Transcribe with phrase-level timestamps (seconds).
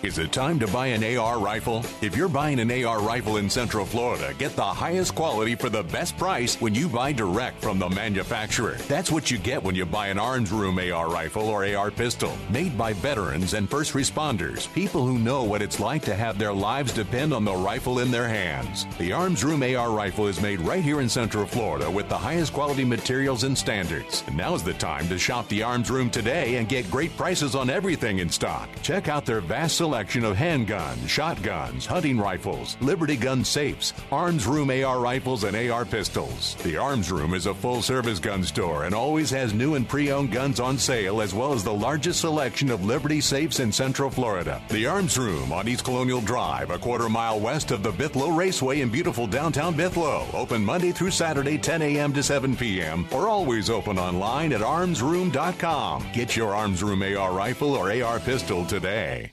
[0.00, 1.84] Is it time to buy an AR rifle?
[2.02, 5.82] If you're buying an AR rifle in Central Florida, get the highest quality for the
[5.82, 8.76] best price when you buy direct from the manufacturer.
[8.86, 12.38] That's what you get when you buy an Arms Room AR rifle or AR pistol,
[12.48, 16.52] made by veterans and first responders, people who know what it's like to have their
[16.52, 18.86] lives depend on the rifle in their hands.
[18.98, 22.52] The Arms Room AR rifle is made right here in Central Florida with the highest
[22.52, 24.22] quality materials and standards.
[24.28, 27.68] And now's the time to shop the Arms Room today and get great prices on
[27.68, 28.68] everything in stock.
[28.82, 34.68] Check out their vast selection of handguns, shotguns, hunting rifles, Liberty gun safes, Arms Room
[34.68, 36.56] AR rifles, and AR pistols.
[36.56, 40.12] The Arms Room is a full service gun store and always has new and pre
[40.12, 44.10] owned guns on sale, as well as the largest selection of Liberty safes in Central
[44.10, 44.62] Florida.
[44.68, 48.82] The Arms Room on East Colonial Drive, a quarter mile west of the Bithlo Raceway
[48.82, 50.26] in beautiful downtown Bithlo.
[50.34, 52.12] Open Monday through Saturday, 10 a.m.
[52.12, 56.06] to 7 p.m., or always open online at armsroom.com.
[56.12, 59.32] Get your Arms Room AR rifle or AR pistol today.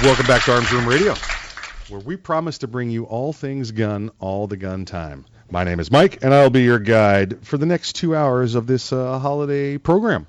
[0.00, 1.12] Welcome back to Arms Room Radio,
[1.88, 5.26] where we promise to bring you all things gun all the gun time.
[5.50, 8.68] My name is Mike, and I'll be your guide for the next two hours of
[8.68, 10.28] this uh, holiday program.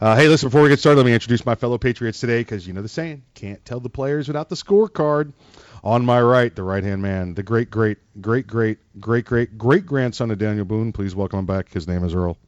[0.00, 2.66] Uh, hey, listen, before we get started, let me introduce my fellow Patriots today, because
[2.66, 5.34] you know the saying, can't tell the players without the scorecard.
[5.84, 9.84] On my right, the right hand man, the great, great, great, great, great, great, great
[9.84, 10.92] grandson of Daniel Boone.
[10.92, 11.70] Please welcome him back.
[11.70, 12.38] His name is Earl.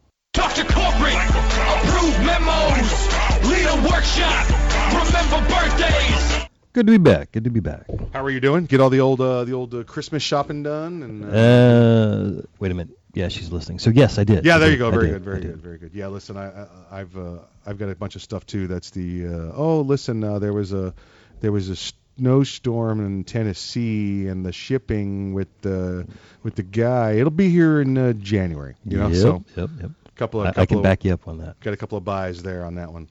[2.25, 3.09] Memos,
[3.45, 4.49] lead a workshop,
[4.93, 6.47] remember birthdays.
[6.73, 7.33] Good to be back.
[7.33, 7.87] Good to be back.
[8.13, 8.67] How are you doing?
[8.67, 11.03] Get all the old uh, the old uh, Christmas shopping done?
[11.03, 12.97] And uh, Uh, wait a minute.
[13.13, 13.81] Yeah, she's listening.
[13.81, 14.45] So yes, I did.
[14.45, 14.75] Yeah, I there did.
[14.75, 14.91] you go.
[14.93, 15.25] Very good.
[15.25, 15.61] Very good.
[15.61, 15.91] Very good.
[15.95, 18.69] Yeah, listen, I, I I've uh, I've got a bunch of stuff too.
[18.69, 20.95] That's the uh, oh, listen, uh, there was a
[21.41, 21.77] there was a
[22.17, 26.07] snowstorm in Tennessee and the shipping with the
[26.45, 27.13] with the guy.
[27.15, 28.77] It'll be here in uh, January.
[28.85, 29.91] You know, yep, so yep, yep.
[30.07, 31.59] a couple of I, I can of, back you up on that.
[31.59, 33.09] got a couple of buys there on that one.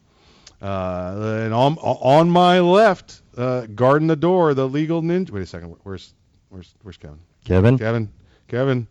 [0.62, 5.31] Uh, and on on my left, uh, guarding the door, the legal ninja.
[5.31, 5.75] Wait a second.
[5.84, 6.14] Where's
[6.50, 7.20] where's where's Kevin?
[7.46, 8.09] Kevin, Kevin,
[8.47, 8.88] Kevin.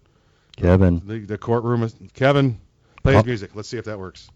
[0.56, 1.02] Kevin.
[1.06, 2.58] The, the courtroom is Kevin.
[3.02, 3.26] Play his Oh.
[3.26, 3.50] music.
[3.54, 4.28] Let's see if that works.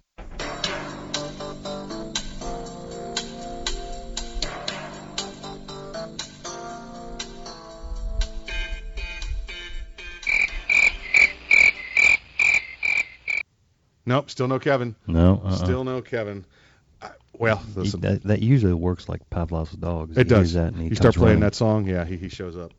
[14.05, 14.97] Nope, still no Kevin.
[15.07, 15.53] No, uh-uh.
[15.57, 16.45] Still no Kevin.
[17.39, 20.17] Well, He- listen, that, that usually works like Pavlov's dogs.
[20.17, 20.53] it You does.
[20.55, 21.41] That and he you start playing running.
[21.41, 22.73] that song, yeah, he, he shows up.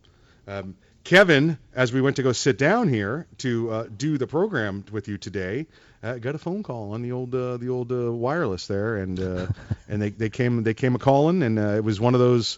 [0.47, 4.85] Um, Kevin, as we went to go sit down here to uh, do the program
[4.91, 5.67] with you today,
[6.01, 9.19] uh, got a phone call on the old uh, the old uh, wireless there, and
[9.19, 9.47] uh,
[9.89, 12.57] and they, they came they came a calling, and uh, it was one of those,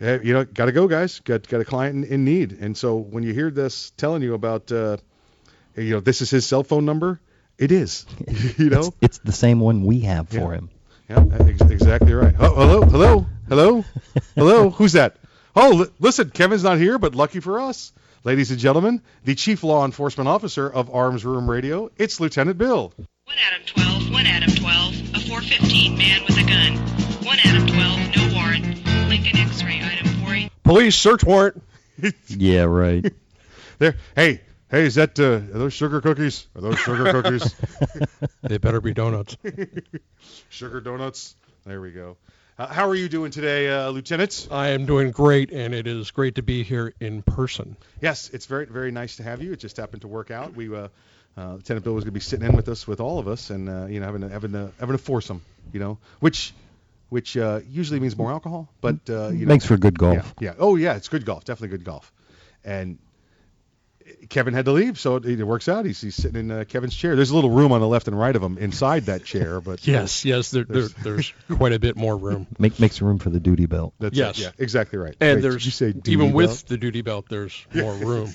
[0.00, 2.76] eh, you know, got to go guys, got got a client in, in need, and
[2.76, 4.98] so when you hear this telling you about, uh,
[5.74, 7.18] you know, this is his cell phone number,
[7.56, 8.04] it is,
[8.58, 10.58] you know, It's, it's the same one we have for Yeah.
[10.58, 10.70] him.
[11.08, 12.34] Yeah, ex- exactly right.
[12.38, 13.84] Oh, hello, hello, hello,
[14.34, 14.70] hello.
[14.78, 15.16] Who's that?
[15.54, 17.92] Oh, li- listen, Kevin's not here, but lucky for us,
[18.24, 22.92] ladies and gentlemen, the chief law enforcement officer of Arms Room Radio, it's Lieutenant Bill.
[23.24, 26.76] One Adam 12, one Adam 12, a 415 man with a gun.
[27.24, 29.08] One Adam 12, no warrant.
[29.08, 30.52] Lincoln X-ray item 48.
[30.62, 31.62] Police search warrant.
[32.28, 33.12] Yeah, right.
[33.78, 34.40] There, hey,
[34.76, 36.46] hey, Hey, is that uh, are those sugar cookies?
[36.54, 37.54] Are those sugar cookies?
[38.42, 39.36] They better be donuts.
[40.50, 41.34] sugar donuts.
[41.64, 42.18] There we go.
[42.58, 44.48] Uh, how are you doing today, uh, Lieutenant?
[44.50, 47.76] I am doing great, and it is great to be here in person.
[48.02, 49.52] Yes, it's very very nice to have you.
[49.52, 50.54] It just happened to work out.
[50.54, 50.88] We uh,
[51.38, 53.48] uh, Lieutenant Bill was going to be sitting in with us with all of us,
[53.48, 55.40] and uh, you know having a, having a, having a foursome,
[55.72, 56.52] you know, which
[57.08, 60.34] which uh, usually means more alcohol, but uh, you know, Makes for good golf.
[60.38, 60.54] Yeah, yeah.
[60.58, 61.44] Oh yeah, it's good golf.
[61.44, 62.12] Definitely good golf.
[62.64, 62.98] And
[64.28, 65.84] Kevin had to leave, so it, it works out.
[65.84, 67.16] He's, he's sitting in uh, Kevin's chair.
[67.16, 69.86] There's a little room on the left and right of him inside that chair, but
[69.86, 72.46] Yes, yes, there, there, there's quite a bit more room.
[72.58, 73.94] Make, makes room for the duty belt.
[73.98, 74.38] that's Yes.
[74.38, 74.42] it.
[74.42, 75.14] Yeah, exactly right.
[75.20, 78.32] And Wait, there's you say duty even with the duty belt, there's more room.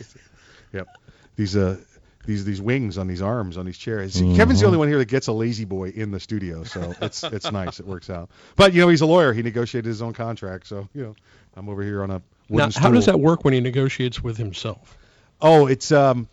[0.73, 0.87] Yep.
[1.35, 1.77] These uh
[2.25, 4.13] these these wings on these arms on these chairs.
[4.13, 6.93] See, Kevin's the only one here that gets a lazy boy in the studio, so
[7.01, 7.79] it's it's nice.
[7.79, 8.29] It works out.
[8.55, 9.33] But you know he's a lawyer.
[9.33, 11.15] He negotiated his own contract, so you know
[11.55, 12.21] I'm over here on a Now,
[12.65, 14.97] wooden how does that work when he negotiates with himself?
[15.41, 16.27] Oh, it's um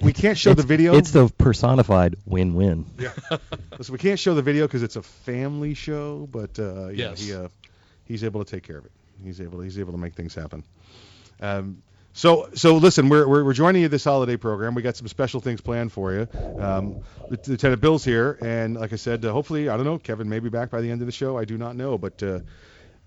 [0.00, 0.96] we can't show the video.
[0.96, 2.84] It's the personified win-win.
[3.78, 7.20] Listen, we can't show the video because it's a family show, but uh, yeah, Yes.
[7.20, 7.48] he uh,
[8.04, 8.92] he's able to take care of it.
[9.22, 10.64] He's able he's able to make things happen.
[11.40, 14.74] Um, so so listen, we're, we're we're joining you this holiday program.
[14.74, 16.28] We got some special things planned for you.
[16.58, 16.96] Um,
[17.30, 20.40] Lieutenant Lieutenant Bill's here, and like I said, uh, hopefully I don't know, Kevin may
[20.40, 21.38] be back by the end of the show.
[21.38, 22.20] I do not know, but.
[22.22, 22.40] Uh,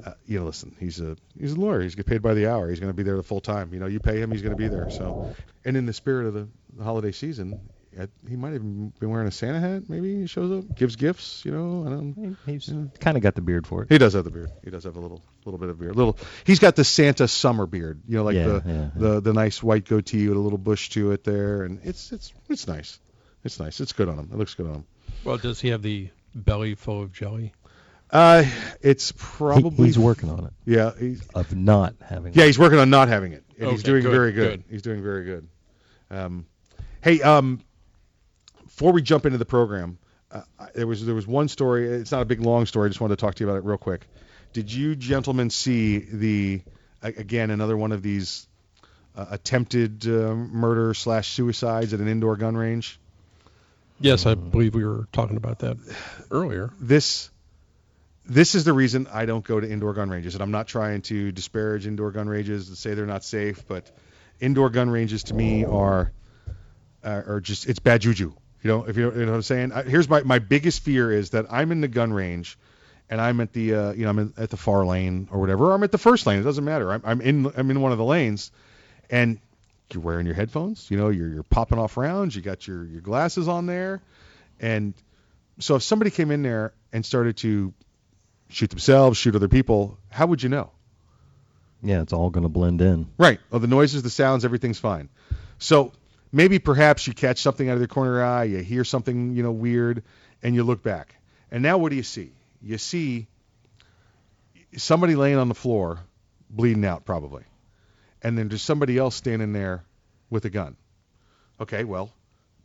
[0.04, 1.82] uh, you know, listen, he's a he's a lawyer.
[1.82, 2.70] He's get paid by the hour.
[2.70, 3.74] He's going to be there the full time.
[3.74, 4.90] You know, you pay him, he's going to be there.
[4.90, 5.34] So,
[5.64, 7.60] and in the spirit of the, the holiday season,
[7.98, 9.84] uh, he might have been wearing a Santa hat.
[9.88, 11.44] Maybe he shows up, gives gifts.
[11.46, 12.38] You know, I don't.
[12.46, 13.90] He- He's kind of got the beard for it.
[13.90, 14.52] He does have the beard.
[14.66, 15.96] He does have a little little bit of beard.
[15.96, 16.18] Little.
[16.44, 18.02] He's got the Santa summer beard.
[18.08, 20.90] You know, like Yeah, the yeah, the the nice white goatee with a little bush
[20.90, 23.00] to it there, and it's it's it's nice.
[23.46, 23.80] It's nice.
[23.80, 24.30] It's good on him.
[24.34, 24.86] It looks good on him.
[25.24, 27.54] Well, does he have the belly full of jelly?
[28.16, 28.46] Uh,
[28.82, 32.34] it's He- probably he's working on it Yeah, he's, of not having.
[32.34, 34.64] yeah, he's working on not having it, and he's doing good, very good.
[34.64, 34.72] good.
[34.72, 35.48] He's doing very good.
[36.10, 36.46] Um,
[37.02, 37.60] hey, um,
[38.64, 39.98] before we jump into the program,
[40.32, 40.42] uh,
[40.74, 41.88] there was there was one story.
[41.90, 42.86] It's not a big long story.
[42.86, 44.08] I just wanted to talk to you about it real quick.
[44.54, 46.62] Did you gentlemen see the
[47.02, 48.48] again another one of these
[49.16, 52.98] uh, attempted uh, murder slash suicides at an indoor gun range?
[54.00, 55.78] Yes, I believe we were talking about that
[56.32, 56.72] earlier.
[56.80, 57.30] this
[58.28, 61.02] this is the reason I don't go to indoor gun ranges, and I'm not trying
[61.04, 63.92] to disparage indoor gun ranges and say they're not safe, but
[64.40, 66.12] indoor gun ranges to me are
[67.04, 68.34] are, are just it's bad juju.
[68.64, 69.72] You know, if you know, you know what I'm saying.
[69.72, 72.58] I, here's my my biggest fear is that I'm in the gun range,
[73.10, 75.68] and I'm at the uh, you know I'm in, at the far lane or whatever,
[75.68, 76.40] or I'm at the first lane.
[76.40, 76.92] It doesn't matter.
[76.92, 78.52] I'm, I'm in I'm in one of the lanes,
[79.10, 79.40] and
[79.94, 80.90] you're wearing your headphones.
[80.90, 82.36] You know, you're you're popping off rounds.
[82.36, 84.02] You got your your glasses on there,
[84.60, 84.96] and
[85.60, 87.72] so if somebody came in there and started to
[88.50, 90.72] shoot themselves, shoot other people, how would you know?
[91.82, 93.08] Yeah, it's all going to blend in.
[93.18, 93.40] Right.
[93.52, 95.10] Oh, the noises, the sounds, everything's fine.
[95.60, 95.92] So
[96.32, 99.36] maybe perhaps you catch something out of the corner of your eye, you hear something,
[99.36, 100.04] you know, weird,
[100.42, 101.16] and you look back.
[101.52, 102.32] And now what do you see?
[102.62, 103.28] You see
[104.76, 106.00] somebody laying on the floor,
[106.50, 107.44] bleeding out probably.
[108.22, 109.84] And then there's somebody else standing there
[110.30, 110.76] with a gun.
[111.60, 112.12] Okay, well,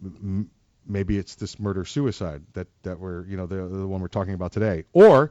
[0.03, 0.51] m-
[0.87, 4.35] maybe it's this murder suicide that that we're you know the the one we're talking
[4.35, 5.31] about today, or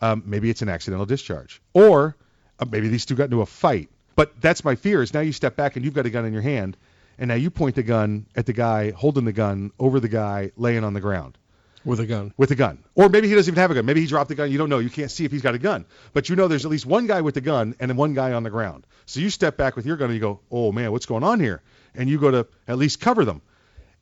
[0.00, 2.16] um, maybe it's an accidental discharge, or
[2.58, 3.88] uh, maybe these two got into a fight.
[4.16, 6.32] But that's my fear is now you step back and you've got a gun in
[6.32, 6.76] your hand,
[7.18, 10.52] and now you point the gun at the guy holding the gun over the guy
[10.56, 11.36] laying on the ground
[11.84, 12.32] With a gun.
[12.36, 12.78] with a gun.
[12.94, 13.86] Or maybe he doesn't even have a gun.
[13.86, 14.50] Maybe he dropped the gun.
[14.52, 14.78] You don't know.
[14.78, 15.84] You can't see if he's got a gun.
[16.12, 18.32] But you know there's at least one guy with the gun and then one guy
[18.32, 18.86] on the ground.
[19.06, 21.40] So you step back with your gun and you go, oh man, what's going on
[21.40, 21.60] here?
[21.94, 23.42] And you go to at least cover them.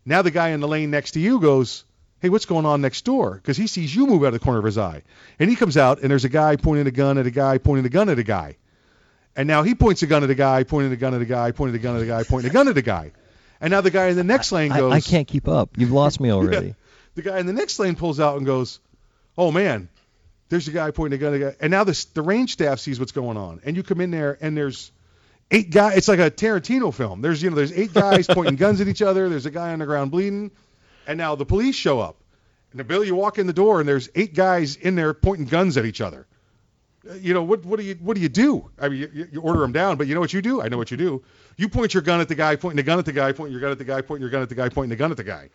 [0.05, 1.85] Now the guy in the lane next to you goes,
[2.23, 3.35] hey, what's going on next door?
[3.35, 5.03] Because he sees you move out of the corner of his eye.
[5.41, 7.85] And he comes out and there's a guy pointing a gun at a guy, pointing
[7.85, 8.57] a gun at a guy.
[9.35, 11.51] And now he points a gun at a guy, pointing a gun at a guy,
[11.51, 13.13] pointing a gun at a guy, pointing a gun at a guy.
[13.61, 15.71] And now the guy in the next lane goes, I can't keep up.
[15.77, 16.75] You've lost me already.
[17.17, 18.81] the guy in the next lane pulls out and goes,
[19.39, 19.89] "Oh man,
[20.49, 22.81] there's a guy pointing a gun at a guy." And now this, the range staff
[22.81, 24.91] sees what's going on, and you come in there and there's
[25.51, 25.97] eight guys.
[25.97, 27.21] It's like a Tarantino film.
[27.21, 29.29] There's you know there's eight guys pointing guns at each other.
[29.29, 30.51] There's a guy on the ground bleeding,
[31.07, 32.17] and now the police show up.
[32.73, 35.77] And Bill, you walk in the door and there's eight guys in there pointing guns
[35.77, 36.27] at each other.
[37.09, 37.65] Uh, You know what?
[37.65, 38.71] What do you what do you do?
[38.81, 40.63] I mean, you, you order them down, but you know what you do?
[40.63, 41.23] I know what you do.
[41.57, 43.61] You point your gun at the guy, pointing the gun at the guy, pointing your
[43.61, 45.25] gun at the guy, pointing your gun at the guy, pointing the gun at the
[45.25, 45.51] guy.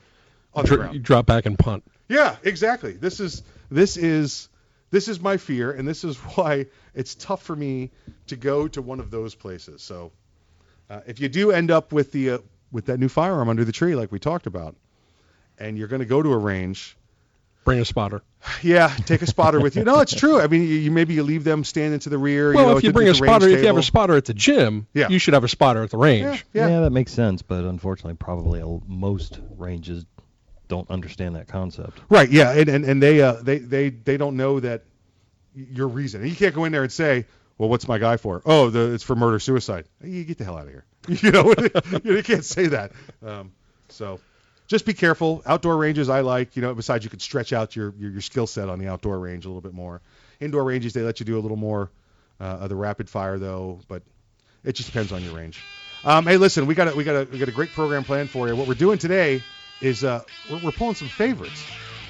[0.53, 0.93] On the ground.
[0.95, 1.83] you drop back and punt.
[2.09, 2.93] Yeah, exactly.
[2.93, 4.49] This is this is
[4.91, 7.91] this is my fear, and this is why it's tough for me
[8.27, 9.81] to go to one of those places.
[9.81, 10.11] So,
[10.89, 12.37] uh, if you do end up with the uh,
[12.71, 14.75] with that new firearm under the tree, like we talked about,
[15.57, 16.95] and you're going to go to a range,
[17.63, 18.21] Bring a spotter.
[18.63, 19.83] Yeah, take a spotter with you.
[19.83, 20.39] No, it's true.
[20.39, 22.53] I mean, you, you maybe you leave them standing to the rear.
[22.53, 23.83] Well, you know, if you bring a at the range spotter, if you have a
[23.83, 25.09] spotter at the gym, Yeah.
[25.09, 26.45] you should have a spotter at the range.
[26.53, 26.69] yeah, Yeah.
[26.69, 26.79] yeah.
[26.79, 30.05] that makes sense, but unfortunately, probably most ranges
[30.69, 31.99] don't understand that concept.
[32.09, 34.83] Right, yeah, and and, and they uh they, they they don't know that
[35.53, 36.25] your reason.
[36.25, 37.25] You can't go in there and say,
[37.57, 38.41] well, what's my guy for?
[38.45, 39.85] Oh, the, it's for murder suicide.
[40.01, 40.85] You get the hell out of here.
[41.09, 41.53] You know,
[42.05, 42.91] you can't say that.
[43.25, 43.51] Um,
[43.89, 44.19] so
[44.67, 45.41] just be careful.
[45.45, 46.55] Outdoor ranges I like.
[46.55, 49.19] You know, besides you can stretch out your your, your skill set on the outdoor
[49.19, 50.01] range a little bit more.
[50.39, 51.89] Indoor ranges they let you do a little more
[52.39, 54.03] uh, of the rapid fire though, but
[54.63, 55.63] it just depends on your range.
[56.03, 58.29] Um, hey, listen, we got a, we got a we got a great program planned
[58.29, 58.55] for you.
[58.55, 59.41] What we're doing today
[59.81, 60.21] is uh,
[60.51, 61.63] we're, we're pulling some favorites.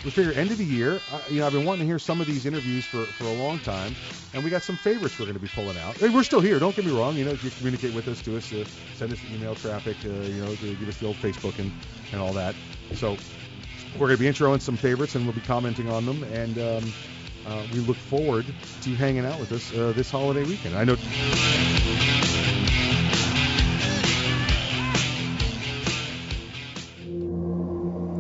[0.08, 1.02] We figure end of the year.
[1.12, 3.34] Uh, you know, I've been wanting to hear some of these interviews for, for a
[3.34, 3.94] long time,
[4.34, 5.98] and we got some favorites we're going to be pulling out.
[5.98, 6.60] Hey, we're still here.
[6.60, 7.18] Don't get me wrong.
[7.18, 8.64] You know, if you communicate with us, to us, uh,
[8.96, 9.98] send us email traffic.
[10.06, 11.74] Uh, you know, give us the old Facebook and,
[12.14, 12.56] and all that.
[12.94, 13.18] So
[14.00, 16.24] we're going to be introing some favorites, and we'll be commenting on them.
[16.32, 16.94] And um,
[17.46, 18.46] uh, we look forward
[18.84, 20.78] to hanging out with us uh, this holiday weekend.
[20.78, 20.96] I know.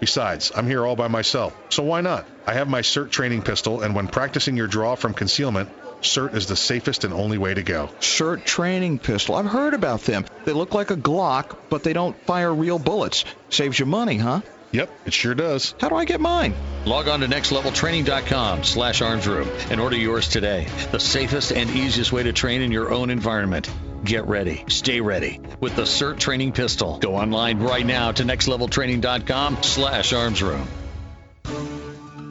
[0.00, 2.26] Besides, I'm here all by myself, so why not?
[2.46, 5.68] I have my SIRT training pistol, and when practicing your draw from concealment,
[6.00, 7.90] SIRT is the safest and only way to go.
[8.00, 9.34] SIRT training pistol.
[9.34, 10.24] I've heard about them.
[10.46, 13.26] They look like a Glock, but they don't fire real bullets.
[13.50, 14.40] Saves you money, huh?
[14.72, 15.74] Yep, it sure does.
[15.80, 16.54] How do I get mine?
[16.84, 20.68] Log on to nextleveltraining.com slash armsroom and order yours today.
[20.92, 23.68] The safest and easiest way to train in your own environment.
[24.04, 24.64] Get ready.
[24.68, 26.98] Stay ready with the SIRT training pistol.
[26.98, 30.66] Go online right now to nextleveltraining.com slash armsroom.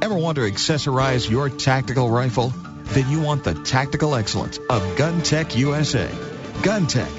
[0.01, 2.53] Ever want to accessorize your tactical rifle?
[2.86, 6.08] Then you want the tactical excellence of GunTec USA.
[6.08, 7.18] GunTec,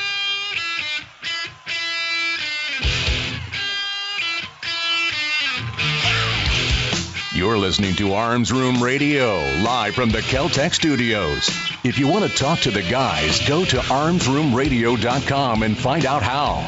[7.39, 11.49] You're listening to Arms Room Radio, live from the Keltec studios.
[11.85, 16.67] If you want to talk to the guys, go to armsroomradio.com and find out how.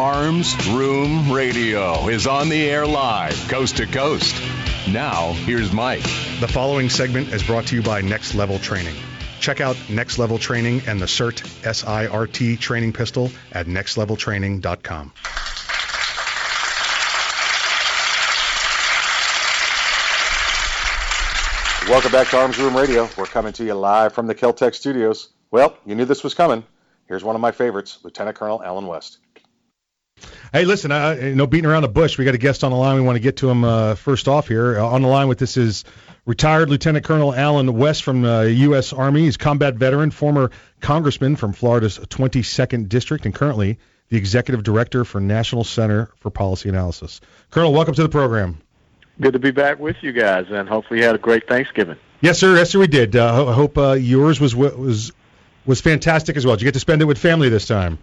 [0.00, 4.34] Arms Room Radio is on the air live, coast to coast.
[4.88, 6.04] Now, here's Mike.
[6.38, 8.94] The following segment is brought to you by Next Level Training.
[9.40, 15.12] Check out Next Level Training and the SIRT S-I-R-T training pistol at nextleveltraining.com.
[21.88, 23.08] Welcome back to Arms Room Radio.
[23.18, 25.30] We're coming to you live from the Keltec studios.
[25.50, 26.62] Well, you knew this was coming.
[27.08, 29.18] Here's one of my favorites, Lieutenant Colonel Allen West.
[30.56, 32.78] Hey, listen, uh, you know, beating around the bush, we got a guest on the
[32.78, 32.96] line.
[32.96, 34.78] We want to get to him uh, first off here.
[34.78, 35.84] Uh, on the line with this is
[36.24, 38.94] retired Lieutenant Colonel Allen West from the uh, U.S.
[38.94, 39.24] Army.
[39.24, 45.20] He's combat veteran, former congressman from Florida's 22nd District, and currently the executive director for
[45.20, 47.20] National Center for Policy Analysis.
[47.50, 48.58] Colonel, welcome to the program.
[49.20, 51.98] Good to be back with you guys, and hopefully you had a great Thanksgiving.
[52.22, 52.56] Yes, sir.
[52.56, 52.78] Yes, sir.
[52.78, 53.14] We did.
[53.14, 55.12] Uh, I hope uh, yours was was
[55.66, 56.56] was fantastic as well.
[56.56, 57.98] Did you get to spend it with family this time?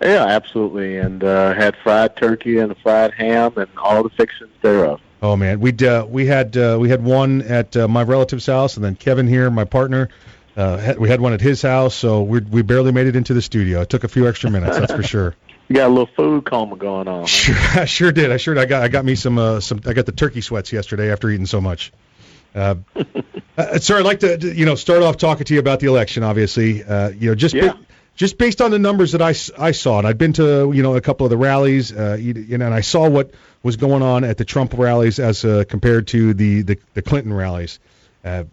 [0.00, 4.50] Yeah, absolutely, and uh, had fried turkey and a fried ham and all the fixings
[4.60, 5.00] thereof.
[5.22, 8.76] Oh man, we uh, we had uh, we had one at uh, my relative's house,
[8.76, 10.10] and then Kevin here, my partner,
[10.56, 11.94] uh, had, we had one at his house.
[11.94, 13.80] So we we barely made it into the studio.
[13.80, 15.34] It took a few extra minutes, that's for sure.
[15.68, 17.26] You got a little food coma going on.
[17.26, 18.30] Sure, I sure did.
[18.30, 20.72] I sure I got I got me some uh, some I got the turkey sweats
[20.72, 21.92] yesterday after eating so much.
[22.54, 22.76] Uh,
[23.58, 26.22] uh, sir, I'd like to you know start off talking to you about the election.
[26.22, 27.72] Obviously, uh, you know just Yeah.
[28.16, 30.96] Just based on the numbers that I, I saw, and I've been to you know
[30.96, 33.32] a couple of the rallies, uh, you, know, and I saw what
[33.62, 37.32] was going on at the Trump rallies as uh, compared to the the, the Clinton
[37.32, 37.78] rallies.
[38.24, 38.44] Uh,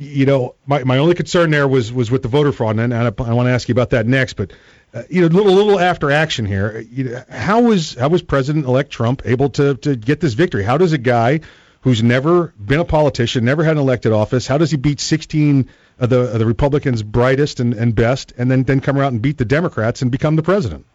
[0.00, 3.06] you know, my, my only concern there was was with the voter fraud, and, I,
[3.06, 4.34] I want to ask you about that next.
[4.34, 4.52] But
[4.94, 6.78] uh, you know, a little little after action here.
[6.78, 10.62] You know, how was how was President-elect Trump able to to get this victory?
[10.62, 11.40] How does a guy
[11.80, 15.68] who's never been a politician, never had an elected office, how does he beat 16
[16.06, 19.44] the the Republicans' brightest and, and best, and then then come around and beat the
[19.44, 20.86] Democrats and become the president?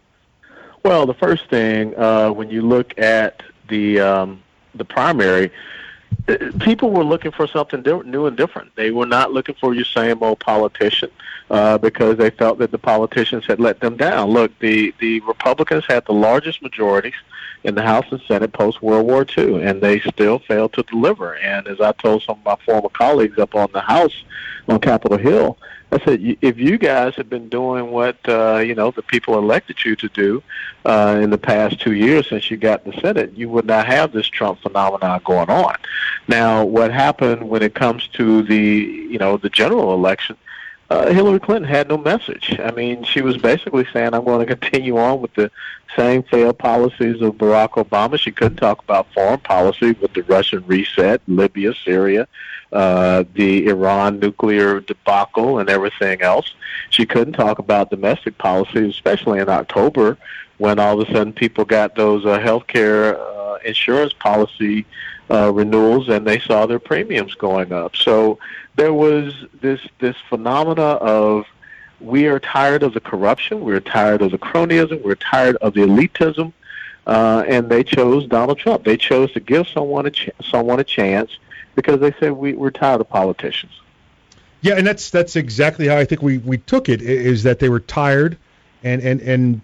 [0.84, 4.42] Well, the first thing uh, when you look at the um,
[4.74, 5.50] the primary,
[6.28, 8.74] uh, people were looking for something new and different.
[8.76, 11.10] They were not looking for your same old politician
[11.50, 14.30] uh, because they felt that the politicians had let them down.
[14.30, 17.14] Look, the the Republicans had the largest majorities
[17.64, 21.34] in the House and Senate post World War II, and they still failed to deliver.
[21.36, 24.24] And as I told some of my former colleagues up on the House
[24.68, 25.58] on Capitol Hill,
[25.94, 29.84] I said, if you guys had been doing what uh, you know the people elected
[29.84, 30.42] you to do
[30.84, 34.12] uh, in the past two years since you got the Senate, you would not have
[34.12, 35.76] this Trump phenomenon going on.
[36.26, 40.36] Now, what happened when it comes to the you know the general election?
[40.94, 42.56] Uh, Hillary Clinton had no message.
[42.60, 45.50] I mean, she was basically saying, "I'm going to continue on with the
[45.96, 50.62] same failed policies of Barack Obama." She couldn't talk about foreign policy with the Russian
[50.68, 52.28] reset, Libya, Syria,
[52.72, 56.54] uh, the Iran nuclear debacle, and everything else.
[56.90, 60.16] She couldn't talk about domestic policy, especially in October
[60.58, 64.86] when all of a sudden people got those uh, health care uh, insurance policy
[65.30, 67.96] uh, renewals and they saw their premiums going up.
[67.96, 68.38] So
[68.76, 71.46] there was this this phenomena of
[72.00, 75.80] we are tired of the corruption, we're tired of the cronyism, we're tired of the
[75.80, 76.52] elitism,
[77.06, 78.84] uh, and they chose Donald Trump.
[78.84, 81.38] They chose to give someone a ch- someone a chance
[81.74, 83.72] because they said we, we're tired of politicians.
[84.60, 87.68] Yeah, and that's that's exactly how I think we, we took it is that they
[87.68, 88.38] were tired,
[88.82, 89.60] and and and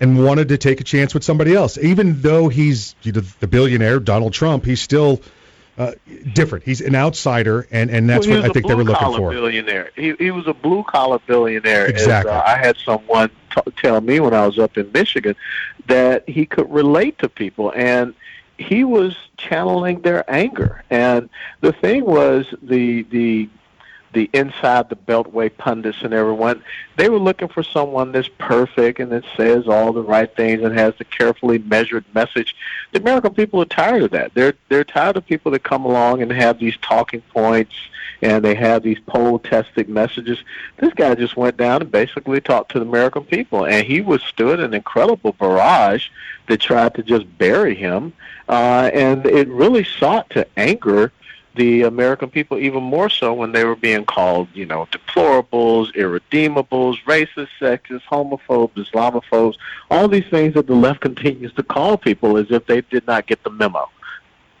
[0.00, 1.78] and wanted to take a chance with somebody else.
[1.78, 5.20] Even though he's you know, the billionaire Donald Trump, he's still
[5.78, 5.92] uh,
[6.32, 6.64] different.
[6.64, 9.30] He's an outsider, and and that's well, what I think they were looking for.
[9.30, 9.90] Billionaire.
[9.94, 11.86] He he was a blue collar billionaire.
[11.86, 12.32] Exactly.
[12.32, 15.36] As, uh, I had someone t- tell me when I was up in Michigan
[15.86, 18.14] that he could relate to people, and
[18.58, 20.82] he was channeling their anger.
[20.88, 21.28] And
[21.60, 23.48] the thing was the the
[24.16, 26.64] the inside the beltway pundits and everyone
[26.96, 30.76] they were looking for someone that's perfect and that says all the right things and
[30.76, 32.56] has the carefully measured message.
[32.92, 34.32] The american people are tired of that.
[34.32, 37.74] They're they're tired of people that come along and have these talking points
[38.22, 40.38] and they have these poll tested messages.
[40.78, 44.60] This guy just went down and basically talked to the american people and he withstood
[44.60, 46.08] an incredible barrage
[46.48, 48.14] that tried to just bury him
[48.48, 51.12] uh, and it really sought to anger
[51.56, 56.96] the American people even more so when they were being called, you know, deplorables, irredeemables,
[57.04, 59.56] racist, sexist, homophobes, Islamophobes,
[59.90, 63.26] all these things that the left continues to call people as if they did not
[63.26, 63.88] get the memo.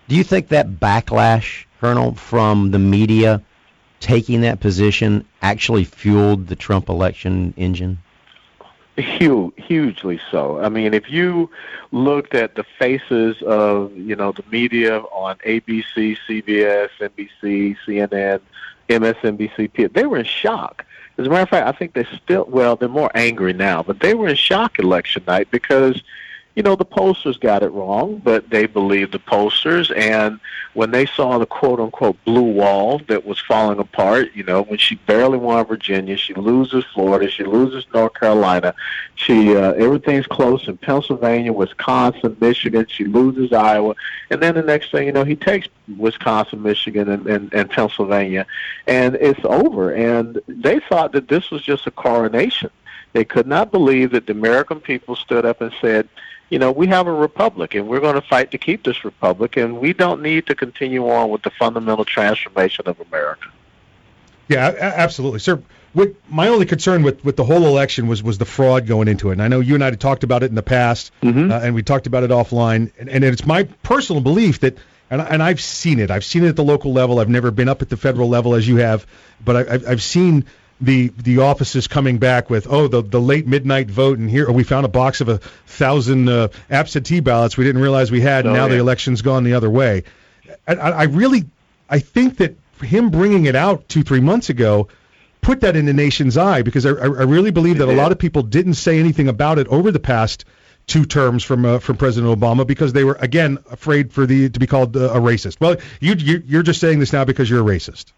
[0.08, 3.42] Do you think that backlash, Colonel, from the media
[4.00, 7.98] taking that position actually fueled the Trump election engine?
[8.96, 10.58] Huge, hugely so.
[10.58, 11.50] I mean, if you
[11.92, 18.40] looked at the faces of you know the media on ABC, CBS, NBC, CNN,
[18.88, 20.86] MSNBC, they were in shock.
[21.18, 24.00] As a matter of fact, I think they still well, they're more angry now, but
[24.00, 26.02] they were in shock election night because
[26.56, 29.94] you know, the pollsters got it wrong, but they believed the pollsters.
[29.94, 30.40] And
[30.72, 34.78] when they saw the quote unquote blue wall that was falling apart, you know, when
[34.78, 38.74] she barely won Virginia, she loses Florida, she loses North Carolina,
[39.16, 43.94] she uh, everything's close in Pennsylvania, Wisconsin, Michigan, she loses Iowa,
[44.30, 48.46] and then the next thing you know, he takes Wisconsin, Michigan, and, and, and Pennsylvania,
[48.86, 49.92] and it's over.
[49.92, 52.70] And they thought that this was just a coronation.
[53.12, 56.08] They could not believe that the American people stood up and said,
[56.48, 59.56] you know, we have a republic and we're going to fight to keep this republic
[59.56, 63.48] and we don't need to continue on with the fundamental transformation of America.
[64.48, 65.60] Yeah, absolutely, sir.
[66.28, 69.32] My only concern with, with the whole election was was the fraud going into it.
[69.32, 71.50] And I know you and I had talked about it in the past, Mm-hmm.
[71.50, 72.92] uh, and we talked about it offline.
[72.98, 74.76] And, and it's my personal belief that,
[75.10, 76.10] and, and I've seen it.
[76.10, 77.18] I've seen it at the local level.
[77.18, 79.06] I've never been up at the federal level as you have,
[79.44, 80.44] but I, I've, I've seen
[80.80, 84.62] the the offices coming back with oh the the late midnight vote and here we
[84.62, 88.54] found a box of a thousand uh, absentee ballots we didn't realize we had and
[88.54, 90.04] Oh, now the election's gone the other way.
[90.68, 91.46] I, I really
[91.88, 94.88] I think that him bringing it out two three months ago
[95.40, 98.12] put that in the nation's eye because I, I I really believe that a lot
[98.12, 100.44] of people didn't say anything about it over the past
[100.86, 104.60] two terms from uh, from President Obama because they were again afraid for the to
[104.60, 105.58] be called uh, a racist.
[105.58, 108.12] Well, you, you you're just saying this now because you're a racist.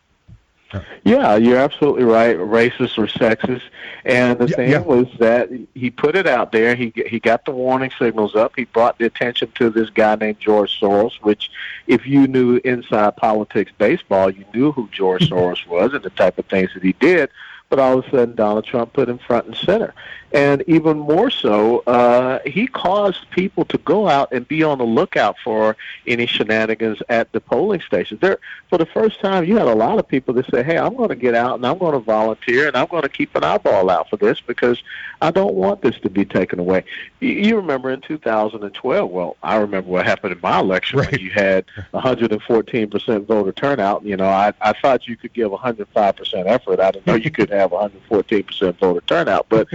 [1.04, 2.36] Yeah, you're absolutely right.
[2.36, 3.62] Racist or sexist,
[4.04, 4.80] and the thing yeah.
[4.80, 6.74] was that he put it out there.
[6.74, 8.52] He he got the warning signals up.
[8.54, 11.22] He brought the attention to this guy named George Soros.
[11.22, 11.50] Which,
[11.86, 16.38] if you knew inside politics, baseball, you knew who George Soros was and the type
[16.38, 17.30] of things that he did.
[17.70, 19.94] But all of a sudden, Donald Trump put him front and center,
[20.32, 24.84] and even more so, uh, he caused people to go out and be on the
[24.84, 25.74] lookout for
[26.06, 28.20] any shenanigans at the polling stations.
[28.20, 28.38] There,
[28.68, 31.08] for the first time, you had a lot of people that say, "Hey, I'm going
[31.08, 33.88] to get out and I'm going to volunteer and I'm going to keep an eyeball
[33.88, 34.82] out for this because
[35.22, 36.84] I don't want this to be taken away."
[37.20, 39.10] You, you remember in 2012?
[39.10, 44.04] Well, I remember what happened in my election when you had 114 percent voter turnout.
[44.04, 46.80] You know, I I thought you could give 105 percent effort.
[46.80, 49.46] I didn't know you could have 114 percent voter turnout.
[49.48, 49.68] But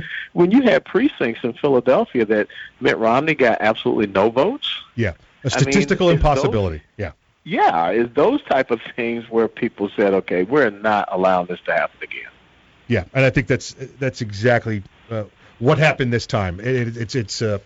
[0.44, 2.48] when you had precincts in Philadelphia that
[2.82, 4.68] Mitt Romney got absolutely no votes.
[4.96, 5.14] Yeah,
[5.46, 6.82] a statistical it's those- impossibility.
[6.98, 7.14] yeah.
[7.46, 11.72] Yeah, it's those type of things where people said, "Okay, we're not allowing this to
[11.74, 12.30] happen again."
[12.88, 15.24] Yeah, and I think that's that's exactly uh,
[15.60, 16.60] what happened this time.
[16.60, 17.60] It, it, it's it's uh,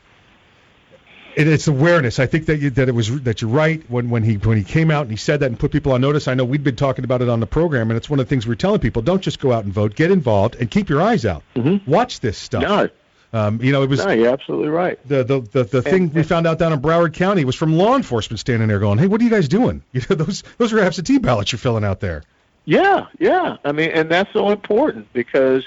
[1.37, 2.19] it, it's awareness.
[2.19, 4.63] I think that you, that it was that you're right when when he when he
[4.63, 6.27] came out and he said that and put people on notice.
[6.27, 8.29] I know we'd been talking about it on the program, and it's one of the
[8.29, 11.01] things we're telling people: don't just go out and vote, get involved, and keep your
[11.01, 11.43] eyes out.
[11.85, 12.63] Watch this stuff.
[12.63, 12.89] No.
[13.33, 14.97] Um, you know, it was No, you're absolutely right.
[15.07, 17.95] the the the, the thing we found out down in Broward County was from law
[17.95, 19.83] enforcement standing there going, "Hey, what are you guys doing?
[19.91, 22.23] You know, those those are absentee ballots you're filling out there."
[22.65, 23.57] Yeah, yeah.
[23.63, 25.63] I mean, and that's so important because,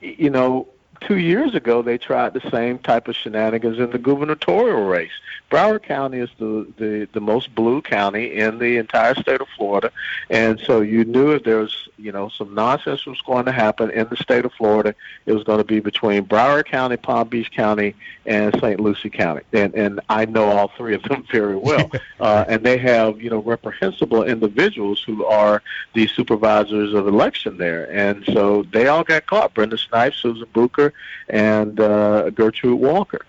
[0.00, 0.68] you know,
[1.00, 5.12] two years ago they tried the same type of shenanigans in the gubernatorial race.
[5.50, 9.92] Broward County is the, the, the most blue county in the entire state of Florida,
[10.28, 13.90] and so you knew if there was, you know, some nonsense was going to happen
[13.90, 14.94] in the state of Florida,
[15.26, 17.94] it was going to be between Broward County, Palm Beach County,
[18.26, 18.80] and St.
[18.80, 19.42] Lucie County.
[19.52, 21.90] And and I know all three of them very well.
[22.20, 25.62] uh, and they have, you know, reprehensible individuals who are
[25.94, 27.90] the supervisors of election there.
[27.90, 29.54] And so they all got caught.
[29.54, 30.85] Brenda Snipes, Susan Bucher,
[31.28, 33.24] and uh, Gertrude Walker.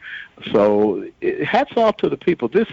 [0.52, 1.06] So
[1.43, 2.48] hats off to the people.
[2.48, 2.67] This,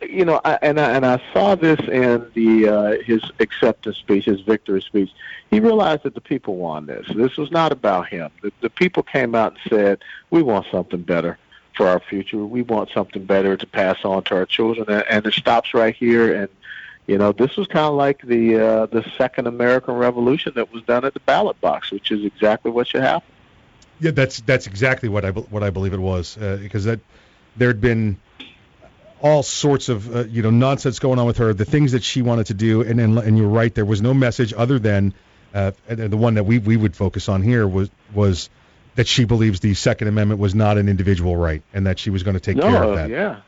[0.00, 4.24] you know, I, and I, and I saw this in the uh, his acceptance speech,
[4.24, 5.10] his victory speech.
[5.50, 7.06] He realized that the people want this.
[7.14, 8.30] This was not about him.
[8.42, 9.98] The, the people came out and said,
[10.30, 11.38] "We want something better."
[11.76, 15.24] For our future, we want something better to pass on to our children, and, and
[15.24, 16.34] it stops right here.
[16.34, 16.48] And
[17.06, 20.82] you know, this was kind of like the uh, the second American Revolution that was
[20.82, 23.30] done at the ballot box, which is exactly what should happen.
[24.00, 27.00] Yeah, that's that's exactly what I what I believe it was uh, because that
[27.56, 28.18] there'd been
[29.20, 32.22] all sorts of uh, you know nonsense going on with her, the things that she
[32.22, 35.14] wanted to do, and and, and you're right, there was no message other than
[35.54, 38.50] uh, the one that we we would focus on here was was
[38.94, 42.22] that she believes the Second Amendment was not an individual right and that she was
[42.22, 43.10] going to take no, care of that.
[43.10, 43.40] yeah.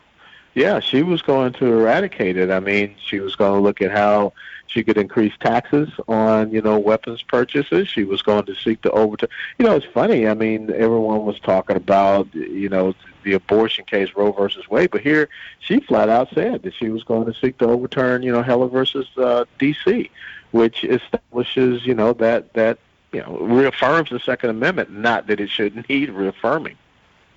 [0.55, 2.51] Yeah, she was going to eradicate it.
[2.51, 4.33] I mean, she was going to look at how
[4.67, 7.89] she could increase taxes on, you know, weapons purchases.
[7.89, 9.29] She was going to seek to overturn.
[9.59, 10.27] You know, it's funny.
[10.27, 15.03] I mean, everyone was talking about, you know, the abortion case, Roe versus Wade, but
[15.03, 15.29] here
[15.61, 18.69] she flat out said that she was going to seek to overturn, you know, Heller
[18.69, 20.11] versus uh, D.C.,
[20.53, 22.79] which establishes, you know, that that
[23.13, 24.91] you know reaffirms the Second Amendment.
[24.91, 26.77] Not that it should need reaffirming.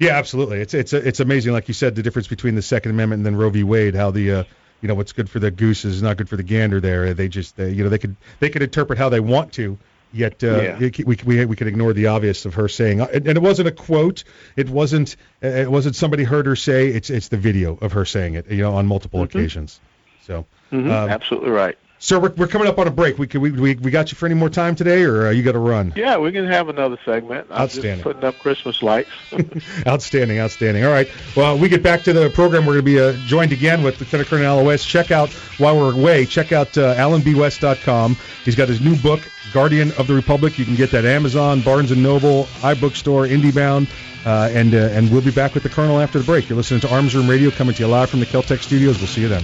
[0.04, 0.60] Yeah, absolutely.
[0.62, 3.36] It's it's it's amazing, like you said, the difference between the Second Amendment and then
[3.36, 3.64] Roe v.
[3.64, 3.96] Wade.
[3.96, 4.44] How the uh,
[4.82, 6.80] you know what's good for the goose is not good for the gander.
[6.82, 9.78] There, they just they, you know they could they could interpret how they want to.
[10.12, 10.78] Yet uh, Yeah.
[10.80, 13.68] it- we, we we could ignore the obvious of her saying, uh, and, it wasn't
[13.68, 14.24] a quote.
[14.56, 16.90] It wasn't it wasn't somebody heard her say.
[16.90, 18.52] It's it's the video of her saying it.
[18.52, 19.80] You know, on multiple occasions.
[20.28, 21.78] So, Mhm, um, Absolutely right.
[22.04, 23.18] Sir, we're, we're coming up on a break.
[23.18, 25.42] We, can, we we we got you for any more time today, or uh, you
[25.42, 25.94] got to run?
[25.96, 27.48] Yeah, we can have another segment.
[27.50, 27.92] I'm Outstanding.
[27.94, 29.10] just putting up Christmas lights.
[29.88, 30.84] outstanding, outstanding.
[30.84, 31.10] All right.
[31.34, 32.66] Well, we get back to the program.
[32.66, 34.86] We're going to be uh, joined again with Lieutenant Colonel Allen West.
[34.86, 36.26] Check out while we're away.
[36.26, 38.18] Check out uh, AllenBWest.com.
[38.44, 39.22] He's got his new book,
[39.54, 40.60] Guardian of the Republic.
[40.60, 43.88] You can get that Amazon, Barnes and Noble, iBookstore, IndieBound.
[44.26, 46.50] Uh, and uh, and we'll be back with the Colonel after the break.
[46.50, 48.98] You're listening to Arms Room Radio coming to you live from the Keltec studios.
[48.98, 49.44] We'll see you then.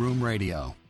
[0.01, 0.80] Room Radio.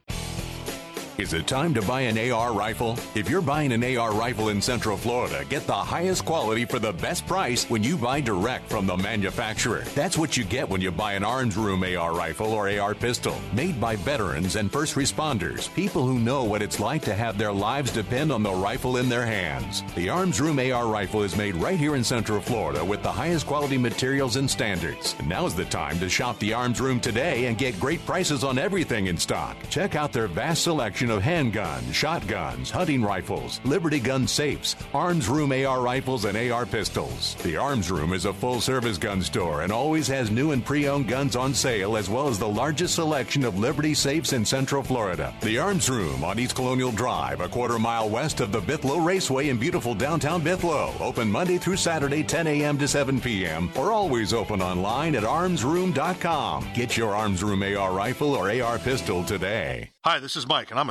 [1.22, 2.98] Is it time to buy an AR rifle?
[3.14, 6.94] If you're buying an AR rifle in Central Florida, get the highest quality for the
[6.94, 9.84] best price when you buy direct from the manufacturer.
[9.94, 13.40] That's what you get when you buy an Arms Room AR rifle or AR pistol,
[13.54, 17.54] made by veterans and first responders, people who know what it's like to have their
[17.54, 19.84] lives depend on the rifle in their hands.
[19.94, 23.46] The Arms Room AR rifle is made right here in Central Florida with the highest
[23.46, 25.16] quality materials and standards.
[25.20, 28.58] And now's the time to shop the Arms Room today and get great prices on
[28.58, 29.56] everything in stock.
[29.70, 35.52] Check out their vast selection of handguns, shotguns, hunting rifles, Liberty gun safes, Arms Room
[35.52, 37.36] AR rifles, and AR pistols.
[37.44, 40.88] The Arms Room is a full service gun store and always has new and pre
[40.88, 44.82] owned guns on sale, as well as the largest selection of Liberty safes in Central
[44.82, 45.34] Florida.
[45.42, 49.50] The Arms Room on East Colonial Drive, a quarter mile west of the Bithlo Raceway
[49.50, 51.00] in beautiful downtown Bithlo.
[51.02, 52.78] Open Monday through Saturday, 10 a.m.
[52.78, 56.68] to 7 p.m., or always open online at armsroom.com.
[56.74, 59.92] Get your Arms Room AR rifle or AR pistol today.
[60.04, 60.91] Hi, this is Mike, and I'm a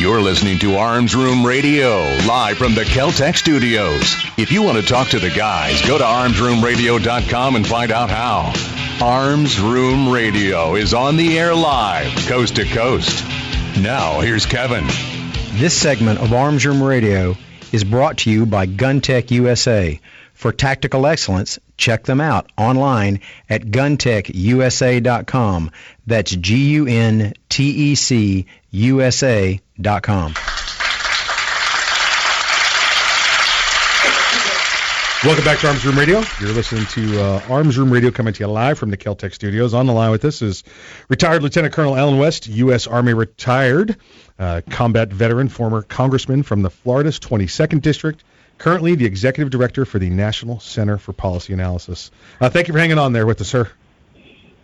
[0.00, 4.16] You're listening to Arms Room Radio, live from the Keltec studios.
[4.38, 8.54] If you want to talk to the guys, go to armsroomradio.com and find out how.
[9.04, 13.22] Arms Room Radio is on the air live, coast to coast.
[13.78, 14.86] Now, here's Kevin.
[15.58, 17.36] This segment of Arms Room Radio
[17.70, 20.00] is brought to you by GunTec USA.
[20.40, 25.70] For tactical excellence, check them out online at guntecusa.com.
[26.06, 30.34] That's G U N T E C USA.com.
[35.22, 36.22] Welcome back to Arms Room Radio.
[36.40, 39.74] You're listening to uh, Arms Room Radio coming to you live from the Keltec studios.
[39.74, 40.64] On the line with us is
[41.10, 42.86] retired Lieutenant Colonel Allen West, U.S.
[42.86, 43.98] Army retired,
[44.38, 48.24] uh, combat veteran, former congressman from the Florida's 22nd District,
[48.60, 52.12] currently the executive director for the National Center for Policy Analysis.
[52.40, 53.68] Uh, thank you for hanging on there with us, sir.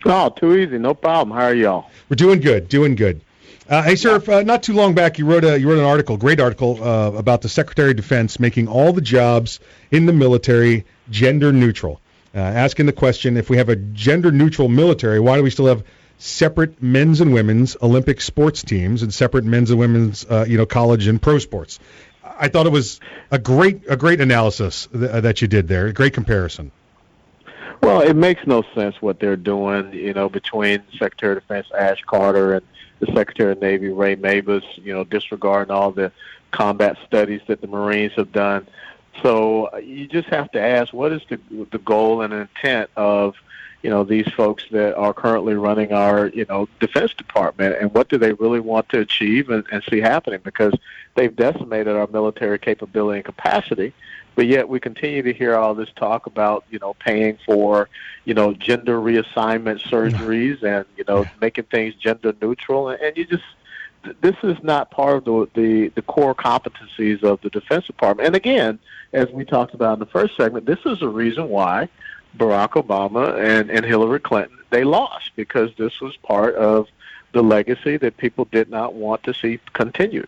[0.05, 0.77] Oh, too easy.
[0.77, 1.35] No problem.
[1.35, 1.89] How are y'all?
[2.07, 3.21] We're doing good, doing good.
[3.67, 6.15] Uh, hey, sir, uh, not too long back, you wrote a you wrote an article,
[6.15, 9.59] great article, uh, about the Secretary of Defense making all the jobs
[9.91, 11.99] in the military gender neutral,
[12.33, 15.65] uh, asking the question: if we have a gender neutral military, why do we still
[15.65, 15.83] have
[16.17, 20.65] separate men's and women's Olympic sports teams and separate men's and women's uh, you know
[20.65, 21.77] college and pro sports?
[22.39, 22.99] I thought it was
[23.31, 26.71] a great a great analysis th- that you did there, a great comparison.
[27.81, 32.01] Well, it makes no sense what they're doing, you know, between Secretary of Defense Ash
[32.03, 32.65] Carter and
[32.99, 36.11] the Secretary of Navy Ray Mabus, you know, disregarding all the
[36.51, 38.67] combat studies that the Marines have done.
[39.21, 41.39] So uh, you just have to ask, what is the
[41.71, 43.35] the goal and intent of,
[43.83, 48.09] you know, these folks that are currently running our, you know, Defense Department, and what
[48.09, 50.39] do they really want to achieve and, and see happening?
[50.43, 50.73] Because
[51.15, 53.93] they've decimated our military capability and capacity
[54.37, 57.89] but yet we continue to hear all this talk about you know paying for
[58.23, 63.25] you know gender reassignment surgeries and you know making things gender neutral and, and you
[63.25, 63.43] just
[64.21, 68.27] this is not part of the, the the core competencies of the defense department.
[68.27, 68.79] And again
[69.11, 71.89] as we talked about in the first segment this is a reason why
[72.35, 76.87] barack obama and and hillary clinton they lost because this was part of
[77.33, 80.27] the legacy that people did not want to see continued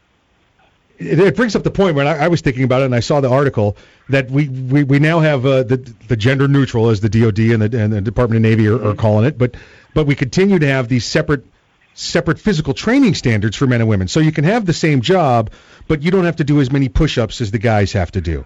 [0.99, 2.99] it, it brings up the point when I, I, was thinking about it and I
[2.99, 3.77] saw the article
[4.09, 7.61] that we, we, we now have uh, the the gender neutral as the DoD and
[7.61, 9.55] the, and the Department of Navy are, are calling it, but
[9.93, 11.45] but we continue to have these separate
[11.93, 14.07] separate physical training standards for men and women.
[14.07, 15.51] So you can have the same job,
[15.87, 18.45] but you don't have to do as many push-ups as the guys have to do.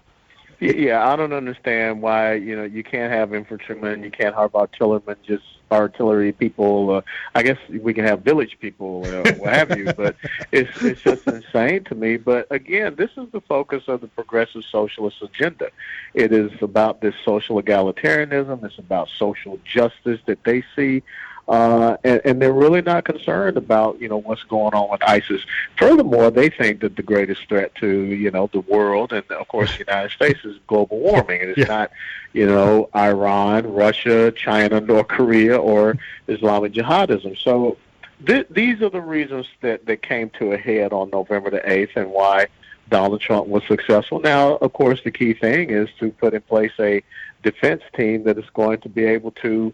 [0.59, 5.17] Yeah, I don't understand why you know you can't have infantrymen, you can't have artillerymen
[5.25, 6.91] just artillery people.
[6.91, 7.01] Uh,
[7.35, 9.91] I guess we can have village people, uh, what have you.
[9.93, 10.15] But
[10.51, 12.17] it's it's just insane to me.
[12.17, 15.69] But again, this is the focus of the progressive socialist agenda.
[16.13, 18.63] It is about this social egalitarianism.
[18.63, 21.03] It's about social justice that they see
[21.47, 25.41] uh, and, and they're really not concerned about you know what's going on with ISIS.
[25.77, 29.71] Furthermore, they think that the greatest threat to you know the world and of course
[29.73, 31.65] the United States is global warming, and it's yeah.
[31.65, 31.91] not
[32.31, 37.37] you know Iran, Russia, China, North Korea, or Islamic jihadism.
[37.37, 37.77] So
[38.25, 41.91] th- these are the reasons that that came to a head on November the eighth,
[41.95, 42.47] and why.
[42.89, 44.19] Donald Trump was successful.
[44.19, 47.01] Now, of course, the key thing is to put in place a
[47.41, 49.73] defense team that is going to be able to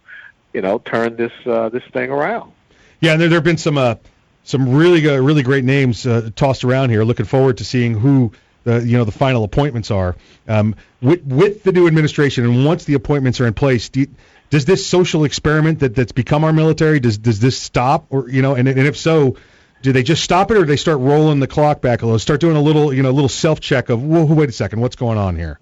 [0.53, 2.51] you know, turn this uh, this thing around.
[2.99, 3.95] Yeah, and there there have been some uh,
[4.43, 7.03] some really uh, really great names uh, tossed around here.
[7.03, 8.31] Looking forward to seeing who
[8.63, 10.15] the you know the final appointments are
[10.47, 12.45] um, with with the new administration.
[12.45, 14.07] And once the appointments are in place, do you,
[14.49, 18.41] does this social experiment that that's become our military does does this stop or you
[18.41, 19.37] know and, and if so
[19.81, 22.19] do they just stop it or do they start rolling the clock back a little
[22.19, 24.95] start doing a little you know little self check of whoa wait a second what's
[24.95, 25.59] going on here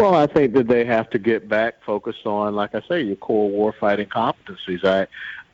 [0.00, 3.16] well, I think that they have to get back focused on, like I say, your
[3.16, 4.84] core warfighting competencies.
[4.84, 5.06] I,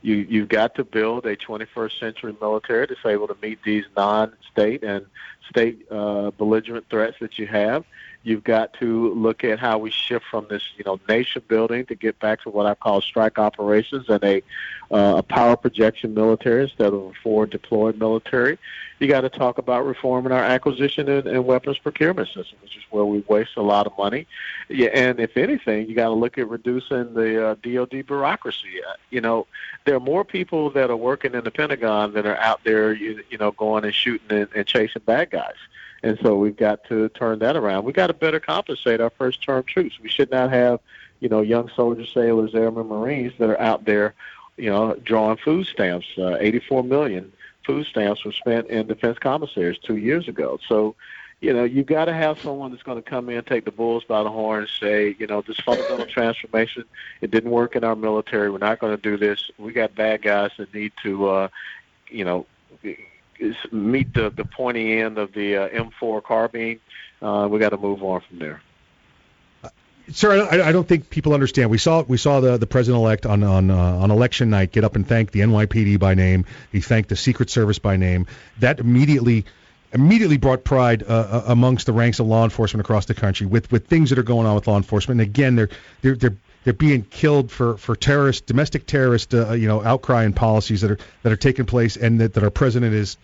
[0.02, 4.84] you, you've got to build a 21st century military that's able to meet these non-state
[4.84, 5.06] and
[5.50, 7.84] state uh, belligerent threats that you have.
[8.26, 11.94] You've got to look at how we shift from this, you know, nation building to
[11.94, 14.42] get back to what I call strike operations and a,
[14.90, 18.58] uh, a power projection military instead of a forward deployed military.
[18.98, 22.82] You got to talk about reforming our acquisition and, and weapons procurement system, which is
[22.90, 24.26] where we waste a lot of money.
[24.68, 28.82] Yeah, and if anything, you got to look at reducing the uh, DoD bureaucracy.
[28.84, 29.46] Uh, you know,
[29.84, 33.22] there are more people that are working in the Pentagon that are out there, you,
[33.30, 35.54] you know, going and shooting and, and chasing bad guys.
[36.06, 37.84] And so we've got to turn that around.
[37.84, 39.98] We've got to better compensate our first term troops.
[40.00, 40.78] We should not have,
[41.18, 44.14] you know, young soldiers, sailors, airmen, Marines that are out there,
[44.56, 46.06] you know, drawing food stamps.
[46.16, 47.32] Uh, 84 million
[47.64, 50.60] food stamps were spent in defense commissaries two years ago.
[50.68, 50.94] So,
[51.40, 54.04] you know, you've got to have someone that's going to come in, take the bulls
[54.04, 56.84] by the horn, and say, you know, this fundamental transformation,
[57.20, 58.48] it didn't work in our military.
[58.48, 59.50] We're not going to do this.
[59.58, 61.48] We got bad guys that need to, uh,
[62.08, 62.46] you know,
[63.72, 66.80] meet the the pointy end of the uh, M4 carbine,
[67.22, 68.62] uh, we got to move on from there.
[70.12, 71.68] Sir, I, I, don't think people understand.
[71.68, 74.84] We saw we saw the the president elect on on uh, on election night get
[74.84, 76.44] up and thank the NYPD by name.
[76.70, 78.26] He thanked the Secret Service by name.
[78.60, 79.46] That immediately
[79.92, 83.70] immediately brought pride uh, uh amongst the ranks of law enforcement across the country with
[83.72, 85.20] with things that are going on with law enforcement.
[85.20, 85.70] And again, they're
[86.02, 90.34] they're they're they're being killed for for terrorist domestic terrorist uh, you know outcry and
[90.34, 93.16] policies that are that are taking place and that, that our president is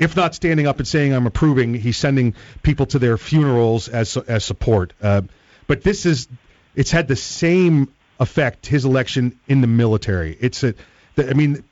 [0.00, 4.16] if not standing up and saying I'm approving, he's sending people to their funerals as
[4.16, 4.92] as support.
[5.00, 5.22] Uh,
[5.68, 6.26] but this is
[6.74, 10.36] it's had the same effect his election in the military.
[10.40, 10.74] It's a,
[11.16, 11.62] I mean,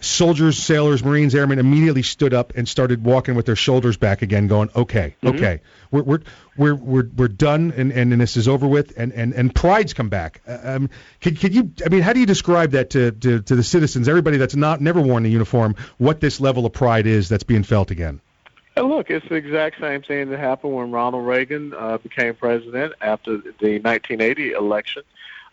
[0.00, 4.46] soldiers, sailors, Marines, airmen immediately stood up and started walking with their shoulders back again,
[4.46, 5.36] going, "Okay, mm-hmm.
[5.36, 6.20] okay, we're we're
[6.56, 9.94] we're we're, we're done, and, and, and this is over with." And and and pride's
[9.94, 10.40] come back.
[10.46, 11.72] Uh, um, could could you?
[11.84, 14.80] I mean, how do you describe that to, to to the citizens, everybody that's not
[14.80, 18.20] never worn a uniform, what this level of pride is that's being felt again?
[18.84, 23.38] look, it's the exact same thing that happened when Ronald Reagan uh, became president after
[23.38, 25.02] the 1980 election,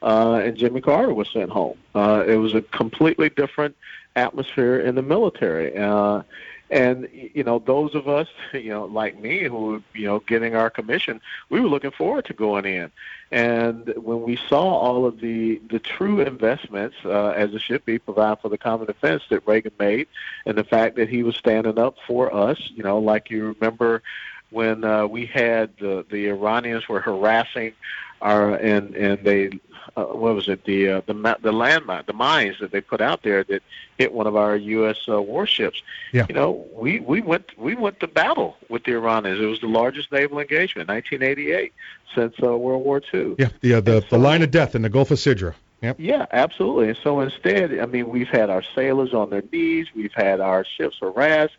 [0.01, 1.77] uh, and Jimmy Carter was sent home.
[1.95, 3.75] Uh, it was a completely different
[4.15, 5.75] atmosphere in the military.
[5.77, 6.23] Uh,
[6.69, 10.55] And you know, those of us, you know, like me, who were, you know, getting
[10.55, 12.91] our commission, we were looking forward to going in.
[13.31, 17.99] And when we saw all of the the true investments, uh, as it should be,
[17.99, 20.07] provide for the common defense that Reagan made,
[20.45, 24.01] and the fact that he was standing up for us, you know, like you remember
[24.49, 27.73] when uh, we had the the Iranians were harassing
[28.21, 29.49] our and and they
[29.95, 33.01] uh, what was it the uh, the ma- the landmine the mines that they put
[33.01, 33.63] out there that
[33.97, 34.97] hit one of our U.S.
[35.07, 35.81] Uh, warships.
[36.11, 36.25] Yeah.
[36.29, 39.39] You know, we we went we went to battle with the Iranians.
[39.39, 41.73] It was the largest naval engagement, 1988,
[42.15, 43.35] since uh, World War II.
[43.37, 45.53] Yeah, the uh, the, the line of death in the Gulf of Sidra.
[45.83, 45.97] Yep.
[45.99, 46.87] Yeah, absolutely.
[46.87, 50.63] And so instead, I mean, we've had our sailors on their knees, we've had our
[50.63, 51.57] ships harassed,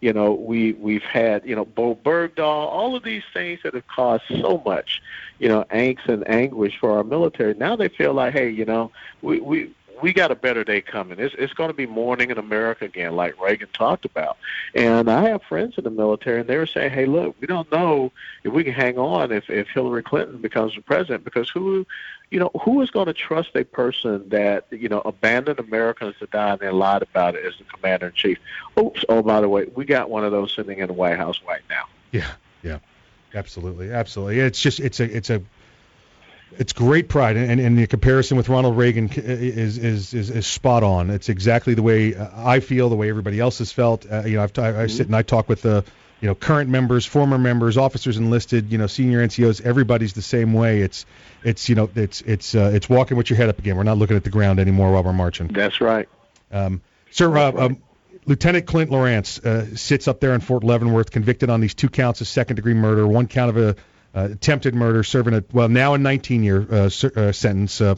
[0.00, 3.86] you know, we we've had you know Bowe Bergdahl, all of these things that have
[3.88, 5.02] caused so much,
[5.38, 7.54] you know, angst and anguish for our military.
[7.54, 8.90] Now they feel like, hey, you know,
[9.22, 11.18] we we we got a better day coming.
[11.18, 14.36] It's it's going to be morning in America again, like Reagan talked about.
[14.74, 17.70] And I have friends in the military, and they were saying, "Hey, look, we don't
[17.70, 18.12] know
[18.44, 21.86] if we can hang on if if Hillary Clinton becomes the president because who
[22.30, 26.26] you know, who is going to trust a person that, you know, abandoned Americans to
[26.26, 28.38] die and lied about it as the commander in chief?
[28.78, 31.40] Oops, oh, by the way, we got one of those sitting in the White House
[31.46, 31.84] right now.
[32.10, 32.32] Yeah,
[32.62, 32.78] yeah,
[33.34, 34.40] absolutely, absolutely.
[34.40, 35.40] It's just, it's a, it's a,
[36.58, 40.82] it's great pride, and, and the comparison with Ronald Reagan is, is is is spot
[40.82, 41.10] on.
[41.10, 44.10] It's exactly the way I feel, the way everybody else has felt.
[44.10, 45.84] Uh, you know, I've t- I sit and I talk with the
[46.20, 50.54] you know, current members, former members, officers enlisted, you know, senior NCOs, everybody's the same
[50.54, 50.80] way.
[50.80, 51.04] It's,
[51.44, 53.76] it's, you know, it's, it's, uh, it's walking with your head up again.
[53.76, 55.48] We're not looking at the ground anymore while we're marching.
[55.48, 56.08] That's right.
[56.50, 56.80] Um,
[57.10, 57.56] Sir, uh, right.
[57.56, 57.82] um,
[58.24, 62.20] Lieutenant Clint Lorance uh, sits up there in Fort Leavenworth, convicted on these two counts
[62.20, 63.76] of second-degree murder, one count of a
[64.16, 67.80] uh, attempted murder, serving a well now a 19-year uh, uh, sentence.
[67.80, 67.94] Uh,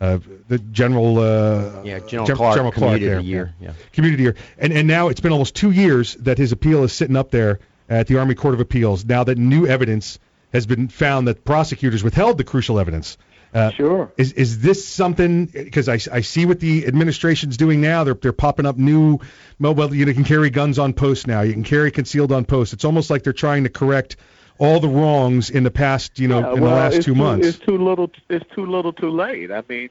[0.00, 0.18] uh,
[0.48, 3.72] the general uh, yeah General Gen- Clark, General Clark community there, year yeah.
[3.92, 7.16] community year, and and now it's been almost two years that his appeal is sitting
[7.16, 9.04] up there at the Army Court of Appeals.
[9.04, 10.18] Now that new evidence
[10.52, 13.16] has been found that prosecutors withheld the crucial evidence.
[13.54, 14.12] Uh, sure.
[14.16, 15.46] Is is this something?
[15.46, 18.02] Because I, I see what the administration's doing now.
[18.02, 19.20] They're they're popping up new.
[19.60, 21.42] Well, you can carry guns on post now.
[21.42, 22.72] You can carry concealed on post.
[22.72, 24.16] It's almost like they're trying to correct
[24.58, 27.14] all the wrongs in the past, you know, yeah, in well, the last two too,
[27.14, 27.46] months.
[27.46, 28.10] It's too little.
[28.28, 29.50] It's too little, too late.
[29.50, 29.90] I mean,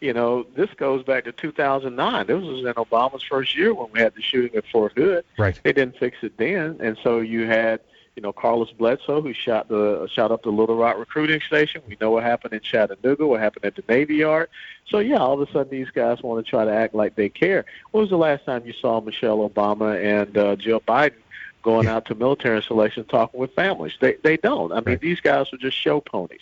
[0.00, 2.26] you know, this goes back to 2009.
[2.26, 5.24] This was in Obama's first year when we had the shooting at Fort Hood.
[5.36, 5.58] Right.
[5.62, 7.80] They didn't fix it then, and so you had,
[8.14, 11.82] you know, Carlos Bledsoe who shot the shot up the Little Rock recruiting station.
[11.88, 14.48] We know what happened in Chattanooga, what happened at the Navy Yard.
[14.88, 17.28] So yeah, all of a sudden these guys want to try to act like they
[17.28, 17.64] care.
[17.90, 21.14] When was the last time you saw Michelle Obama and uh, Jill Biden?
[21.62, 21.96] Going Yeah.
[21.96, 23.92] out to military installations, talking with families.
[24.00, 24.72] They they don't.
[24.72, 25.00] I mean, Right.
[25.00, 26.40] these guys are just show ponies.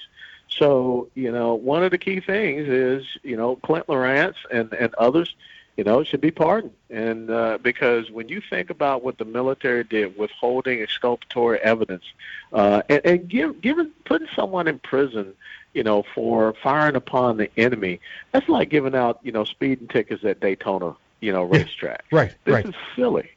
[0.48, 4.94] So, you know, one of the key things is, you know, Clint Lorance and, and
[4.94, 5.34] others,
[5.76, 6.72] you know, should be pardoned.
[6.88, 12.04] And uh, because when you think about what the military did, withholding exculpatory evidence,
[12.52, 15.34] uh, and, and give, giving, putting someone in prison,
[15.74, 18.00] you know, for firing upon the enemy,
[18.32, 22.04] that's like giving out, you know, speeding tickets at Daytona, you know, racetrack.
[22.12, 22.66] Right, This right.
[22.66, 23.28] is silly.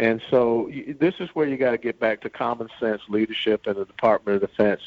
[0.00, 3.74] And so this is where you got to get back to common sense leadership in
[3.74, 4.80] the Department of Defense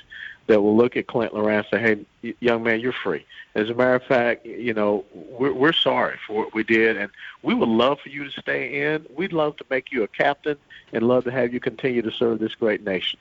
[0.48, 3.24] that will look at Clint Lorance and say, hey, young man, you're free.
[3.54, 7.12] As a matter of fact, you know, we're, we're sorry for what we did, and
[7.44, 9.06] we would love for you to stay in.
[9.16, 10.58] We'd love to make you a captain
[10.92, 13.20] and love to have you continue to serve this great nation.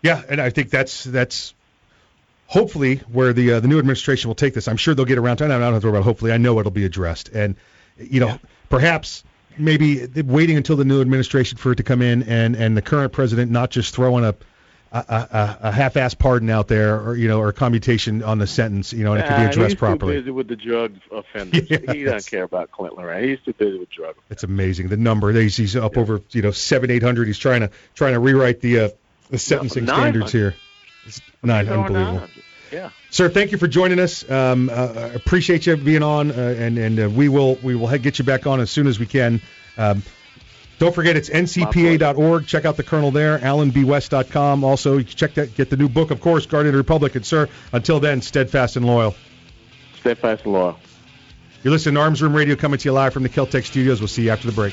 [0.00, 1.52] Yeah, and I think that's that's
[2.46, 4.66] hopefully where the uh, the new administration will take this.
[4.66, 5.44] I'm sure they'll get around to.
[5.44, 5.50] it.
[5.50, 6.04] I don't have to worry about.
[6.04, 7.54] Hopefully, I know it'll be addressed, and
[7.98, 8.38] you know,
[8.70, 9.22] perhaps
[9.58, 13.12] maybe waiting until the new administration for it to come in, and and the current
[13.12, 14.34] president not just throwing a
[14.94, 18.92] a, a, a half-ass pardon out there, or you know, or commutation on the sentence,
[18.92, 20.16] you know, and it can be Uh, addressed he's properly.
[20.16, 21.62] too busy with the drug offenders.
[21.70, 23.24] Yeah, he doesn't care about Clint Lorance.
[23.26, 25.32] He's too busy with drug It's amazing the number.
[25.32, 27.26] He's, he's up over you know seven eight hundred.
[27.26, 28.88] He's trying to trying to rewrite the uh,
[29.30, 30.54] the sentencing standards here.
[31.06, 32.12] It's nine unbelievable.
[32.20, 32.30] 900.
[32.72, 32.90] Yeah.
[33.10, 34.28] Sir, thank you for joining us.
[34.30, 38.18] Um, uh, appreciate you being on, uh, and and uh, we will we will get
[38.18, 39.42] you back on as soon as we can.
[39.76, 40.02] Um,
[40.78, 42.46] don't forget it's ncpa.org.
[42.46, 43.38] Check out the Colonel there.
[43.38, 44.64] AllenBWest.com.
[44.64, 45.54] Also, you can check that.
[45.54, 47.14] Get the new book, of course, Guardian Republic.
[47.14, 49.14] And sir, until then, steadfast and loyal.
[50.00, 50.78] Steadfast and loyal.
[51.62, 54.00] You're listening to Arms Room Radio, coming to you live from the Keltec Studios.
[54.00, 54.72] We'll see you after the break.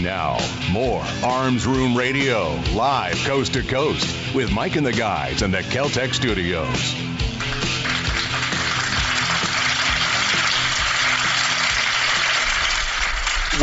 [0.00, 0.38] Now,
[0.72, 5.62] more Arms Room Radio, live coast to coast, with Mike and the guys in the
[5.62, 7.13] Keltec studios.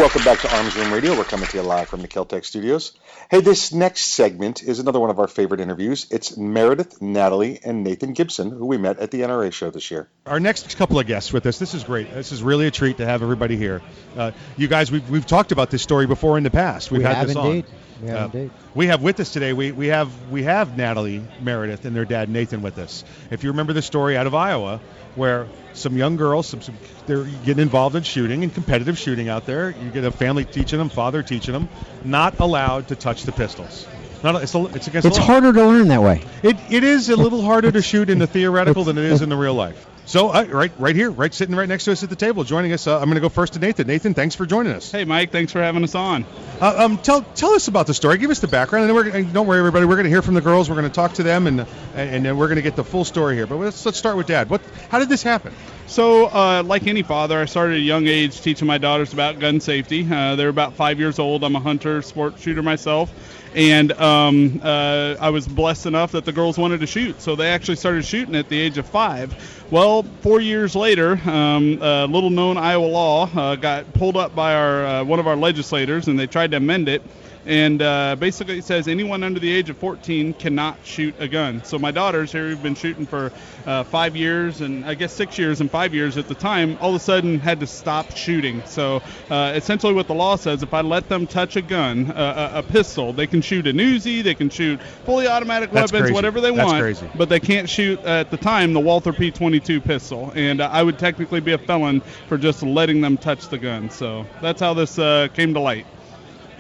[0.01, 1.15] Welcome back to Arms Room Radio.
[1.15, 2.93] We're coming to you live from the Keltec studios.
[3.29, 6.07] Hey, this next segment is another one of our favorite interviews.
[6.09, 10.09] It's Meredith, Natalie, and Nathan Gibson, who we met at the NRA show this year.
[10.25, 11.59] Our next couple of guests with us.
[11.59, 12.11] This is great.
[12.11, 13.83] This is really a treat to have everybody here.
[14.17, 16.89] Uh, you guys, we've, we've talked about this story before in the past.
[16.89, 17.65] We've We had have this indeed.
[17.65, 17.71] on.
[18.01, 18.51] We have Uh, indeed.
[18.73, 19.53] we have with us today.
[19.53, 23.03] We, we have we have Natalie Meredith and their dad Nathan with us.
[23.29, 24.79] If you remember the story out of Iowa,
[25.15, 26.75] where some young girls, some, some
[27.05, 29.69] they're getting involved in shooting and competitive shooting out there.
[29.71, 31.69] You get a family teaching them, father teaching them,
[32.03, 33.87] not allowed to touch the pistols.
[34.23, 35.27] Not, it's, a, it's against It's the law.
[35.27, 36.21] harder to learn that way.
[36.43, 39.29] It, it is a little harder to shoot in the theoretical than it is in
[39.29, 39.87] the real life.
[40.05, 42.73] So uh, right right here, right sitting right next to us at the table, joining
[42.73, 42.87] us.
[42.87, 43.87] Uh, I'm going to go first to Nathan.
[43.87, 44.91] Nathan, thanks for joining us.
[44.91, 46.25] Hey, Mike, thanks for having us on.
[46.59, 48.17] Uh, um, tell tell us about the story.
[48.17, 49.85] Give us the background, and then we're gonna- don't worry, everybody.
[49.85, 50.69] We're going to hear from the girls.
[50.69, 53.05] We're going to talk to them, and and then we're going to get the full
[53.05, 53.47] story here.
[53.47, 54.49] But let's let's start with Dad.
[54.49, 54.61] What?
[54.89, 55.53] How did this happen?
[55.91, 59.39] So, uh, like any father, I started at a young age teaching my daughters about
[59.39, 60.07] gun safety.
[60.09, 61.43] Uh, they're about five years old.
[61.43, 63.11] I'm a hunter, sport shooter myself,
[63.55, 67.49] and um, uh, I was blessed enough that the girls wanted to shoot, so they
[67.49, 69.35] actually started shooting at the age of five.
[69.69, 74.85] Well, four years later, um, a little-known Iowa law uh, got pulled up by our
[74.85, 77.01] uh, one of our legislators, and they tried to amend it.
[77.45, 81.63] And uh, basically, it says anyone under the age of 14 cannot shoot a gun.
[81.63, 83.31] So my daughters here, who've been shooting for
[83.65, 86.89] uh, five years, and I guess six years and five years at the time, all
[86.89, 88.61] of a sudden had to stop shooting.
[88.65, 92.51] So uh, essentially, what the law says, if I let them touch a gun, uh,
[92.53, 96.09] a, a pistol, they can shoot an Uzi, they can shoot fully automatic That's weapons,
[96.09, 96.13] crazy.
[96.13, 96.81] whatever they That's want.
[96.81, 97.09] crazy.
[97.15, 100.99] But they can't shoot at the time the Walther P22 pistol, and uh, I would
[100.99, 103.89] technically be a felon for just letting them touch the gun.
[103.89, 105.87] So that's how this uh, came to light.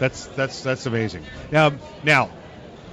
[0.01, 1.23] That's that's that's amazing.
[1.51, 1.73] Now
[2.03, 2.29] now.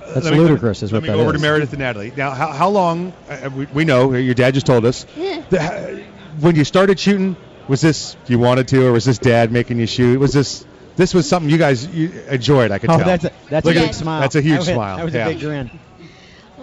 [0.01, 1.39] That's let me- ludicrous is let what me that go over to.
[1.39, 2.13] Meredith and Natalie.
[2.17, 3.13] Now, how, how long?
[3.29, 5.05] Uh, we, we know your dad just told us.
[5.05, 6.05] The-
[6.41, 7.37] when you started shooting,
[7.67, 10.21] was this you wanted to, or was this dad making you shoot?
[10.21, 10.65] Was this
[10.97, 12.71] this was something you guys you enjoyed?
[12.73, 13.07] I could Oh, tell.
[13.07, 14.21] that's a, that's Look a at- big smile.
[14.21, 14.97] That's a huge That was- smile.
[14.99, 15.27] That was yeah.
[15.27, 15.71] a big grin.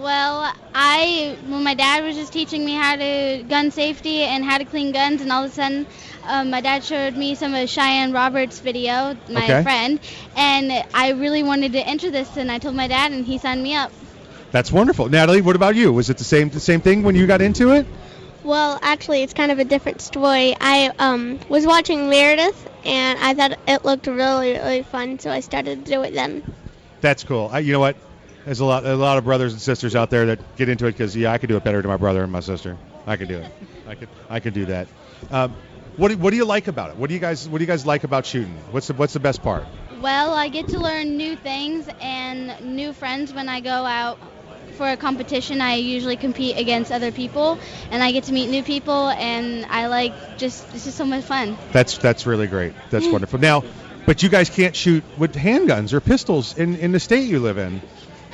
[0.06, 4.56] Well, I when my dad was just teaching me how to gun safety and how
[4.56, 5.84] to clean guns, and all of a sudden,
[6.28, 9.62] um, my dad showed me some of Shyanne Roberts' video, my Okay.
[9.64, 9.98] friend,
[10.36, 13.64] and I really wanted to enter this, and I told my dad, and he signed
[13.64, 13.90] me up.
[14.52, 15.08] That's wonderful.
[15.08, 15.92] Natalie, what about you?
[15.92, 17.84] Was it the same the same thing when you got into it?
[18.44, 20.54] Well, actually, it's kind of a different story.
[20.60, 25.40] I um, was watching Meredith, and I thought it looked really, really fun, so I
[25.40, 26.44] started to do it then.
[27.00, 27.48] That's cool.
[27.52, 27.96] I, you know what?
[28.46, 30.92] There's a lot a lot of brothers and sisters out there that get into it
[30.92, 32.78] because yeah, I could do it better to my brother and my sister.
[33.04, 33.52] I could do it.
[33.88, 34.86] I could I could do that.
[35.32, 35.56] Um,
[35.96, 36.96] what do, what do you like about it?
[36.96, 38.54] What do you guys what do you guys like about shooting?
[38.70, 39.66] What's the what's the best part?
[40.00, 44.16] Well, I get to learn new things and new friends when I go out
[44.76, 45.60] for a competition.
[45.60, 47.58] I usually compete against other people,
[47.90, 51.24] and I get to meet new people, and I like just it's just so much
[51.24, 51.58] fun.
[51.72, 52.74] That's that's really great.
[52.90, 53.40] That's wonderful.
[53.40, 53.64] Now,
[54.06, 57.58] but you guys can't shoot with handguns or pistols in, in the state you live
[57.58, 57.82] in.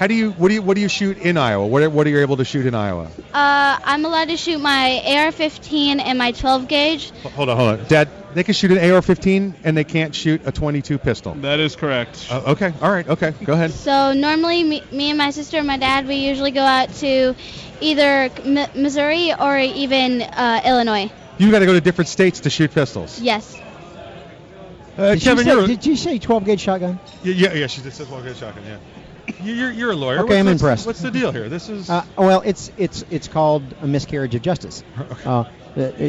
[0.03, 1.65] How do you what do you what do you shoot in Iowa?
[1.65, 3.05] What are, what are you able to shoot in Iowa?
[3.33, 7.13] Uh, I'm allowed to shoot my AR-15 and my 12 gauge.
[7.23, 7.87] Hold on, hold on.
[7.87, 11.35] Dad, they can shoot an AR-15 and they can't shoot a 22 pistol.
[11.35, 12.27] That is correct.
[12.29, 13.71] Uh, okay, all right, okay, go ahead.
[13.71, 17.37] So normally, me, me and my sister and my dad, we usually go out to
[17.81, 21.13] either M- Missouri or even uh, Illinois.
[21.39, 23.21] You got to go to different states to shoot pistols.
[23.21, 23.57] Yes.
[24.99, 26.99] Uh, did, Kevin, you say, did you say 12 gauge shotgun?
[27.23, 27.67] yeah, yeah, yeah.
[27.69, 28.65] She did say well, good shotgun.
[28.65, 28.79] Yeah.
[29.43, 30.19] You- You're, you're a lawyer.
[30.21, 30.87] Okay, What's- I'm impressed.
[30.87, 31.49] What's the deal here?
[31.49, 34.83] This is Uh, well, it's it's it's called a miscarriage of justice.
[35.25, 35.45] Uh,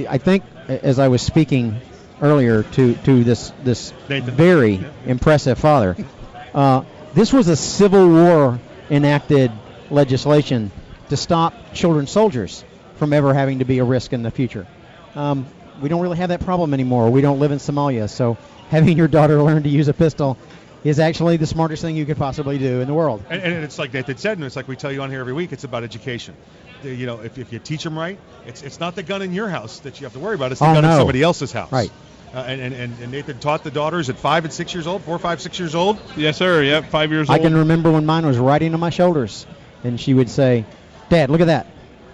[0.09, 1.79] I think, as I was speaking
[2.21, 5.95] earlier to to this this very impressive father,
[6.53, 6.83] uh,
[7.13, 8.59] this was a Civil War
[8.89, 9.51] enacted
[9.89, 10.71] legislation
[11.09, 14.67] to stop children soldiers from ever having to be a risk in the future.
[15.15, 15.45] Um,
[15.81, 17.09] we don't really have that problem anymore.
[17.09, 18.37] We don't live in Somalia, so
[18.69, 20.37] having your daughter learn to use a pistol
[20.83, 23.23] is actually the smartest thing you could possibly do in the world.
[23.29, 25.33] And, and it's like Nathan said, and it's like we tell you on here every
[25.33, 25.51] week.
[25.53, 26.35] It's about education.
[26.83, 29.47] You know, if, if you teach them right, it's it's not the gun in your
[29.47, 30.51] house that you have to worry about.
[30.51, 31.71] It's the Oh, gun in somebody else's house.
[31.71, 31.91] Right.
[32.33, 35.03] Uh, and, and, and and Nathan taught the daughters at five and six years old,
[35.03, 35.99] four, five, six years old.
[36.17, 36.63] Yes, sir.
[36.63, 37.41] Yep, five years I old.
[37.41, 39.45] I can remember when mine was riding on my shoulders,
[39.83, 40.65] and she would say,
[41.09, 41.67] "Dad, look at that.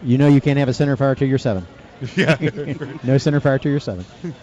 [0.03, 1.65] You know you can't have a center fire till you're seven.
[2.15, 2.37] Yeah.
[3.03, 4.05] no center fire till you're seven.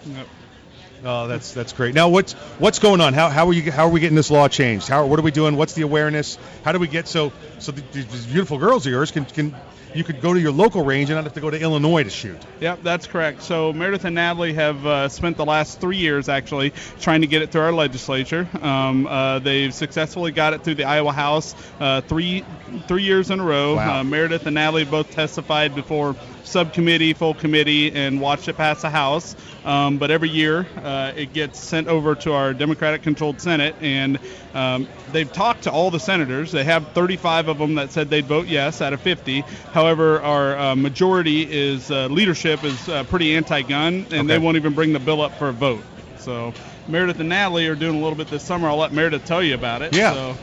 [1.03, 1.93] Oh, that's that's great.
[1.93, 3.13] Now, what's what's going on?
[3.13, 4.87] How, how are you how are we getting this law changed?
[4.87, 5.55] How what are we doing?
[5.55, 6.37] What's the awareness?
[6.63, 9.55] How do we get so so these beautiful girls of yours can can
[9.93, 12.09] you could go to your local range and not have to go to Illinois to
[12.09, 12.37] shoot?
[12.59, 13.41] Yep, that's correct.
[13.41, 17.41] So Meredith and Natalie have uh, spent the last three years actually trying to get
[17.41, 18.47] it through our legislature.
[18.61, 22.43] Um, uh, they've successfully got it through the Iowa House uh, three
[22.87, 23.75] three years in a row.
[23.75, 23.99] Wow.
[23.99, 28.89] Uh, Meredith and Natalie both testified before subcommittee, full committee, and watched it pass the
[28.89, 29.35] House.
[29.65, 34.17] Um, but every year uh, it gets sent over to our Democratic-controlled Senate, and
[34.53, 36.53] um, they've talked to all the senators.
[36.53, 39.41] They have 35 of them that said they'd vote yes out of 50.
[39.73, 44.73] However, our uh, majority is uh, leadership is uh, pretty anti-gun, and they won't even
[44.73, 45.83] bring the bill up for a vote.
[46.19, 46.53] So
[46.87, 48.69] Meredith and Natalie are doing a little bit this summer.
[48.69, 49.93] I'll let Meredith tell you about it.
[49.93, 50.13] Yeah.
[50.13, 50.37] So.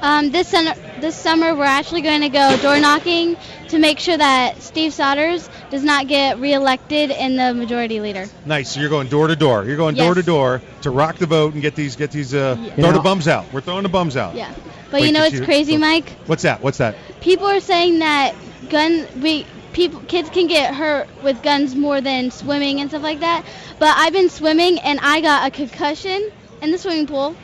[0.00, 3.36] Um, this, sun- this summer, we're actually going to go door knocking
[3.68, 8.26] to make sure that Steve Sodders does not get reelected in the majority leader.
[8.46, 8.72] Nice.
[8.72, 9.64] So you're going door to door.
[9.64, 10.04] You're going Yes.
[10.06, 12.74] door to door to rock the vote and get these get these uh, Yeah.
[12.76, 13.46] throw the bums out.
[13.52, 14.34] We're throwing the bums out.
[14.34, 14.52] Yeah.
[14.90, 16.10] But Wait, you know it's you- crazy, Mike?
[16.26, 16.62] What's that?
[16.62, 16.96] What's that?
[17.20, 18.34] People are saying that
[18.68, 23.20] gun we people kids can get hurt with guns more than swimming and stuff like
[23.20, 23.44] that.
[23.78, 26.30] But I've been swimming and I got a concussion
[26.60, 27.34] in the swimming pool,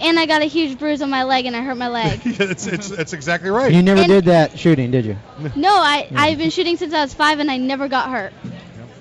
[0.00, 2.20] and I got a huge bruise on my leg and I hurt my leg.
[2.24, 3.72] yeah, it's, it's it's exactly right.
[3.72, 5.16] You never And- did that shooting, did you?
[5.56, 8.32] no, I I've been shooting since I was five and I never got hurt.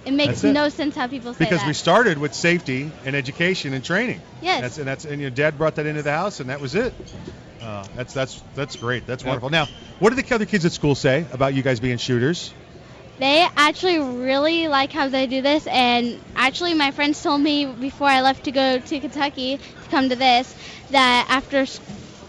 [0.06, 0.54] It makes That's it.
[0.54, 1.68] no sense how people say because that.
[1.68, 4.22] we started with safety and education and training.
[4.42, 4.62] Yes.
[4.62, 6.94] That's and that's and your dad brought that into the house and that was it.
[7.62, 9.08] Uh, that's that's that's great.
[9.08, 9.30] That's Yep.
[9.30, 9.50] wonderful.
[9.50, 9.68] Now,
[10.00, 12.54] what do the other kids at school say about you guys being shooters?
[13.20, 18.08] They actually really like how they do this, and actually, my friends told me before
[18.08, 20.56] I left to go to Kentucky to come to this
[20.90, 21.66] that after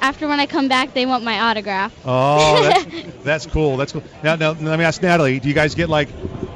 [0.01, 1.95] after when I come back, they want my autograph.
[2.05, 2.87] Oh, that's,
[3.24, 3.78] that's cool.
[3.78, 4.03] That's cool.
[4.22, 5.41] Now, now, let me ask Natalie.
[5.41, 6.09] Do you guys get like,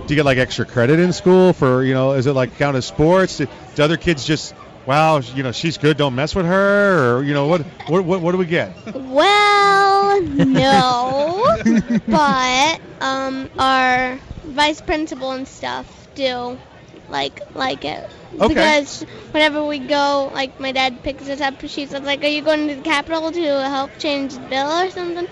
[0.07, 2.13] do you get like extra credit in school for you know?
[2.13, 3.39] Is it like count as sports?
[3.39, 4.55] Do, do other kids just,
[4.89, 5.99] wow, you know, she's good.
[5.99, 8.73] Don't mess with her, or you know, what what what, what do we get?
[8.95, 11.45] Well, no,
[12.07, 16.59] but um, our vice principal and stuff do
[17.07, 18.11] like like it.
[18.41, 18.49] Okay.
[18.49, 22.43] Because whenever we go, like my dad picks us up, she says like, "Are you
[22.43, 25.29] going to the Capitol to help change the bill or something?"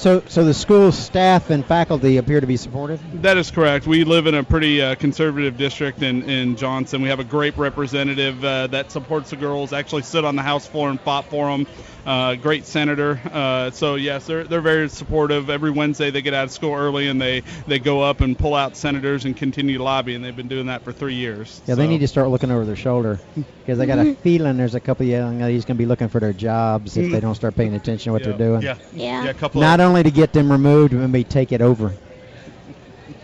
[0.00, 3.02] So, so the school staff and faculty appear to be supportive.
[3.20, 3.86] That is correct.
[3.86, 7.02] We live in a pretty uh, conservative district in, in Johnson.
[7.02, 9.74] We have a great representative uh, that supports the girls.
[9.74, 11.66] Actually, stood on the House floor and fought for them.
[12.06, 13.20] Uh, great senator.
[13.30, 15.50] Uh, so yes, they're they're very supportive.
[15.50, 18.54] Every Wednesday they get out of school early and they they go up and pull
[18.54, 20.14] out senators and continue to lobby.
[20.14, 21.60] And they've been doing that for three years.
[21.66, 24.74] Yeah, they need to start looking over their shoulder because I got a feeling there's
[24.74, 27.34] a couple of young ladies going to be looking for their jobs if they don't
[27.34, 28.62] start paying attention to what they're doing.
[28.62, 28.76] Yeah.
[28.94, 29.24] Yeah.
[29.24, 31.92] Yeah, a couple Not of, only to get them removed, but maybe take it over.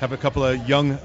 [0.01, 0.99] have a couple of young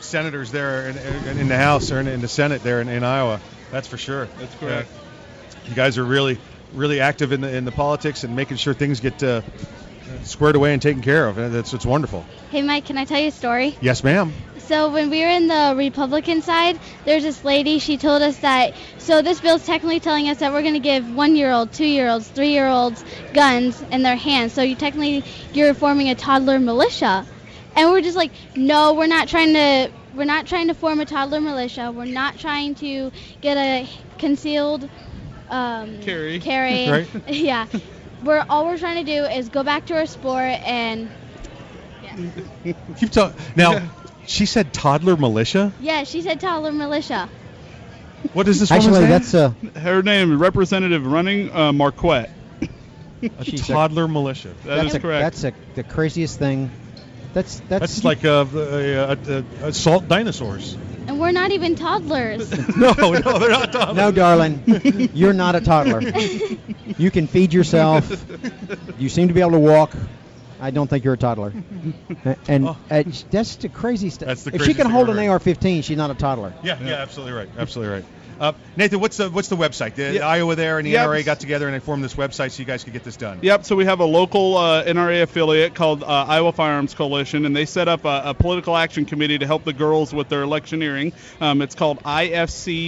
[0.00, 3.04] senators there in, in, in the House or in, in the Senate there in, in
[3.04, 3.40] Iowa.
[3.70, 4.26] That's for sure.
[4.38, 4.88] That's correct.
[4.90, 5.68] Yeah.
[5.68, 6.38] You guys are really,
[6.74, 9.42] really active in the in the politics and making sure things get uh,
[10.24, 11.38] squared away and taken care of.
[11.38, 12.24] And It's it's wonderful.
[12.50, 13.76] Hey, Mike, can I tell you a story?
[13.80, 14.32] Yes, ma'am.
[14.66, 17.78] So when we were in the Republican side, there's this lady.
[17.78, 18.74] She told us that.
[18.98, 23.04] So this bill's technically telling us that we're going to give one-year-old, two-year-olds, three-year-olds
[23.34, 24.52] guns in their hands.
[24.52, 27.26] So you technically you're forming a toddler militia,
[27.74, 29.90] and we're just like, no, we're not trying to.
[30.14, 31.90] We're not trying to form a toddler militia.
[31.90, 33.10] We're not trying to
[33.40, 33.88] get a
[34.18, 34.88] concealed
[35.48, 36.40] um, Carry.
[36.40, 36.88] Carry.
[36.90, 37.08] Right.
[37.28, 37.66] yeah.
[38.22, 41.10] We're all we're trying to do is go back to our sport and
[42.98, 43.40] Keep talking.
[43.56, 43.80] Now,
[44.26, 45.72] she said toddler militia.
[45.80, 47.28] yeah, she said toddler militia.
[48.34, 49.52] What is this Actually, woman's name?
[49.62, 52.30] that's uh, Her name, Representative Running uh, Marquette.
[53.22, 54.54] a she's a- toddler militia.
[54.64, 55.22] That that's is a, correct.
[55.22, 56.70] That's a, the craziest thing.
[57.34, 59.16] That's that's, That's like uh, a, a,
[59.62, 60.76] a, assault dinosaurs.
[61.06, 62.50] And we're not even toddlers.
[62.76, 63.96] no, no, they're not toddlers.
[63.96, 66.00] No, darling, you're not a toddler.
[66.98, 68.06] You can feed yourself.
[68.98, 69.92] You seem to be able to walk.
[70.62, 71.52] I don't think you're a toddler.
[72.48, 72.76] And Oh.
[72.90, 74.28] uh, that's the crazy stuff.
[74.28, 76.54] That's the if she can hold an AR-15, she's not a toddler.
[76.62, 77.48] Yeah, yeah, absolutely right.
[77.58, 78.04] Absolutely right.
[78.42, 79.94] Uh, Nathan, what's the what's the website?
[79.94, 80.20] The.
[80.20, 81.08] Iowa there and the Yep.
[81.08, 83.38] NRA got together and they formed this website so you guys could get this done.
[83.40, 83.64] Yep.
[83.64, 87.66] So we have a local uh, NRA affiliate called uh, Iowa Firearms Coalition, and they
[87.66, 91.12] set up a, a political action committee to help the girls with their electioneering.
[91.40, 92.86] Um, it's called IFCPAC.com,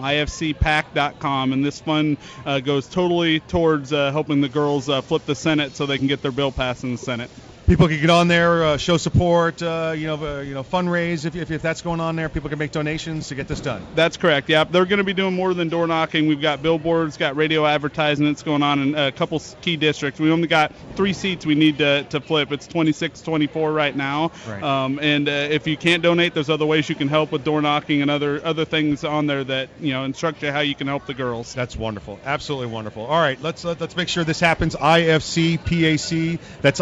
[0.00, 5.34] IFCPAC.com, and this fund uh, goes totally towards uh, helping the girls uh, flip the
[5.34, 7.30] Senate so they can get their bill passed in the Senate.
[7.66, 11.24] People can get on there, uh, show support, uh, you know, uh, you know, fundraise
[11.24, 12.28] if, if, if that's going on there.
[12.28, 13.84] People can make donations to get this done.
[13.96, 14.48] That's correct.
[14.48, 16.28] Yeah, they're going to be doing more than door knocking.
[16.28, 20.20] We've got billboards, got radio advertisements going on in a couple key districts.
[20.20, 22.52] We only got three seats we need to, to flip.
[22.52, 24.30] It's 26, 24 right now.
[24.48, 24.62] Right.
[24.62, 27.60] Um, and uh, if you can't donate, there's other ways you can help with door
[27.62, 30.86] knocking and other other things on there that you know instruct you how you can
[30.86, 31.52] help the girls.
[31.52, 33.06] That's wonderful, absolutely wonderful.
[33.06, 34.76] All right, let's let, let's make sure this happens.
[34.76, 36.40] IFC PAC.
[36.62, 36.80] That's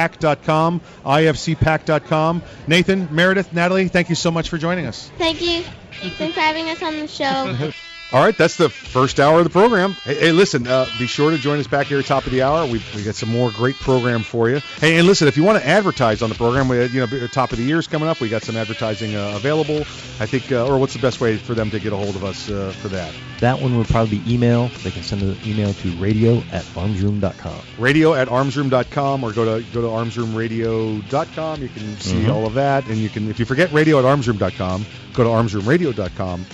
[0.00, 0.80] IFCPAC.com.
[1.04, 2.42] IFCPAC.com.
[2.66, 5.10] Nathan, Meredith, Natalie, thank you so much for joining us.
[5.18, 5.62] Thank you.
[5.92, 7.72] Thanks for having us on the show.
[8.12, 9.92] All right, that's the first hour of the program.
[10.02, 12.42] Hey, hey listen, uh, be sure to join us back here at top of the
[12.42, 12.66] hour.
[12.66, 14.58] We we got some more great program for you.
[14.80, 17.52] Hey, and listen, if you want to advertise on the program, we you know top
[17.52, 18.20] of the year is coming up.
[18.20, 19.78] We got some advertising uh, available.
[20.18, 22.24] I think, uh, or what's the best way for them to get a hold of
[22.24, 23.14] us uh, for that?
[23.38, 24.68] That one would probably be email.
[24.82, 27.60] They can send an email to radio at armsroom.com.
[27.78, 31.62] Radio at armsroom.com or go to go to armsroomradio.com.
[31.62, 32.34] You can see Mhm.
[32.34, 34.84] all of that, and you can if you forget radio at armsroom.com,
[35.14, 36.44] go to armsroomradio.com.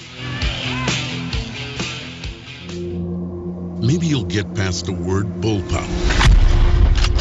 [3.80, 5.86] Maybe you'll get past the word bullpup.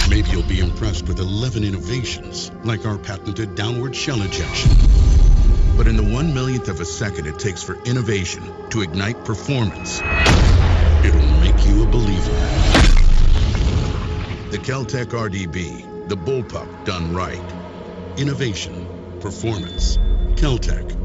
[0.10, 4.72] Maybe you'll be impressed with 11 innovations, like our patented downward shell ejection.
[5.76, 9.99] But in the one millionth of a second it takes for innovation to ignite performance,
[11.03, 12.32] it'll make you a believer.
[14.51, 17.53] The Keltec RDB, the bullpup done right.
[18.18, 18.88] Innovation,
[19.20, 19.97] performance,
[20.36, 21.05] Keltec.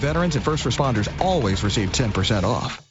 [0.01, 2.90] veterans and first responders always receive 10% off.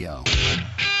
[0.01, 1.00] Radio.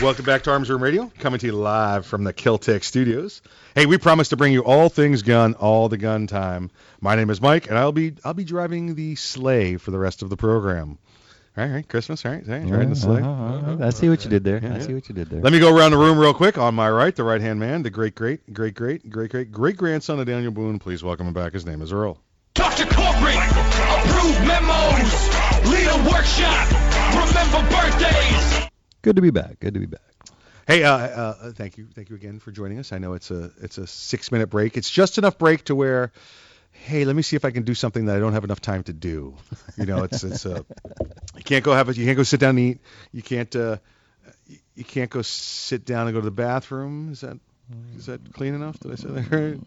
[0.00, 3.42] Welcome back to Arms Room Radio, coming to you live from the Keltec studios.
[3.74, 6.70] Hey, we promise to bring you all things gun, all the gun time.
[7.00, 10.22] My name is Mike, and I'll be I'll be driving the sleigh for the rest
[10.22, 10.98] of the program.
[11.56, 13.22] All right, all right Christmas, all right, all right, riding the sleigh.
[13.22, 14.60] Uh-huh, I see what you did there.
[14.62, 14.86] Yeah, I yeah.
[14.86, 15.40] see what you did there.
[15.40, 16.58] Let me go around the room real quick.
[16.58, 19.76] On my right, the right hand man, the great great great great great great great
[19.76, 20.78] grandson of Daniel Boone.
[20.78, 21.54] Please welcome him back.
[21.54, 22.20] His name is Earl.
[22.54, 25.28] Talk to corporate, approve memos,
[25.66, 26.70] lead a workshop,
[27.18, 28.67] remember birthdays.
[29.02, 29.60] Good to be back.
[29.60, 30.00] Good to be back.
[30.66, 32.92] Hey, uh, uh, thank you, thank you again for joining us.
[32.92, 34.76] I know it's a it's a six minute break.
[34.76, 36.12] It's just enough break to where,
[36.72, 38.82] hey, let me see if I can do something that I don't have enough time
[38.84, 39.34] to do.
[39.78, 40.62] You know, it's it's uh,
[41.36, 41.96] you can't go have it.
[41.96, 42.80] You can't go sit down and eat.
[43.12, 43.78] You can't uh,
[44.76, 47.12] you- can't go sit down and go to the bathroom.
[47.12, 47.38] Is that
[47.96, 48.78] is that clean enough?
[48.80, 49.60] Did I say that right?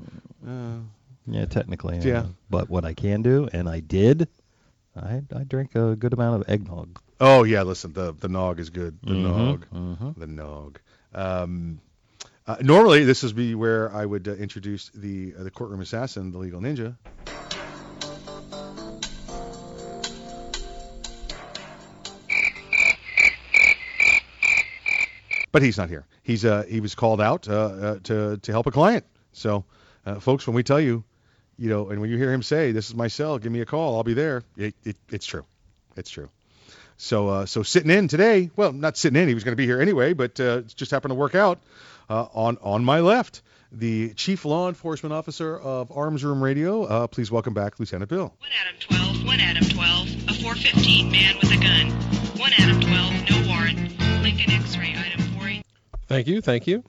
[0.47, 0.79] Uh,
[1.25, 1.97] Yeah, technically.
[1.97, 2.25] uh, Yeah.
[2.49, 4.27] But what I can do, and I did,
[4.95, 6.99] I I drink a good amount of eggnog.
[7.23, 8.97] Oh yeah, listen, the the nog is good.
[9.03, 10.15] The Mhm, nog, mhm.
[10.17, 10.79] the nog.
[11.13, 11.79] Um,
[12.47, 16.31] uh, normally, this would be where I would uh, introduce the uh, the courtroom assassin,
[16.31, 16.95] the legal ninja.
[25.51, 26.07] But he's not here.
[26.23, 29.05] He's uh he was called out uh, uh, to to help a client.
[29.31, 29.63] So,
[30.07, 31.03] uh, folks, when we tell you,
[31.59, 33.37] you know, and when you hear him say, "This is my cell.
[33.37, 33.95] Give me a call.
[33.97, 35.45] I'll be there," it, it it's true.
[35.95, 36.29] It's true.
[37.01, 39.27] So uh, so sitting in today, well, not sitting in.
[39.27, 41.59] He was going to be here anyway, but uh, it just happened to work out.
[42.07, 43.41] Uh, on on my left,
[43.71, 46.83] the chief law enforcement officer of Arms Room Radio.
[46.83, 48.35] Uh, please welcome back Lieutenant Bill.
[49.25, 51.89] One Adam 12, a 415 man with a gun.
[52.39, 53.99] One Adam 12, no warrant.
[54.21, 55.65] Lincoln X-ray item 48.
[56.07, 56.83] Thank you, thank you.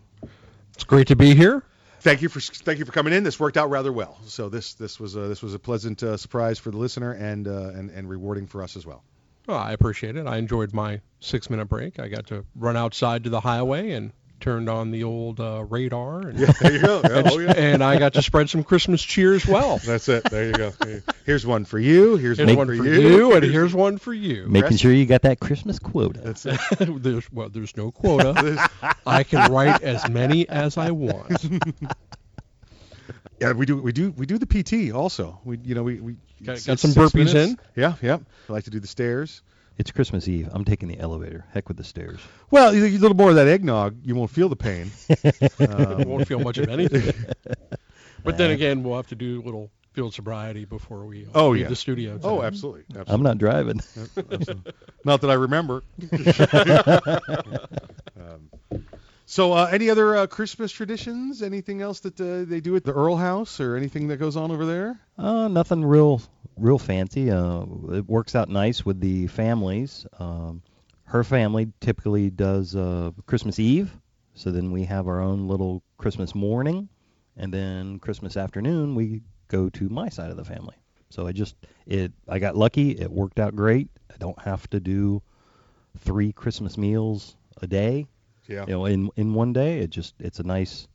[0.75, 1.65] It's great to be here.
[2.01, 3.25] Thank you for thank you for coming in.
[3.25, 4.19] This worked out rather well.
[4.27, 7.49] So this this was a, this was a pleasant uh, surprise for the listener and
[7.49, 9.03] uh, and and rewarding for us as well.
[9.47, 10.27] Well, I appreciate it.
[10.27, 11.99] I enjoyed my six-minute break.
[11.99, 14.13] I got to run outside to the highway and
[14.43, 16.21] turned on the old uh, radar.
[16.21, 17.01] And, Yeah, there you go.
[17.03, 17.53] Yeah, and, oh, yeah.
[17.53, 19.79] and I got to spread some Christmas cheer as well.
[19.85, 20.25] That's it.
[20.31, 20.73] There you go.
[21.25, 22.17] Here's one for you.
[22.17, 24.47] Here's, Here's one for you, and here's one for you.
[24.49, 26.21] Making sure you got that Christmas quota.
[26.21, 26.61] That's it.
[27.03, 28.69] there's well, there's no quota.
[29.07, 31.49] I can write as many as I want.
[33.41, 35.41] Yeah, we do we do we do the PT also.
[35.45, 37.35] We you know we we Got- got some burpees minutes.
[37.53, 37.59] in?
[37.77, 38.19] Yeah, yeah.
[38.49, 39.43] I like to do the stairs.
[39.79, 40.49] It's Christmas Eve.
[40.53, 41.45] I'm taking the elevator.
[41.53, 42.21] Heck with the stairs.
[42.51, 44.91] Well, you- a little more of that eggnog, you won't feel the pain.
[45.61, 47.15] Um, Won't feel much of anything.
[48.25, 51.49] But then again, we'll have to do a little field sobriety before we uh, Oh
[51.51, 51.69] leave yeah.
[51.69, 52.21] the studio.
[52.23, 52.83] Oh, absolutely.
[52.91, 53.13] absolutely.
[53.15, 53.81] I'm not driving.
[55.05, 55.83] Not that I remember.
[58.17, 58.51] um,
[59.33, 61.41] so, uh, any other uh, Christmas traditions?
[61.43, 64.51] Anything else that uh, they do at the Earl House, or anything that goes on
[64.51, 65.01] over there?
[65.17, 66.21] Uh, nothing real,
[66.59, 67.31] real fancy.
[67.31, 67.63] Uh,
[67.93, 70.05] it works out nice with the families.
[70.19, 70.61] Um,
[71.05, 73.97] her family typically does uh, Christmas Eve,
[74.35, 76.91] so then we have our own little Christmas morning,
[77.35, 80.77] and then Christmas afternoon we go to my side of the family.
[81.09, 81.57] So I just
[81.87, 82.91] it I got lucky.
[82.91, 83.89] It worked out great.
[84.13, 85.23] I don't have to do
[86.01, 88.09] three Christmas meals a day.
[88.47, 88.65] Yeah.
[88.67, 89.81] You know, in in one day.
[89.81, 90.89] It just it's a nice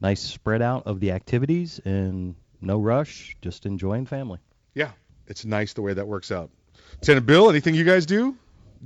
[0.00, 4.38] nice spread out of the activities and no rush, just enjoying family.
[4.74, 4.90] Yeah,
[5.26, 6.50] it's nice the way that works out.
[6.94, 8.36] Lieutenant Bill, anything you guys do?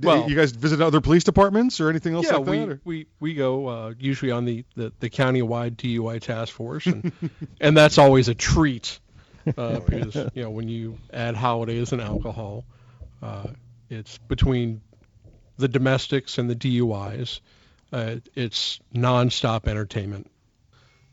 [0.01, 2.69] Well- you guys visit other police departments or anything else yeah, like we, that?
[2.69, 7.11] or- we we go uh, usually on the, the, the county-wide DUI task force, and
[7.61, 8.99] and that's always a treat
[9.57, 12.65] uh, because you know when you add holidays and alcohol,
[13.21, 13.47] uh,
[13.89, 14.81] it's between
[15.57, 17.39] the domestics and the DUIs,
[17.95, 20.29] uh, it's nonstop entertainment.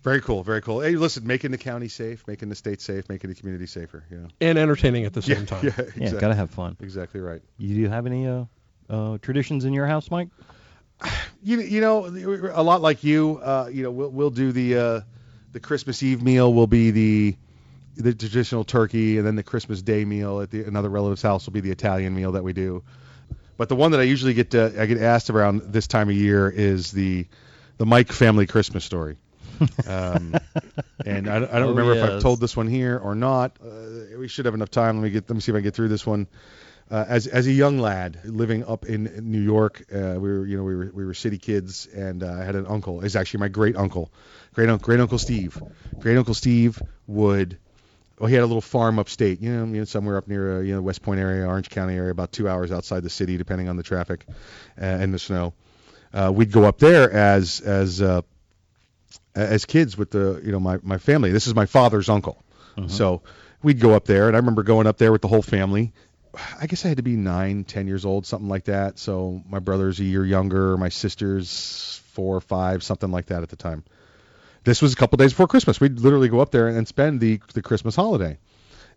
[0.02, 0.80] Very cool, very cool.
[0.80, 4.04] Hey, listen, making the county safe, making the state safe, making the community safer.
[4.10, 4.28] You know.
[4.40, 5.64] And entertaining at the same Yeah, time.
[5.96, 6.76] Yeah, Yeah, gotta have fun.
[6.80, 7.40] Exactly right.
[7.56, 8.46] You do you have any uh,
[8.90, 10.28] uh, traditions in your house, Mike?
[11.44, 13.40] You you know a lot like you.
[13.42, 15.00] Uh, you know we'll we'll do the uh,
[15.50, 17.36] the Christmas Eve meal will be the
[17.96, 21.52] the traditional turkey, and then the Christmas Day meal at the another relative's house will
[21.52, 22.84] be the Italian meal that we do.
[23.56, 26.16] But the one that I usually get to, I get asked around this time of
[26.16, 27.26] year is the
[27.78, 29.16] the Mike family Christmas story.
[29.84, 30.40] um,
[31.04, 33.58] and I, I don't Oh, remember if I've told this one here or not.
[33.62, 34.96] Uh, we should have enough time.
[34.96, 36.28] Let me get let me see if I can get through this one.
[36.90, 40.56] Uh, as as a young lad living up in New York, uh, we were you
[40.56, 43.00] know we were we were city kids, and uh, I had an uncle.
[43.02, 44.12] Is actually my great uncle,
[44.54, 45.62] great uncle great uncle Steve.
[46.00, 47.58] Great uncle Steve would.
[48.22, 50.60] Well, he had a little farm upstate, you know, you know somewhere up near uh,
[50.60, 53.68] you know West Point area, Orange County area, about two hours outside the city, depending
[53.68, 54.24] on the traffic
[54.80, 55.54] uh, and the snow.
[56.14, 58.22] Uh, we'd go up there as as uh,
[59.34, 61.32] as kids with the you know my my family.
[61.32, 62.40] This is my father's uncle,
[62.86, 63.22] so
[63.60, 65.92] we'd go up there, and I remember going up there with the whole family.
[66.60, 69.00] I guess I had to be nine, ten years old, something like that.
[69.00, 73.48] So my brother's a year younger, my sister's four or five, something like that at
[73.48, 73.82] the time.
[74.64, 75.80] This was a couple days before Christmas.
[75.80, 78.38] We'd literally go up there and spend the the Christmas holiday.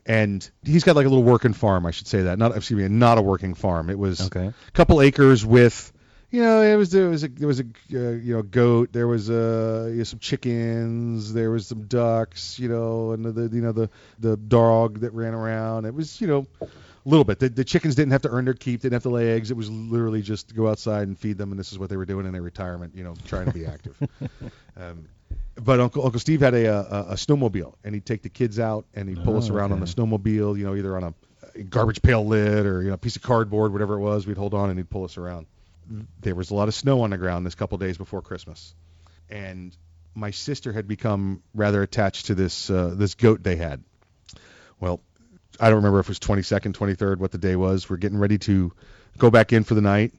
[0.07, 2.38] And he's got like a little working farm, I should say that.
[2.38, 3.89] Not excuse me, not a working farm.
[3.89, 4.47] It was Okay.
[4.47, 5.91] a couple acres with
[6.32, 7.63] you know, it was there was a there was a
[7.93, 12.59] uh, you know goat, there was uh you know, some chickens, there was some ducks,
[12.59, 13.89] you know, and the you know the
[14.20, 15.86] the dog that ran around.
[15.86, 16.68] It was you know a
[17.09, 17.39] little bit.
[17.39, 19.49] The, the chickens didn't have to earn their keep, didn't have to lay eggs.
[19.49, 22.05] It was literally just go outside and feed them, and this is what they were
[22.05, 23.95] doing in their retirement, you know, trying to be active.
[24.78, 25.05] um,
[25.56, 28.86] but Uncle Uncle Steve had a, a a snowmobile, and he'd take the kids out,
[28.93, 31.14] and he'd pull us Oh, around on the snowmobile, you know, either on a,
[31.56, 34.28] a garbage pail lid or you know a piece of cardboard, whatever it was.
[34.28, 35.47] We'd hold on, and he'd pull us around.
[36.22, 38.74] There was a lot of snow on the ground this couple days before Christmas,
[39.30, 39.76] and
[40.16, 43.84] my sister had become rather attached to this uh, this goat they had.
[44.80, 44.99] Well,
[45.60, 47.89] I don't remember if it was 22nd, 23rd, what the day was.
[47.89, 48.74] We're getting ready to
[49.18, 50.14] go back in for the night,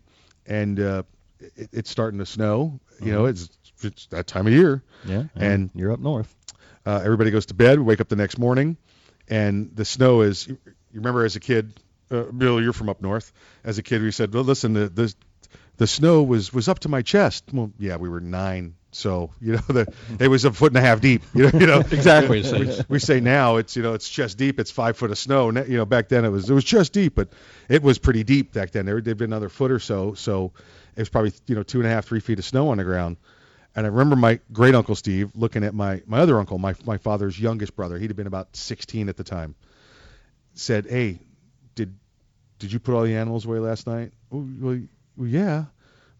[0.46, 1.02] and uh,
[1.40, 2.80] it, it's starting to snow.
[3.02, 3.50] You know, it's
[3.84, 4.82] it's that time of year.
[5.04, 6.34] Yeah, And you're up north.
[6.84, 7.78] uh, everybody goes to bed.
[7.78, 8.76] We wake up the next morning,
[9.28, 10.46] and the snow is.
[10.48, 10.58] You
[10.94, 11.72] remember as a kid,
[12.10, 13.32] uh, Bill, you're from up north.
[13.64, 15.14] As a kid, we said, "Well, listen, the the,
[15.76, 19.52] the snow was was up to my chest." Well, yeah, we were nine, so you
[19.54, 21.22] know the it was a foot and a half deep.
[21.34, 24.58] You know, you know Exactly, we, we say now it's you know it's chest deep.
[24.58, 25.50] It's five foot of snow.
[25.50, 27.28] You know, back then it was it was chest deep, but
[27.68, 28.86] it was pretty deep back then.
[28.86, 30.52] There had been another foot or so, so
[30.96, 32.84] it was probably you know two and a half, three feet of snow on the
[32.84, 33.18] ground.
[33.76, 36.96] And I remember my great uncle Steve looking at my my other uncle, my my
[36.96, 37.98] father's youngest brother.
[37.98, 39.54] He'd have been about 16 at the time.
[40.54, 41.20] Said, "Hey,
[41.74, 41.94] did
[42.58, 44.80] did you put all the animals away last night?" Well,
[45.16, 45.66] well, yeah.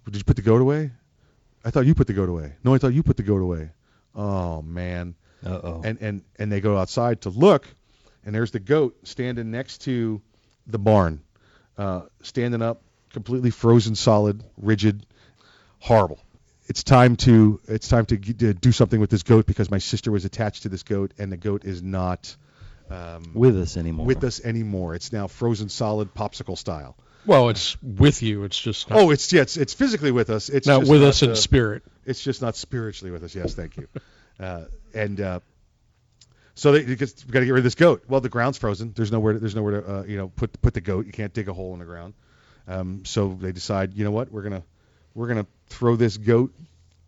[0.05, 0.93] Did you put the goat away?
[1.65, 2.53] I thought you put the goat away.
[2.63, 3.71] No, I thought you put the goat away.
[4.15, 5.15] Oh man.
[5.45, 5.83] Uh oh.
[5.83, 7.67] And and and they go outside to look,
[8.25, 10.21] and there's the goat standing next to
[10.67, 11.23] the barn,
[11.79, 12.83] uh, standing up,
[13.13, 15.07] completely frozen, solid, rigid,
[15.79, 16.21] horrible.
[16.69, 20.11] It's time to it's time to, to do something with this goat because my sister
[20.11, 22.35] was attached to this goat, and the goat is not
[22.91, 24.07] um, With us anymore.
[24.07, 24.95] with us anymore.
[24.95, 26.97] It's now frozen solid, popsicle style.
[27.25, 28.45] Well, it's with you.
[28.45, 30.49] It's just not, Oh, it's yeah, it's, it's physically with us.
[30.49, 31.83] It's not just with not, us in uh, spirit.
[32.05, 33.35] It's just not spiritually with us.
[33.35, 33.89] Yes, thank you.
[34.41, 34.65] uh,
[34.95, 35.41] and uh,
[36.55, 38.05] so they because we got to get rid of this goat.
[38.09, 38.93] Well, the ground's frozen.
[38.95, 39.33] There's nowhere.
[39.33, 41.07] To, there's nowhere to uh, you know put put the goat.
[41.07, 42.15] You can't dig a hole in the ground.
[42.69, 44.63] Um, so they decide, you know what, we're gonna
[45.17, 46.55] we're gonna throw this goat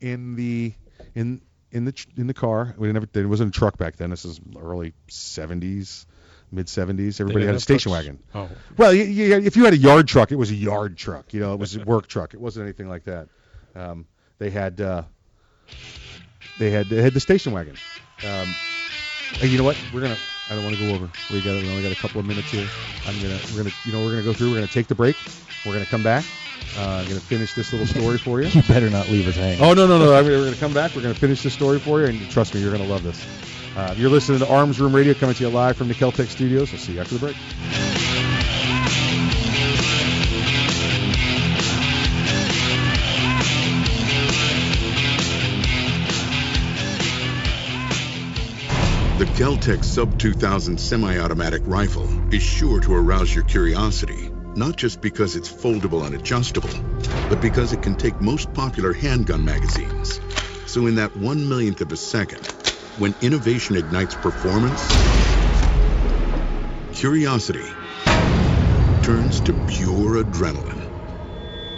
[0.01, 0.73] in the
[1.15, 2.75] in in the in the car.
[2.77, 4.11] We never there wasn't a truck back then.
[4.11, 6.07] This is early 70s,
[6.51, 7.21] mid 70s.
[7.21, 8.07] Everybody had a station trucks?
[8.07, 8.19] wagon.
[8.35, 8.49] Oh.
[8.77, 11.35] Well, you, you, if you had a yard truck, it was a yard truck.
[11.35, 12.33] You know, it was a work truck.
[12.33, 13.29] It wasn't anything like that.
[13.77, 14.07] Um,
[14.39, 15.03] they had uh,
[16.59, 17.77] they had they had the station wagon.
[18.25, 18.49] Um,
[19.43, 19.79] and you know what?
[19.93, 20.17] We're gonna.
[20.51, 21.11] I don't want to go over.
[21.31, 21.63] We got.
[21.63, 22.67] We only got a couple of minutes here.
[23.07, 23.39] I'm gonna.
[23.53, 23.75] We're gonna.
[23.85, 24.49] You know, we're gonna go through.
[24.51, 25.17] We're gonna take the break.
[25.67, 26.25] We're gonna come back.
[26.77, 28.49] Uh, I'm gonna finish this little story for you.
[28.49, 29.63] You better not leave us hanging.
[29.63, 30.15] Oh no no no!
[30.15, 30.95] I mean, we're gonna come back.
[30.95, 33.25] We're gonna finish this story for you, and trust me, you're gonna love this.
[33.77, 36.73] Uh, you're listening to Arms Room Radio, coming to you live from the Keltec Studios.
[36.73, 37.37] We'll see you after the break.
[49.19, 55.37] The Keltec Sub 2000 semi-automatic rifle is sure to arouse your curiosity, not just because
[55.37, 56.71] it's foldable and adjustable,
[57.29, 60.21] but because it can take most popular handgun magazines.
[60.67, 62.47] So in that one millionth of a second,
[62.99, 64.87] when innovation ignites performance,
[66.93, 67.67] curiosity
[69.03, 70.91] turns to pure adrenaline.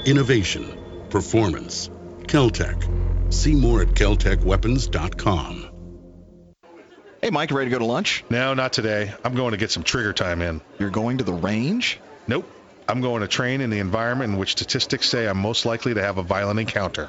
[0.05, 1.89] Innovation, performance,
[2.23, 3.33] Keltec.
[3.33, 5.71] See more at keltecweapons.com.
[7.23, 8.25] Hey, Mike, ready to go to lunch?
[8.31, 9.13] No, not today.
[9.23, 10.63] I'm going to get some trigger time in.
[10.79, 12.01] You're going to the range?
[12.27, 12.51] Nope.
[12.91, 16.03] I'm going to train in the environment in which statistics say I'm most likely to
[16.03, 17.09] have a violent encounter.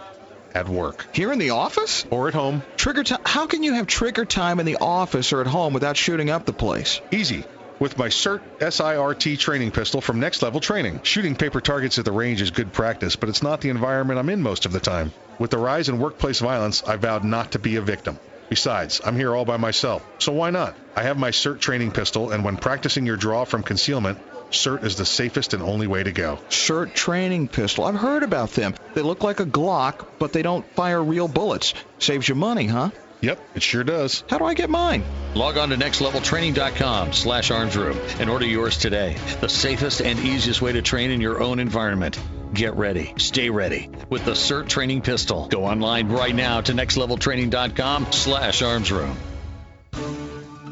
[0.54, 1.08] At work.
[1.12, 2.06] Here in the office?
[2.12, 2.62] Or at home.
[2.78, 3.22] Trigger time?
[3.26, 6.46] How can you have trigger time in the office or at home without shooting up
[6.46, 7.02] the place?
[7.10, 7.46] Easy.
[7.80, 11.00] With my CERT SIRT training pistol from Next Level Training.
[11.02, 14.30] Shooting paper targets at the range is good practice, but it's not the environment I'm
[14.30, 15.12] in most of the time.
[15.40, 18.20] With the rise in workplace violence, I vowed not to be a victim.
[18.50, 20.76] Besides, I'm here all by myself, so why not?
[20.96, 24.20] I have my SIRT training pistol, and when practicing your draw from concealment,
[24.52, 26.38] SIRT is the safest and only way to go.
[26.50, 27.86] SIRT training pistol.
[27.86, 28.76] I've heard about them.
[28.94, 31.74] They look like a Glock, but they don't fire real bullets.
[32.00, 32.92] Saves you money, huh?
[33.22, 34.24] Yep, it sure does.
[34.30, 35.04] How do I get mine?
[35.36, 39.16] Log on to nextleveltraining.com slash armsroom and order yours today.
[39.40, 42.20] The safest and easiest way to train in your own environment.
[42.54, 43.14] Get ready.
[43.18, 45.48] Stay ready with the SIRT training pistol.
[45.48, 49.16] Go online right now to nextleveltraining.com slash armsroom.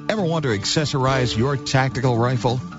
[0.10, 2.60] Ever want to accessorize your tactical rifle?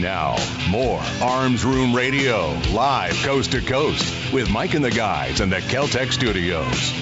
[0.00, 0.36] Now,
[0.68, 5.56] more Arms Room Radio, live coast to coast, with Mike and the guys in the
[5.56, 6.92] Keltec studios.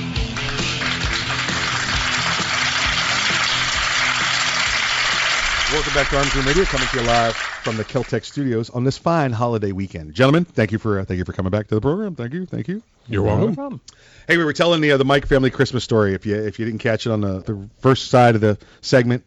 [5.72, 8.84] Welcome back to Arms Room Radio, coming to you live from the Keltec Studios on
[8.84, 10.14] this fine holiday weekend.
[10.14, 12.14] Gentlemen, thank you for uh, thank you for coming back to the program.
[12.14, 12.80] Thank you, thank you.
[13.08, 13.80] You're welcome.
[14.28, 16.14] Hey, we were telling the uh, the Mike family Christmas story.
[16.14, 19.24] If you if you didn't catch it on the, the first side of the segment,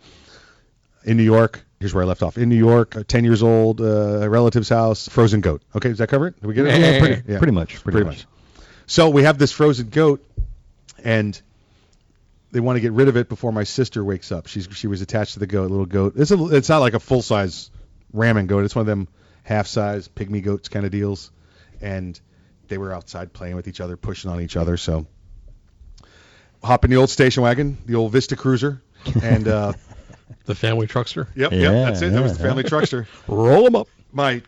[1.03, 1.63] in New York.
[1.79, 2.37] Here's where I left off.
[2.37, 5.61] In New York, uh, 10 years old, uh, relative's house, frozen goat.
[5.75, 6.41] Okay, does that cover it?
[6.41, 6.79] Did we get it?
[6.79, 8.25] Yeah, pretty- pretty much, pretty much.
[8.87, 10.25] So we have this frozen goat,
[11.03, 11.39] and
[12.51, 14.47] they want to get rid of it before my sister wakes up.
[14.47, 16.13] She's she was attached to the goat, little goat.
[16.15, 17.69] It's a, it's not like a full size
[18.13, 18.63] ramming goat.
[18.65, 19.07] It's one of them
[19.43, 21.29] half size pygmy goats kind of deals,
[21.81, 22.19] and
[22.69, 24.77] they were outside playing with each other, pushing on each other.
[24.77, 25.05] So
[26.63, 28.81] hop in the old station wagon, the old Vista Cruiser,
[29.21, 29.73] and uh,
[30.45, 31.27] The family truckster.
[31.35, 32.11] Yep, Yeah, yep, that's it.
[32.11, 32.69] That was the family yeah.
[32.69, 33.07] truckster.
[33.27, 33.87] Roll them up.
[34.11, 34.41] My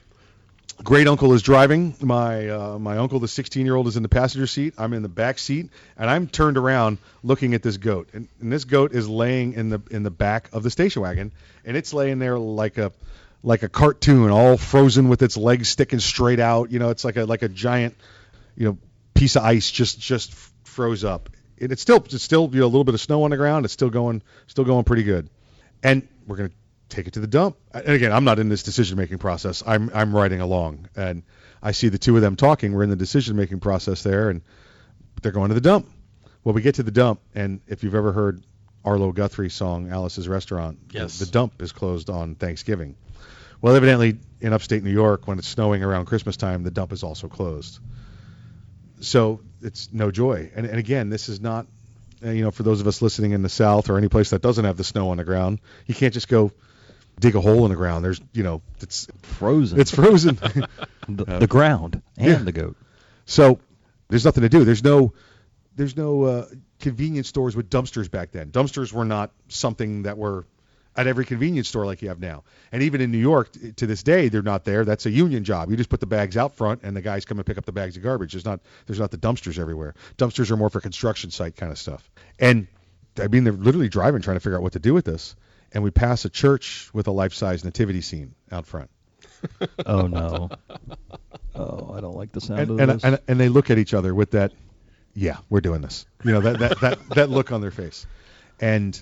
[0.84, 1.95] great uncle is driving.
[2.01, 4.73] My uh, my uncle, the 16 year old, is in the passenger seat.
[4.77, 8.10] I'm in the back seat, and I'm turned around looking at this goat.
[8.14, 11.31] And, and this goat is laying in the in the back of the station wagon,
[11.65, 12.91] and it's laying there like a
[13.43, 16.72] like a cartoon, all frozen with its legs sticking straight out.
[16.72, 17.95] You know, it's like a like a giant,
[18.56, 18.77] you know,
[19.14, 20.34] piece of ice just just
[20.64, 21.30] froze up.
[21.61, 23.65] And it's still it's still you know, a little bit of snow on the ground.
[23.65, 25.30] It's still going still going pretty good.
[25.84, 26.51] And we're gonna
[26.89, 27.57] take it to the dump.
[27.73, 29.64] And again, I'm not in this decision making process.
[29.65, 31.23] I'm I'm riding along, and
[31.61, 32.73] I see the two of them talking.
[32.73, 34.41] We're in the decision making process there, and
[35.22, 35.89] they're going to the dump.
[36.43, 38.43] Well, we get to the dump, and if you've ever heard
[38.85, 41.19] Arlo Guthrie's song Alice's Restaurant, Yes.
[41.19, 42.95] the, the dump is closed on Thanksgiving.
[43.61, 47.03] Well, evidently in upstate New York, when it's snowing around Christmas time, the dump is
[47.03, 47.80] also closed.
[49.01, 50.49] So it's no joy.
[50.56, 51.68] And, and again, this is not,
[52.21, 54.65] you know, for those of us listening in the South or any place that doesn't
[54.65, 56.51] have the snow on the ground, you can't just go
[57.19, 58.03] dig a hole in the ground.
[58.03, 59.79] There's, you know, it's Frozen.
[59.79, 60.35] It's frozen.
[61.07, 62.37] the, Uh, the ground and yeah.
[62.37, 62.77] the goat.
[63.25, 63.59] So
[64.09, 64.63] there's nothing to do.
[64.63, 65.13] There's no
[65.75, 66.45] there's no uh,
[66.79, 68.51] convenience stores with dumpsters back then.
[68.51, 70.45] Dumpsters were not something that were
[70.95, 72.43] at every convenience store like you have now.
[72.71, 74.85] And even in New York to this day, they're not there.
[74.85, 75.69] That's a union job.
[75.69, 77.71] You just put the bags out front, and the guys come and pick up the
[77.71, 78.33] bags of garbage.
[78.33, 79.95] There's not there's not the dumpsters everywhere.
[80.17, 82.09] Dumpsters are more for construction site kind of stuff.
[82.39, 82.67] And
[83.19, 85.35] I mean, they're literally driving trying to figure out what to do with this.
[85.71, 88.89] And we pass a church with a life-size nativity scene out front.
[89.85, 90.49] Oh no.
[91.55, 93.03] Oh, I don't like the sound and, of and, this.
[93.03, 94.51] and, and they look at each other with that,
[95.13, 96.05] yeah, we're doing this.
[96.23, 98.05] You know that that that, that look on their face.
[98.59, 99.01] And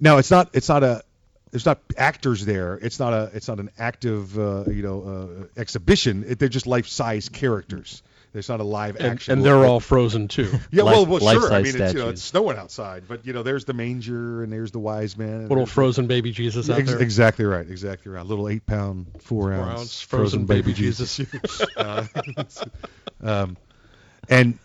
[0.00, 1.02] now it's not it's not a
[1.54, 2.74] there's not actors there.
[2.82, 5.02] It's not a it's not an active uh, you know
[5.46, 6.24] uh, exhibition.
[6.26, 8.02] It, they're just life size characters.
[8.32, 9.34] There's not a live And, action.
[9.34, 10.50] and they're all frozen too.
[10.72, 11.52] yeah, well, well, sure.
[11.52, 14.52] I mean, it's, you know, it's snowing outside, but you know, there's the manger and
[14.52, 15.46] there's the wise man.
[15.46, 17.00] Little frozen baby Jesus out Ex- there.
[17.00, 17.70] Exactly right.
[17.70, 18.26] Exactly right.
[18.26, 21.20] Little eight pound, four, ounce, ounce frozen baby Jesus.
[21.76, 22.04] Uh,
[23.22, 23.56] um,
[24.28, 24.58] and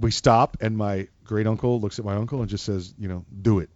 [0.00, 3.24] we stop, and my great uncle looks at my uncle and just says, you know,
[3.42, 3.70] do it.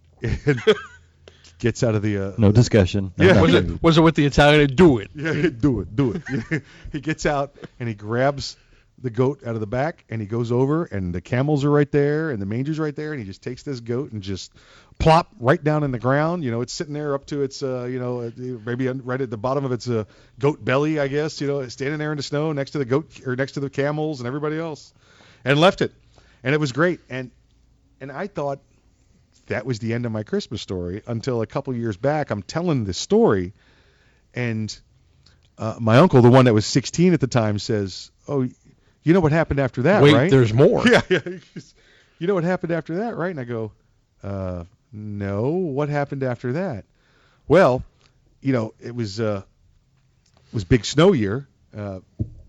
[1.63, 2.19] And gets out of the.
[2.19, 3.13] Uh, no discussion.
[3.17, 3.41] no Yeah.
[3.41, 4.75] Was it was it with the Italian?
[4.75, 5.11] Do it.
[5.15, 6.63] yeah, do it, do it.
[6.93, 8.57] he gets out and he grabs
[8.99, 11.91] the goat out of the back and he goes over and the camels are right
[11.91, 14.53] there and the manger's right there and he just takes this goat and just
[14.99, 16.45] plop right down in the ground.
[16.45, 19.31] You know, it's sitting there up to its, uh, you know, uh, maybe right at
[19.31, 20.05] the bottom of its uh,
[20.39, 21.41] goat belly, I guess.
[21.41, 23.71] You know, standing there in the snow next to the goat or next to the
[23.71, 24.93] camels and everybody else,
[25.45, 25.93] and left it,
[26.45, 27.01] and it was great.
[27.11, 27.31] And
[28.01, 28.61] and I thought
[29.53, 32.31] that was the end of my Christmas story until a couple years back.
[32.31, 33.53] I'm telling this story,
[34.33, 34.75] and
[35.59, 38.49] uh, my uncle, the one that was 16 at the time, says, "Oh,
[39.03, 40.87] you know what happened after that, Wait, right?" there's more.
[40.89, 41.21] Yeah, yeah.
[42.19, 43.31] You know what happened after that, right?
[43.31, 43.73] And I go,
[44.23, 45.51] uh, "No.
[45.51, 46.87] What happened after that?"
[47.47, 47.85] Well,
[48.41, 49.43] you know, it was uh,
[50.37, 51.47] it was big snow year,
[51.77, 52.01] uh,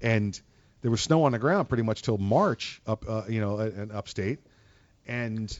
[0.02, 0.40] and
[0.82, 3.92] there was snow on the ground pretty much till March up, uh, you know, in
[3.92, 4.40] upstate,
[5.06, 5.60] and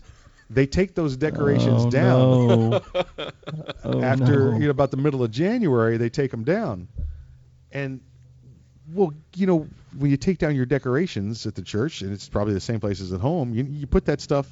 [0.50, 2.82] they take those decorations Oh, down no.
[3.84, 4.58] Oh, after no.
[4.58, 5.98] you know about the middle of January.
[5.98, 6.88] They take them down,
[7.72, 8.02] and
[8.94, 9.68] well, you know,
[9.98, 13.02] when you take down your decorations at the church, and it's probably the same place
[13.02, 14.48] as at home, you you put that stuff.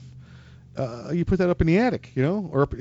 [0.78, 2.74] Uh, you put that up in the attic, you know, or up,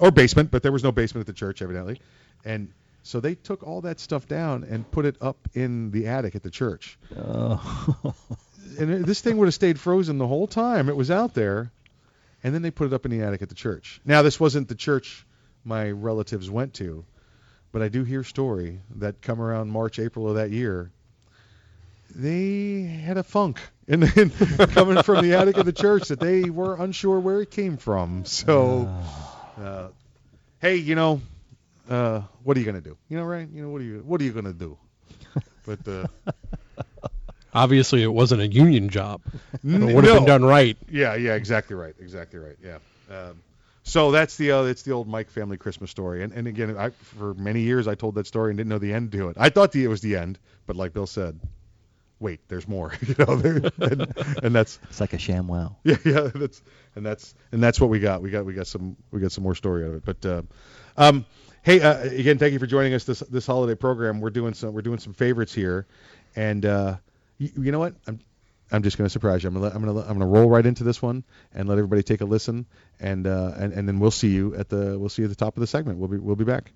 [0.00, 2.00] or basement, but there was no basement at the church evidently,
[2.44, 2.70] and
[3.02, 6.42] so they took all that stuff down and put it up in the attic at
[6.42, 6.98] the church.
[7.16, 8.14] Oh.
[8.76, 11.70] And this thing would have stayed frozen the whole time it was out there,
[12.44, 14.00] and then they put it up in the attic at the church.
[14.04, 15.26] Now this wasn't the church
[15.64, 17.04] my relatives went to,
[17.72, 20.92] but I do hear story that come around March, April of that year.
[22.14, 23.58] They had a funk
[23.88, 27.50] in, in coming from the attic of the church that they were unsure where it
[27.50, 28.24] came from.
[28.26, 28.88] So,
[29.58, 29.88] uh,
[30.60, 31.22] hey, you know,
[31.88, 32.96] uh, what are you gonna do?
[33.08, 33.48] You know, right?
[33.50, 34.78] You know, what are you what are you gonna do?
[35.66, 36.06] But uh,
[37.54, 39.22] Obviously, it wasn't a union job.
[39.62, 40.76] It would have been done right.
[40.90, 42.56] Yeah, yeah, exactly right, exactly right.
[42.62, 42.78] Yeah.
[43.10, 43.40] Um,
[43.84, 46.90] so that's the uh, it's the old Mike family Christmas story, and and again, I
[46.90, 49.36] for many years I told that story and didn't know the end to it.
[49.38, 51.38] I thought the, it was the end, but like Bill said,
[52.18, 52.94] wait, there's more.
[53.06, 54.12] you know, there, and,
[54.42, 55.76] and that's It's like a ShamWow.
[55.84, 56.62] yeah, yeah, that's
[56.96, 58.22] and that's and that's what we got.
[58.22, 60.04] We got we got some we got some more story out of it.
[60.04, 60.42] But uh,
[60.96, 61.26] um,
[61.62, 64.20] hey, uh, again, thank you for joining us this this holiday program.
[64.20, 65.86] We're doing some we're doing some favorites here,
[66.34, 66.96] and uh,
[67.38, 67.94] you, you know what?
[68.06, 68.20] I'm
[68.70, 69.48] I'm just going to surprise you.
[69.48, 71.24] I'm gonna I'm gonna I'm gonna roll right into this one
[71.54, 72.66] and let everybody take a listen,
[72.98, 75.36] and uh, and and then we'll see you at the we'll see you at the
[75.36, 75.98] top of the segment.
[75.98, 76.72] We'll be we'll be back.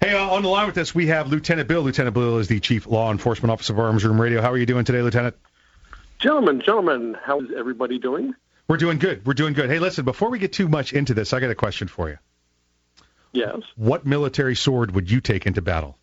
[0.00, 1.82] Hey, uh, on the line with us, we have Lieutenant Bill.
[1.82, 4.40] Lieutenant Bill is the Chief Law Enforcement Officer of Arms Room Radio.
[4.40, 5.36] How are you doing today, Lieutenant?
[6.18, 8.34] Gentlemen, gentlemen, how's everybody doing?
[8.68, 9.26] We're doing good.
[9.26, 9.68] We're doing good.
[9.68, 12.18] Hey, listen, before we get too much into this, I got a question for you.
[13.32, 13.56] Yes.
[13.74, 15.98] What military sword would you take into battle?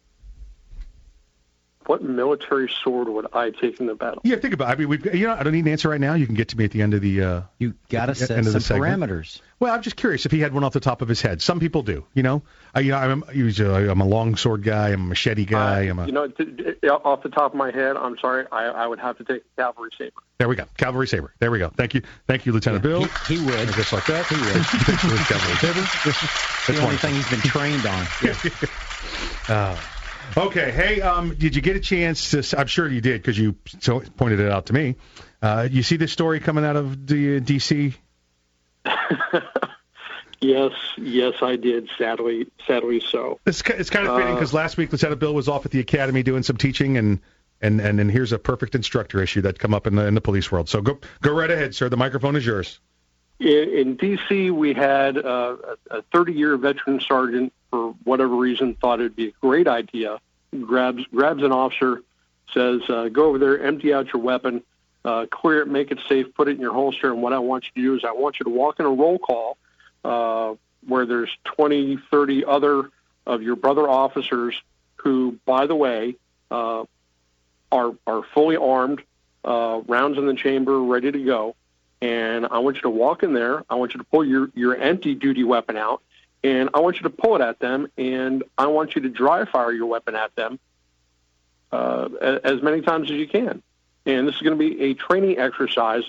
[1.87, 4.21] What military sword would I take in the battle?
[4.23, 4.69] Yeah, think about.
[4.69, 4.71] It.
[4.71, 6.13] I mean, we've you know, I don't need an answer right now.
[6.13, 7.23] You can get to me at the end of the.
[7.23, 9.03] Uh, you gotta the set end of the some segment.
[9.03, 9.41] parameters.
[9.59, 11.41] Well, I'm just curious if he had one off the top of his head.
[11.41, 12.43] Some people do, you know.
[12.75, 14.89] I, you know, I'm, usually I'm a longsword guy.
[14.89, 15.81] I'm a machete guy.
[15.81, 16.05] I'm a.
[16.05, 18.99] You know, t- t- off the top of my head, I'm sorry, I, I would
[18.99, 20.11] have to take cavalry saber.
[20.37, 20.65] There we go.
[20.77, 21.33] Cavalry saber.
[21.39, 21.69] There we go.
[21.69, 22.03] Thank you.
[22.27, 23.05] Thank you, Lieutenant Bill.
[23.27, 23.69] He, he would.
[23.69, 24.27] Just like that.
[24.27, 24.65] He would.
[25.27, 25.81] Cavalry saber.
[26.05, 27.09] That's the only wonderful.
[27.09, 28.05] thing he's been trained on.
[29.49, 29.77] Uh,
[30.35, 30.71] okay.
[30.71, 32.59] Hey, um, did you get a chance to?
[32.59, 34.95] I'm sure you did because you so pointed it out to me.
[35.41, 37.93] Uh, you see this story coming out of the uh, D.C.
[40.39, 41.89] Yes, yes, I did.
[41.97, 43.39] Sadly, sadly so.
[43.45, 45.79] It's, it's kind of fitting Uh, because last week Lieutenant Bill was off at the
[45.79, 47.19] academy doing some teaching, and
[47.59, 50.21] and and, and here's a perfect instructor issue that come up in the in the
[50.21, 50.69] police world.
[50.69, 51.89] So go go right ahead, sir.
[51.89, 52.79] The microphone is yours.
[53.39, 55.57] In, in D.C., we had uh,
[55.91, 60.19] a 30-year veteran sergeant, for whatever reason, thought it'd be a great idea.
[60.61, 62.01] grabs grabs an officer,
[62.53, 64.63] says, uh, "Go over there, empty out your weapon,
[65.03, 67.11] uh, clear it, make it safe, put it in your holster.
[67.11, 68.89] And what I want you to do is I want you to walk in a
[68.89, 69.57] roll call
[70.03, 72.89] uh, where there's 20, 30 other
[73.25, 74.61] of your brother officers
[74.95, 76.15] who, by the way,
[76.51, 76.83] uh,
[77.71, 79.01] are are fully armed,
[79.43, 81.55] uh, rounds in the chamber, ready to go.
[82.01, 83.63] And I want you to walk in there.
[83.69, 86.01] I want you to pull your your empty duty weapon out,
[86.43, 89.45] and I want you to pull it at them, and I want you to dry
[89.45, 90.59] fire your weapon at them
[91.71, 92.09] uh,
[92.43, 93.61] as many times as you can.
[94.05, 96.03] And this is going to be a training exercise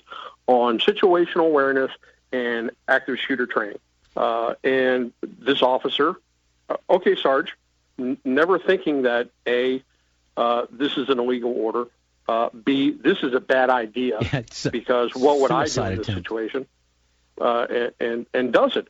[0.47, 1.91] on situational awareness
[2.33, 3.79] and active shooter training.
[4.17, 6.15] Uh, and this officer,
[6.69, 7.57] uh, okay, Sarge,
[7.99, 9.83] n- never thinking that A,
[10.37, 11.87] uh, this is an illegal order,
[12.29, 14.19] uh, B, this is a bad idea
[14.71, 16.29] because what would I do in this attempt.
[16.29, 16.67] situation?
[17.41, 18.89] Uh, and, and, and does it,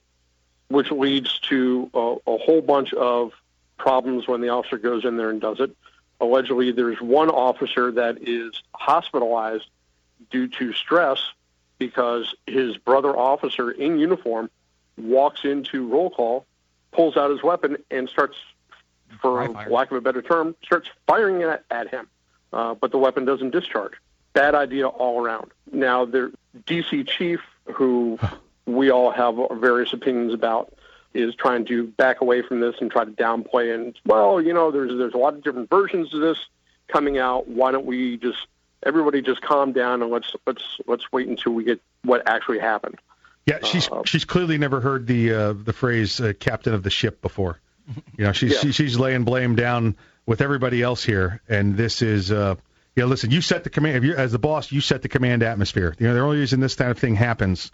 [0.68, 3.32] which leads to a, a whole bunch of
[3.76, 5.70] problems when the officer goes in there and does it.
[6.20, 9.66] Allegedly, there's one officer that is hospitalized
[10.30, 11.20] due to stress
[11.78, 14.50] because his brother officer in uniform
[14.96, 16.44] walks into roll call,
[16.90, 18.36] pulls out his weapon, and starts,
[19.20, 22.08] for lack of a better term, starts firing it at him.
[22.52, 23.92] Uh, but the weapon doesn't discharge.
[24.32, 25.52] Bad idea all around.
[25.70, 26.32] Now, the
[26.66, 27.40] DC chief,
[27.74, 28.18] who
[28.68, 30.72] we all have various opinions about,
[31.14, 34.70] is trying to back away from this and try to downplay and well, you know,
[34.70, 36.38] there's there's a lot of different versions of this
[36.88, 37.48] coming out.
[37.48, 38.46] Why don't we just
[38.84, 42.98] everybody just calm down and let's let's let's wait until we get what actually happened.
[43.46, 47.22] Yeah, she's she's clearly never heard the uh, the phrase uh, "captain of the ship"
[47.22, 47.58] before.
[48.18, 48.60] You know, she's Yeah.
[48.60, 49.96] she, she's laying blame down
[50.26, 52.30] with everybody else here, and this is.
[52.30, 52.56] Uh,
[52.94, 53.96] yeah, listen, you set the command.
[53.96, 55.94] If you're, as the boss, you set the command atmosphere.
[56.00, 57.70] You know, the only reason this kind of thing happens,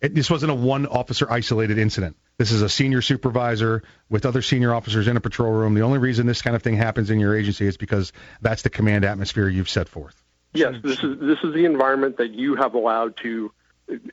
[0.00, 2.16] it, this wasn't a one officer isolated incident.
[2.36, 5.74] This is a senior supervisor with other senior officers in a patrol room.
[5.74, 8.70] The only reason this kind of thing happens in your agency is because that's the
[8.70, 10.22] command atmosphere you've set forth.
[10.54, 13.52] Yes, this is this is the environment that you have allowed to,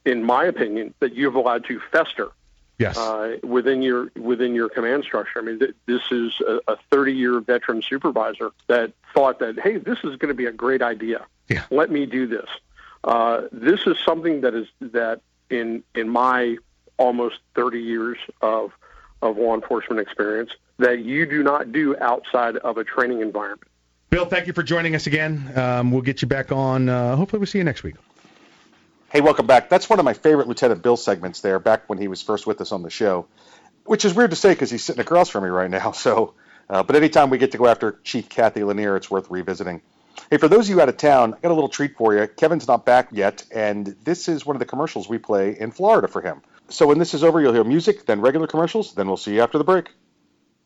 [0.05, 2.29] in my opinion, that you have allowed to fester.
[2.77, 2.97] Yes.
[2.97, 5.39] Uh, within your within your command structure.
[5.39, 9.99] I mean, th- this is a, a 30-year veteran supervisor that thought that, hey, this
[9.99, 11.25] is going to be a great idea.
[11.47, 11.63] Yeah.
[11.69, 12.49] Let me do this.
[13.01, 16.57] Uh, this is something that is that in in my
[16.97, 18.71] almost 30 years of
[19.21, 23.69] of law enforcement experience that you do not do outside of a training environment.
[24.09, 25.51] Bill, thank you for joining us again.
[25.57, 26.89] Um, we'll get you back on.
[26.89, 27.95] Uh, hopefully, we'll see you next week.
[29.11, 29.69] Hey, welcome back.
[29.69, 32.59] That's one of my favorite Lieutenant Bill segments there, back when he was first with
[32.61, 33.27] us on the show,
[33.85, 35.91] which is weird to say because he's sitting across from me right now.
[35.95, 36.33] So,
[36.69, 39.81] uh, but anytime we get to go after Chief Cathy Lanier, it's worth revisiting.
[40.29, 42.27] Hey, for those of you out of town, I got a little treat for you.
[42.27, 46.07] Kevin's not back yet, and this is one of the commercials we play in Florida
[46.07, 46.41] for him.
[46.69, 49.41] So when this is over, you'll hear music, then regular commercials, then we'll see you
[49.41, 49.89] after the break.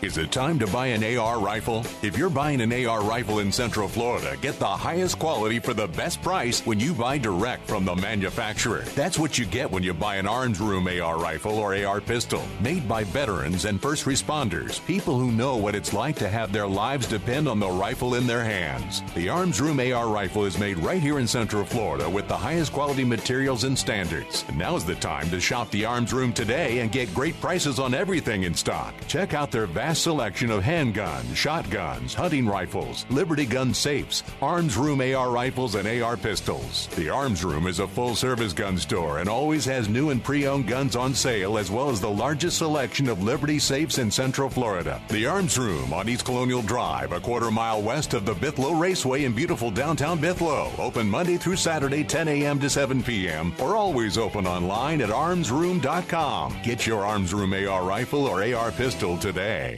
[0.00, 1.84] Is it time to buy an AR rifle?
[2.02, 5.88] If you're buying an AR rifle in Central Florida, get the highest quality for the
[5.88, 8.84] best price when you buy direct from the manufacturer.
[8.94, 12.44] That's what you get when you buy an Arms Room AR rifle or AR pistol,
[12.60, 16.68] made by veterans and first responders, people who know what it's like to have their
[16.68, 19.02] lives depend on the rifle in their hands.
[19.16, 22.72] The Arms Room AR rifle is made right here in Central Florida with the highest
[22.72, 24.44] quality materials and standards.
[24.46, 27.94] And now's the time to shop the Arms Room today and get great prices on
[27.94, 28.94] everything in stock.
[29.08, 35.00] Check out their vast selection of handguns, shotguns, hunting rifles, Liberty gun safes, Arms Room
[35.00, 36.88] AR rifles, and AR pistols.
[36.96, 40.46] The Arms Room is a full service gun store and always has new and pre
[40.46, 44.50] owned guns on sale, as well as the largest selection of Liberty safes in Central
[44.50, 45.00] Florida.
[45.08, 49.24] The Arms Room on East Colonial Drive, a quarter mile west of the Bithlo Raceway
[49.24, 50.76] in beautiful downtown Bithlo.
[50.78, 52.58] Open Monday through Saturday, 10 a.m.
[52.60, 56.56] to 7 p.m., or always open online at armsroom.com.
[56.62, 59.77] Get your Arms Room AR rifle or AR pistol today.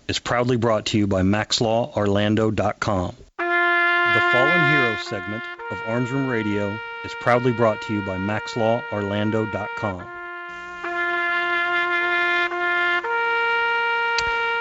[0.11, 3.15] is proudly brought to you by MaxLawOrlando.com.
[3.37, 10.03] The Fallen Hero segment of Arms Room Radio is proudly brought to you by MaxLawOrlando.com.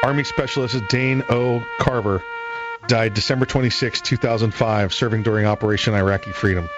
[0.04, 1.66] Army Specialist Dane O.
[1.80, 2.22] Carver
[2.86, 6.70] died December 26, 2005, serving during Operation Iraqi Freedom.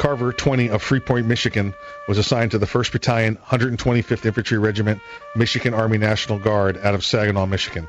[0.00, 1.74] Carver, 20, of Freeport, Michigan,
[2.08, 5.00] was assigned to the 1st Battalion, 125th Infantry Regiment,
[5.36, 7.88] Michigan Army National Guard out of Saginaw, Michigan.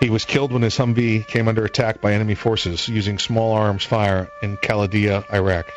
[0.00, 3.84] He was killed when his Humvee came under attack by enemy forces using small arms
[3.84, 5.70] fire in Khalidiyah, Iraq.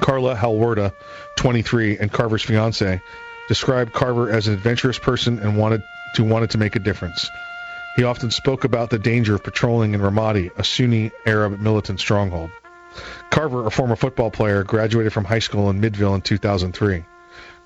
[0.00, 0.92] Carla Halwerda,
[1.36, 3.00] 23, and Carver's fiance,
[3.48, 5.82] described Carver as an adventurous person and wanted
[6.16, 7.30] to wanted to make a difference.
[7.96, 12.50] He often spoke about the danger of patrolling in Ramadi, a Sunni Arab militant stronghold.
[13.30, 17.04] Carver, a former football player, graduated from high school in Middleville in 2003.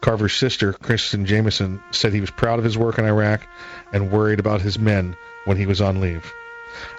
[0.01, 3.47] Carver's sister, Kristen Jameson, said he was proud of his work in Iraq
[3.93, 6.33] and worried about his men when he was on leave.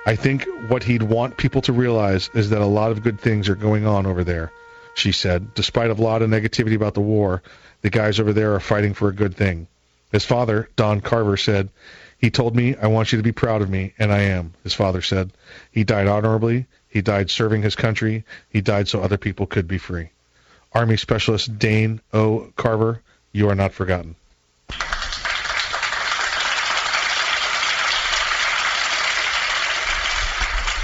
[0.06, 3.50] I think what he'd want people to realize is that a lot of good things
[3.50, 4.52] are going on over there,
[4.96, 5.54] she said.
[5.54, 7.42] Despite a lot of negativity about the war,
[7.82, 9.68] the guys over there are fighting for a good thing.
[10.12, 11.70] His father, Don Carver, said,
[12.18, 14.74] He told me, I want you to be proud of me, and I am, his
[14.74, 15.32] father said.
[15.72, 16.68] He died honorably.
[16.90, 18.26] He died serving his country.
[18.50, 20.10] He died so other people could be free.
[20.74, 22.52] Army Specialist Dane O.
[22.58, 23.02] Carver,
[23.32, 24.16] you are not forgotten.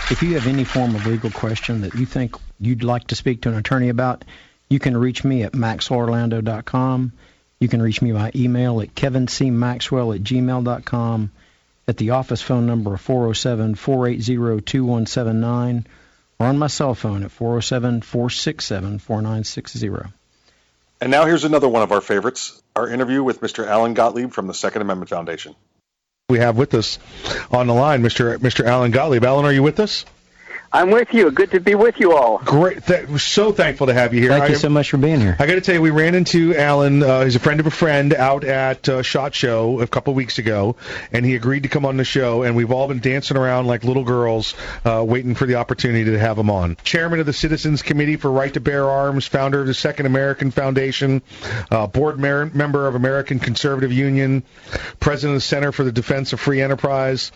[0.09, 3.41] If you have any form of legal question that you think you'd like to speak
[3.41, 4.23] to an attorney about,
[4.69, 7.11] you can reach me at maxorlando.com.
[7.59, 11.31] You can reach me by email at kevincmaxwell at gmail.com,
[11.89, 15.87] at the office phone number of 407 480 2179,
[16.39, 20.13] or on my cell phone at 407 467 4960.
[21.01, 23.67] And now here's another one of our favorites our interview with Mr.
[23.67, 25.55] Alan Gottlieb from the Second Amendment Foundation.
[26.29, 26.99] We have with us
[27.51, 28.37] on the line Mr.
[28.39, 28.65] Mr.
[28.65, 29.23] Alan Gottlieb.
[29.23, 30.03] Alan, are you with us?
[30.71, 31.31] I'm with you.
[31.31, 32.39] Good to be with you all.
[32.39, 32.85] Great.
[32.85, 34.29] Th- so thankful to have you here.
[34.31, 35.35] Thank you so much for being here.
[35.39, 37.01] I got to tell you, we ran into Alan.
[37.01, 40.39] Uh, he's a friend of a friend out at uh, SHOT Show a couple weeks
[40.39, 40.75] ago,
[41.11, 42.43] and he agreed to come on the show.
[42.43, 46.19] And we've all been dancing around like little girls, uh, waiting for the opportunity to
[46.19, 46.75] have him on.
[46.83, 50.51] Chairman of the Citizens Committee for Right to Bear Arms, founder of the Second American
[50.51, 51.21] Foundation,
[51.71, 54.43] uh, board mer- member of American Conservative Union,
[54.99, 57.31] president of the Center for the Defense of Free Enterprise.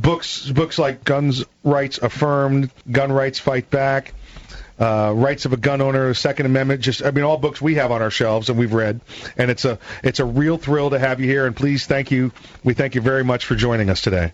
[0.00, 4.14] Books books like Guns Rights Affirmed, Gun Rights Fight Back
[4.78, 6.80] uh, rights of a gun owner, Second Amendment.
[6.80, 9.00] Just I mean, all books we have on our shelves and we've read,
[9.36, 11.46] and it's a it's a real thrill to have you here.
[11.46, 12.32] And please, thank you.
[12.64, 14.32] We thank you very much for joining us today.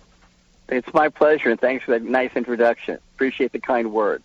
[0.68, 2.98] It's my pleasure, and thanks for that nice introduction.
[3.14, 4.24] Appreciate the kind words.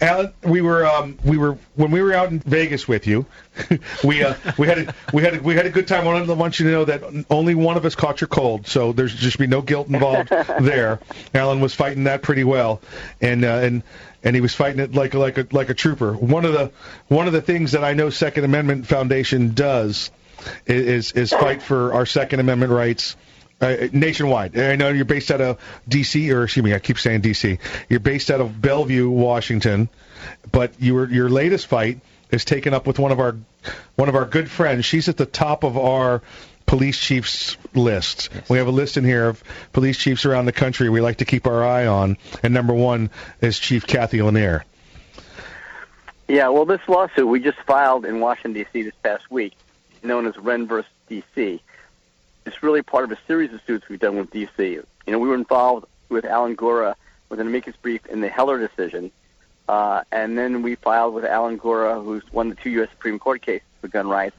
[0.00, 3.26] Alan, we were um, we were when we were out in Vegas with you.
[4.04, 6.06] we uh, we had a, we had a, we had a good time.
[6.06, 9.14] I want you to know that only one of us caught your cold, so there's
[9.14, 10.28] just be no guilt involved
[10.60, 11.00] there.
[11.34, 12.80] Alan was fighting that pretty well,
[13.20, 13.82] and uh, and
[14.24, 16.12] and he was fighting it like like a like a trooper.
[16.12, 16.72] One of the
[17.08, 20.10] one of the things that I know Second Amendment Foundation does
[20.66, 23.16] is is fight for our Second Amendment rights
[23.60, 24.58] uh, nationwide.
[24.58, 25.58] I know you're based out of
[25.88, 26.30] D.C.
[26.32, 27.58] or excuse me, I keep saying D.C.
[27.88, 29.88] You're based out of Bellevue, Washington,
[30.52, 32.00] but your your latest fight
[32.30, 33.36] is taken up with one of our
[33.94, 34.84] one of our good friends.
[34.84, 36.22] She's at the top of our
[36.66, 38.28] police chiefs list.
[38.50, 39.42] We have a list in here of
[39.72, 43.10] police chiefs around the country we like to keep our eye on, and number one
[43.40, 44.64] is Chief Cathy Lanier.
[46.28, 48.82] Yeah, well, this lawsuit we just filed in Washington, D.C.
[48.82, 49.54] this past week,
[50.02, 51.62] known as Wrenn versus D.C.,
[52.46, 54.64] it's really part of a series of suits we've done with D.C.
[54.64, 56.94] You know, we were involved with Alan Gura
[57.28, 59.10] with an amicus brief in the Heller decision,
[59.68, 62.90] uh, and then we filed with Alan Gura, who's won the two U.S.
[62.90, 64.36] Supreme Court cases for gun rights,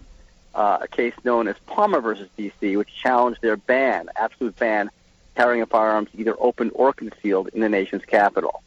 [0.56, 4.90] uh, a case known as Palmer versus D.C., which challenged their ban, absolute ban,
[5.36, 8.64] carrying of firearms either open or concealed in the nation's capital.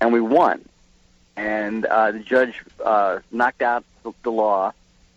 [0.00, 0.64] And we won.
[1.36, 4.72] And uh, the judge uh, knocked out the, the law,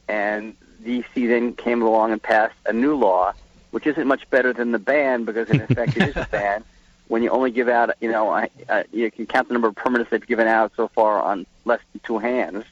[0.08, 1.28] and D.C.
[1.28, 3.34] then came along and passed a new law,
[3.72, 6.64] which isn't much better than the ban because, in effect, it is a ban
[7.08, 9.76] when you only give out, you know, uh, uh, you can count the number of
[9.76, 12.66] permits they've given out so far on less than two hands.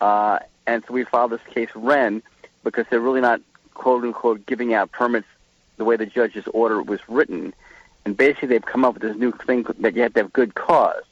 [0.00, 2.22] Uh, and so we filed this case Wrenn
[2.62, 3.40] because they're really not
[3.72, 5.26] quote unquote giving out permits
[5.76, 7.54] the way the judge's order was written.
[8.04, 10.54] And basically, they've come up with this new thing that you have to have good
[10.54, 11.02] cause.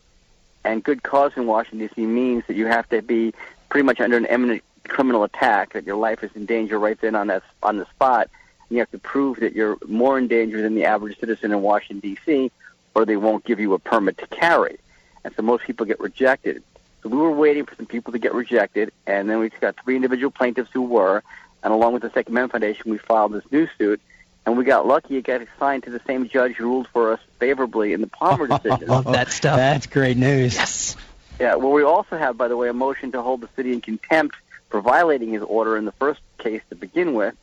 [0.63, 2.07] And good cause in Washington D.C.
[2.07, 3.33] means that you have to be
[3.71, 7.15] pretty much under an imminent criminal attack, that your life is in danger right then
[7.15, 8.29] on that on the spot.
[8.73, 11.61] And you have to prove that you're more in danger than the average citizen in
[11.61, 12.51] Washington D.C.,
[12.95, 14.79] or they won't give you a permit to carry.
[15.25, 16.63] And so most people get rejected.
[17.03, 19.95] So we were waiting for some people to get rejected, and then we got three
[19.95, 21.23] individual plaintiffs who were,
[21.63, 24.01] and along with the Second Amendment Foundation, we filed this new suit,
[24.47, 25.19] and we got lucky.
[25.19, 28.47] It got assigned to the same judge who ruled for us favorably in the Palmer
[28.59, 28.89] decision.
[28.89, 29.59] Love that stuff.
[29.59, 30.55] That's great news.
[30.55, 30.97] Yes.
[31.39, 31.57] Yeah.
[31.57, 34.37] Well, we also have, by the way, a motion to hold the city in contempt
[34.71, 37.35] for violating his order in the first case to begin with,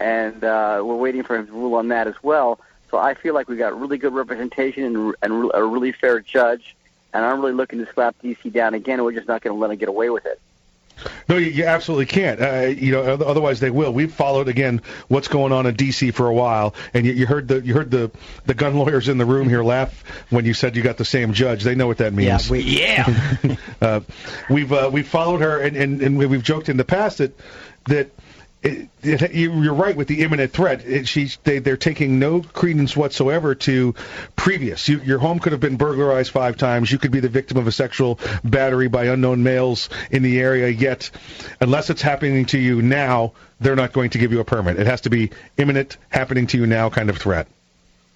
[0.00, 2.58] and uh, we're waiting for him to rule on that as well.
[2.90, 6.74] So I feel like we've got really good representation and, and a really fair judge,
[7.12, 9.02] and I'm really looking to slap DC down again.
[9.04, 10.40] We're just not going to let him get away with it.
[11.28, 12.40] No, you, you absolutely can't.
[12.40, 13.92] Uh, you know, otherwise they will.
[13.92, 16.10] We've followed again what's going on in D.C.
[16.10, 18.10] for a while, and you, you heard the you heard the
[18.46, 21.32] the gun lawyers in the room here laugh when you said you got the same
[21.32, 21.62] judge.
[21.62, 22.50] They know what that means.
[22.50, 23.56] Yeah, we, yeah.
[23.80, 24.00] uh,
[24.50, 27.32] we've uh, we've followed her, and, and, and we've joked in the past that
[27.84, 28.10] that
[28.62, 30.82] it, it, you- you're right with the imminent threat.
[30.86, 33.94] It, they they're taking no credence whatsoever to
[34.36, 34.88] previous.
[34.88, 36.90] You, your home could have been burglarized five times.
[36.92, 40.68] You could be the victim of a sexual battery by unknown males in the area.
[40.68, 41.10] Yet,
[41.60, 44.78] unless it's happening to you now, they're not going to give you a permit.
[44.78, 47.46] It has to be imminent, happening to you now kind of threat.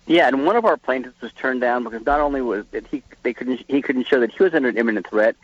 [0.06, 3.02] Yeah, and one of our plaintiffs was turned down because not only was that he
[3.22, 5.34] they couldn't he couldn't show that he was under an imminent threat,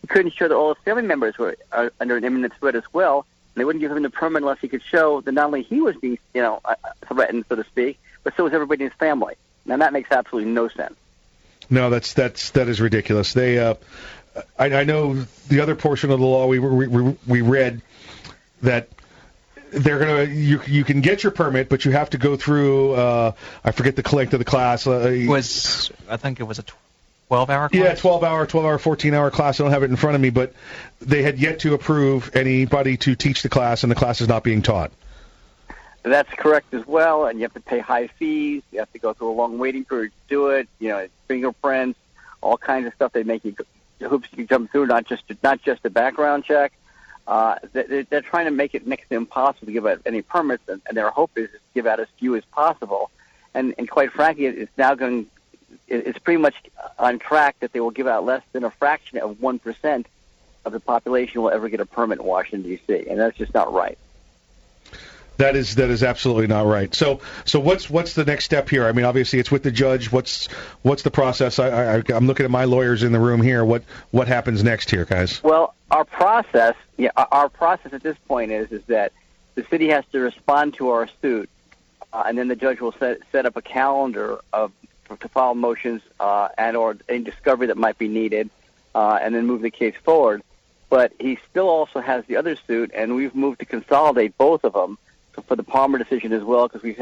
[0.00, 2.84] he couldn't show that all his family members were uh, under an imminent threat as
[2.94, 3.26] well.
[3.56, 5.80] And they wouldn't give him the permit unless he could show that not only he
[5.80, 6.74] was being you know uh,
[7.06, 9.34] threatened, so to speak, but so was everybody in his family.
[9.64, 10.94] Now that makes absolutely no sense.
[11.70, 13.32] No, that's that's that is ridiculous.
[13.32, 13.76] They, uh,
[14.58, 15.14] I, I know
[15.48, 17.80] the other portion of the law we we, we, we read
[18.60, 18.90] that
[19.70, 23.32] they're gonna you you can get your permit, but you have to go through uh,
[23.64, 24.86] I forget the length of the class.
[24.86, 26.64] Uh, was I think it was a
[27.28, 29.58] 12 hour yeah, 12 hour, 12 hour, 14 hour class.
[29.58, 30.52] I don't have it in front of me, but
[31.00, 34.44] they had yet to approve anybody to teach the class, and the class is not
[34.44, 34.92] being taught.
[36.04, 38.62] That's correct as well, and you have to pay high fees.
[38.70, 40.68] You have to go through a long waiting period to do it.
[40.78, 41.98] You know, fingerprints,
[42.42, 43.12] all kinds of stuff.
[43.12, 46.72] They make you go- hoops you jump through, not just not just a background check.
[47.26, 50.62] Uh, they- they're trying to make it next to impossible to give out any permits,
[50.68, 53.10] and, and their hope is to give out as few as possible.
[53.52, 55.26] And, and quite frankly, it's now going it,
[55.88, 56.54] it's pretty much
[56.98, 60.06] on track that they will give out less than a fraction of one percent
[60.64, 63.08] of the population will ever get a permit in Washington D.C.
[63.08, 63.98] and that's just not right.
[65.38, 66.94] That is that is absolutely not right.
[66.94, 68.86] So so what's what's the next step here?
[68.86, 70.10] I mean, obviously it's with the judge.
[70.10, 70.46] What's
[70.82, 71.58] what's the process?
[71.58, 73.64] I, I I'm looking at my lawyers in the room here.
[73.64, 75.42] What what happens next here, guys?
[75.42, 79.12] Well, our process, yeah, our- our process at this point is is that
[79.56, 81.50] the city has to respond to our suit,
[82.12, 84.72] uh, and then the judge will set set up a calendar of
[85.08, 88.50] to file motions uh, and or any discovery that might be needed,
[88.94, 90.42] uh, and then move the case forward.
[90.88, 94.72] But he still also has the other suit, and we've moved to consolidate both of
[94.72, 94.98] them
[95.46, 96.96] for the Palmer decision as well, because we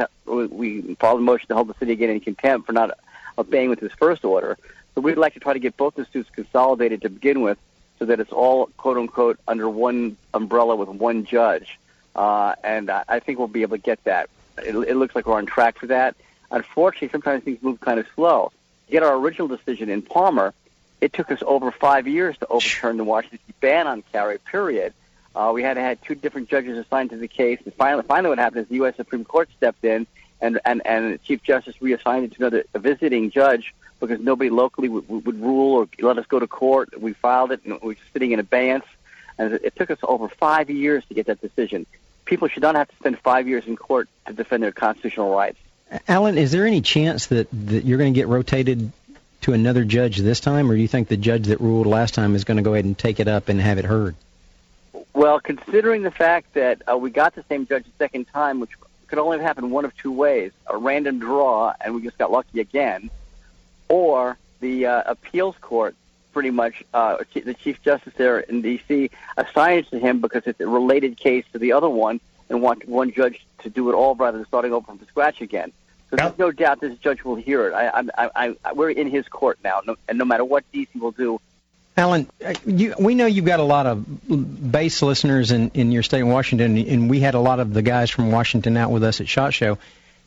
[0.47, 2.98] we filed a motion to hold the city again in contempt for not
[3.39, 4.59] obeying with his first order.
[4.94, 7.59] So we'd like to try to get both the suits consolidated to begin with,
[7.98, 11.78] so that it's all quote unquote under one umbrella with one judge.
[12.14, 14.31] Uh, and I, I think we'll be able to get that.
[14.59, 16.14] It, it looks like we're on track for that.
[16.51, 18.53] Unfortunately, sometimes things move kind of slow.
[18.87, 20.53] To get our original decision in Palmer,
[21.01, 24.39] it took us over five years to overturn the Washington ban on carry.
[24.39, 24.93] Period.
[25.35, 28.29] Uh, we had to had two different judges assigned to the case, and finally, finally,
[28.29, 28.97] what happened is the U.S.
[28.97, 30.07] Supreme Court stepped in,
[30.41, 34.89] and and and Chief Justice reassigned it to another a visiting judge because nobody locally
[34.89, 37.01] would, would rule or let us go to court.
[37.01, 38.85] We filed it, and we were sitting in abeyance,
[39.39, 41.87] and it took us over five years to get that decision.
[42.25, 45.59] People should not have to spend five years in court to defend their constitutional rights.
[46.09, 48.93] Alan, is there any chance that, that you're going to get rotated
[49.43, 52.35] to another judge this time, or do you think the judge that ruled last time
[52.35, 54.16] is going to go ahead and take it up and have it heard?
[55.12, 58.71] Well, considering the fact that uh, we got the same judge a second time, which
[59.07, 62.33] could only have happened one of two ways a random draw, and we just got
[62.33, 63.11] lucky again,
[63.89, 65.95] or the uh, appeals court
[66.33, 69.11] pretty much, uh, the Chief Justice there in D.C.
[69.37, 72.19] assigned it to him because it's a related case to the other one
[72.49, 75.73] and want one judge to do it all rather than starting over from scratch again.
[76.16, 77.74] So there's no doubt this judge will hear it.
[77.74, 80.99] I, I, I, I, we're in his court now, no, and no matter what D.C.
[80.99, 81.41] will do,
[81.97, 86.03] Alan, uh, you, we know you've got a lot of base listeners in, in your
[86.03, 89.05] state of Washington, and we had a lot of the guys from Washington out with
[89.05, 89.78] us at SHOT Show.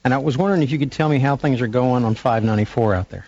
[0.03, 2.95] And I was wondering if you could tell me how things are going on 594
[2.95, 3.25] out there.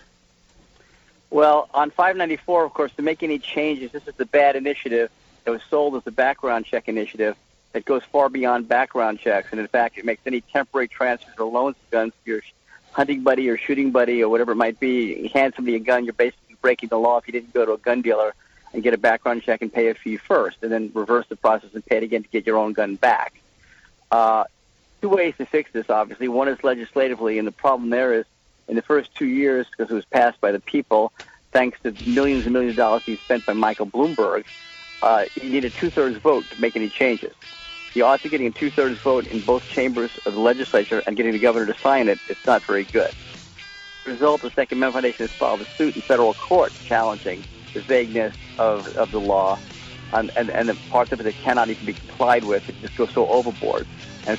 [1.28, 5.10] Well, on 594, of course, to make any changes, this is the bad initiative
[5.44, 7.36] that was sold as the background check initiative
[7.72, 9.48] that goes far beyond background checks.
[9.50, 12.40] And in fact, it makes any temporary transfers or loans of guns to your
[12.92, 16.04] hunting buddy or shooting buddy or whatever it might be, you hand somebody a gun,
[16.04, 18.34] you're basically breaking the law if you didn't go to a gun dealer
[18.72, 21.70] and get a background check and pay a fee first, and then reverse the process
[21.74, 23.40] and pay it again to get your own gun back.
[24.10, 24.44] Uh,
[25.00, 26.28] two ways to fix this, obviously.
[26.28, 28.26] One is legislatively, and the problem there is
[28.68, 31.12] in the first two years, because it was passed by the people,
[31.50, 34.44] thanks to millions and millions of dollars being spent by Michael Bloomberg,
[35.02, 37.34] uh, you need a two-thirds vote to make any changes.
[37.94, 41.32] The odds of getting a two-thirds vote in both chambers of the legislature and getting
[41.32, 43.10] the governor to sign it, it's not very good.
[43.10, 47.42] As a result, the Second Amendment Foundation has filed a suit in federal court challenging
[47.74, 49.58] the vagueness of, of the law
[50.12, 52.68] and, and, and the parts of it that cannot even be complied with.
[52.68, 53.86] It just goes so overboard.
[54.26, 54.38] And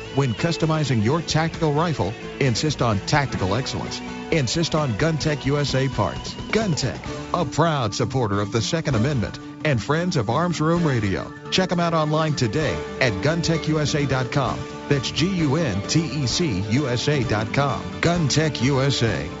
[0.15, 3.99] when customizing your tactical rifle, insist on tactical excellence.
[4.31, 6.33] Insist on GunTec USA parts.
[6.51, 6.99] GunTec,
[7.33, 11.31] a proud supporter of the Second Amendment and friends of Arms Room Radio.
[11.51, 14.59] Check them out online today at guntecusa.com.
[14.89, 17.81] That's G-U-N-T-E-C USA.com.
[18.01, 19.40] GunTec USA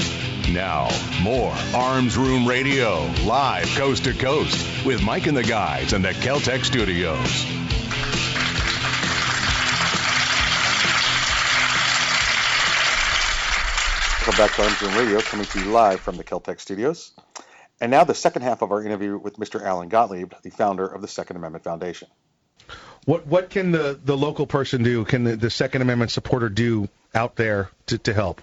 [0.53, 0.89] Now,
[1.21, 6.09] more Arms Room Radio, live coast to coast, with Mike and the guys in the
[6.09, 7.45] Keltec studios.
[14.27, 17.13] Welcome back to Arms Room Radio, coming to you live from the Keltec studios.
[17.79, 19.63] And now the second half of our interview with Mr.
[19.63, 22.09] Alan Gottlieb, the founder of the Second Amendment Foundation.
[23.05, 25.05] What what can the, the local person do?
[25.05, 28.41] Can the, the Second Amendment supporter do out there to, to help?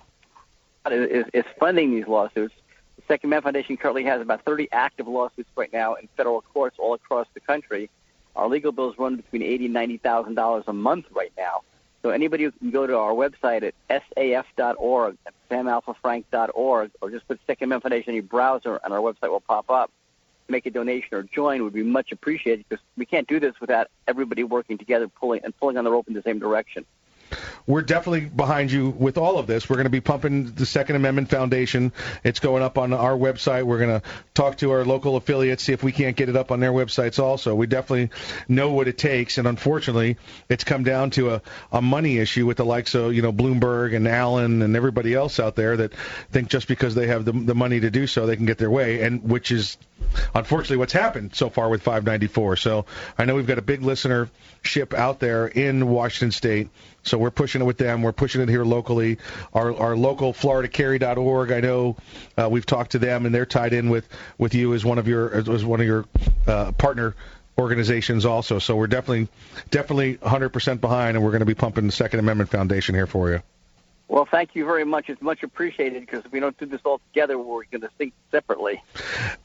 [0.92, 2.54] Is, is funding these lawsuits.
[2.96, 6.76] The Second Amendment Foundation currently has about 30 active lawsuits right now in federal courts
[6.78, 7.90] all across the country.
[8.36, 11.62] Our legal bills run between eighty and ninety thousand dollars a month right now.
[12.02, 17.40] So anybody who can go to our website at saf.org, at samalphafrank.org, or just put
[17.46, 19.90] Second Amendment Foundation in your browser, and our website will pop up.
[20.48, 23.88] Make a donation or join would be much appreciated because we can't do this without
[24.06, 26.86] everybody working together, pulling and pulling on the rope in the same direction.
[27.66, 29.68] We're definitely behind you with all of this.
[29.68, 31.92] We're going to be pumping the Second Amendment Foundation.
[32.24, 33.64] It's going up on our website.
[33.64, 36.50] We're going to talk to our local affiliates, see if we can't get it up
[36.50, 37.54] on their websites also.
[37.54, 38.10] We definitely
[38.48, 40.16] know what it takes, and unfortunately,
[40.48, 41.42] it's come down to a,
[41.72, 45.38] a money issue with the likes of you know Bloomberg and Allen and everybody else
[45.38, 45.92] out there that
[46.30, 48.70] think just because they have the, the money to do so, they can get their
[48.70, 49.76] way, and which is
[50.34, 52.56] unfortunately what's happened so far with 594.
[52.56, 52.86] So
[53.18, 56.68] I know we've got a big listenership out there in Washington State.
[57.02, 58.02] So we're pushing it with them.
[58.02, 59.18] We're pushing it here locally.
[59.54, 61.52] Our, our local FloridaCarry.org.
[61.52, 61.96] I know
[62.36, 65.08] uh, we've talked to them, and they're tied in with, with you as one of
[65.08, 66.04] your as one of your
[66.46, 67.14] uh, partner
[67.58, 68.58] organizations also.
[68.58, 69.28] So we're definitely
[69.70, 73.30] definitely 100% behind, and we're going to be pumping the Second Amendment Foundation here for
[73.30, 73.42] you.
[74.08, 75.10] Well, thank you very much.
[75.10, 78.14] It's much appreciated because if we don't do this all together, we're going to think
[78.30, 78.82] separately.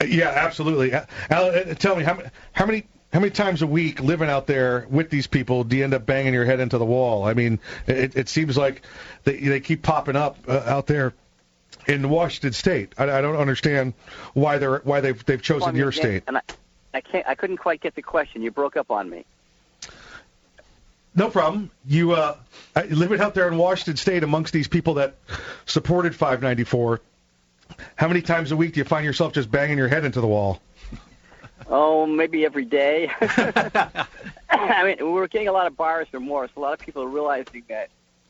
[0.06, 0.94] Yeah, absolutely.
[0.94, 1.06] Al,
[1.46, 2.22] uh, tell me how
[2.54, 5.84] how many how many times a week living out there with these people do you
[5.84, 7.26] end up banging your head into the wall?
[7.26, 8.82] I mean, it, it seems like
[9.24, 11.14] they, they keep popping up uh, out there
[11.88, 12.94] in Washington State.
[12.98, 13.94] I, I don't understand
[14.34, 16.24] why they're why they've they've chosen Well, I mean, your state.
[16.26, 16.42] And I,
[16.96, 17.28] I can't.
[17.28, 18.42] I couldn't quite get the question.
[18.42, 19.26] You broke up on me.
[21.16, 21.70] No problem.
[21.86, 22.36] You uh,
[22.90, 25.18] living out there in Washington State amongst these people that
[25.68, 27.00] supported 594.
[27.96, 30.28] How many times a week do you find yourself just banging your head into the
[30.28, 30.60] wall?
[31.68, 33.10] Oh, maybe every day.
[34.50, 36.52] I mean, we're getting a lot of buyer's remorse.
[36.56, 37.90] A lot of people are realizing that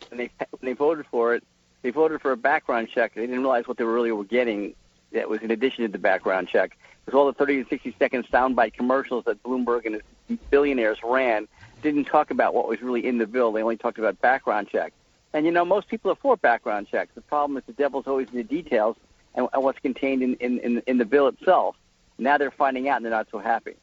[0.10, 1.43] when they when they voted for it,
[1.81, 3.14] they voted for a background check.
[3.14, 4.76] They didn't realize what they really were getting.
[5.11, 6.77] That was in addition to the background check.
[7.05, 11.47] Because all the 30 and 60 second soundbite commercials that Bloomberg and his billionaires ran
[11.81, 13.51] didn't talk about what was really in the bill.
[13.51, 14.93] They only talked about background check.
[15.34, 17.11] And you know, most people are for background checks.
[17.14, 18.95] The problem is the devil's always in the details
[19.35, 21.76] and, and what's contained in, in, in, in the bill itself.
[22.23, 23.75] Now they're finding out and they're not so happy.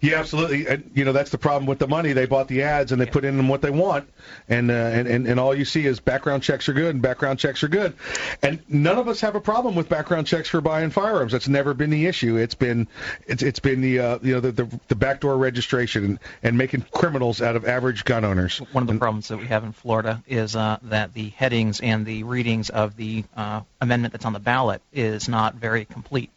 [0.00, 0.66] Yeah, absolutely.
[0.66, 2.12] And you know that's the problem with the money.
[2.12, 4.08] They bought the ads and they put in them what they want,
[4.48, 7.38] and uh, and, and and all you see is background checks are good and background
[7.38, 7.94] checks are good,
[8.42, 11.30] and none of us have a problem with background checks for buying firearms.
[11.30, 12.36] That's never been the issue.
[12.36, 12.88] It's been
[13.28, 16.84] it's it's been the uh, you know the, the the backdoor registration and, and making
[16.90, 18.58] criminals out of average gun owners.
[18.72, 22.04] One of the problems that we have in Florida is uh, that the headings and
[22.04, 26.30] the readings of the uh, amendment that's on the ballot is not very complete,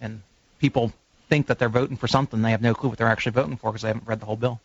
[0.00, 0.22] and
[0.58, 0.92] people
[1.28, 3.70] think that they're voting for something they have no clue what they're actually voting for
[3.70, 4.60] because they haven't read the whole bill.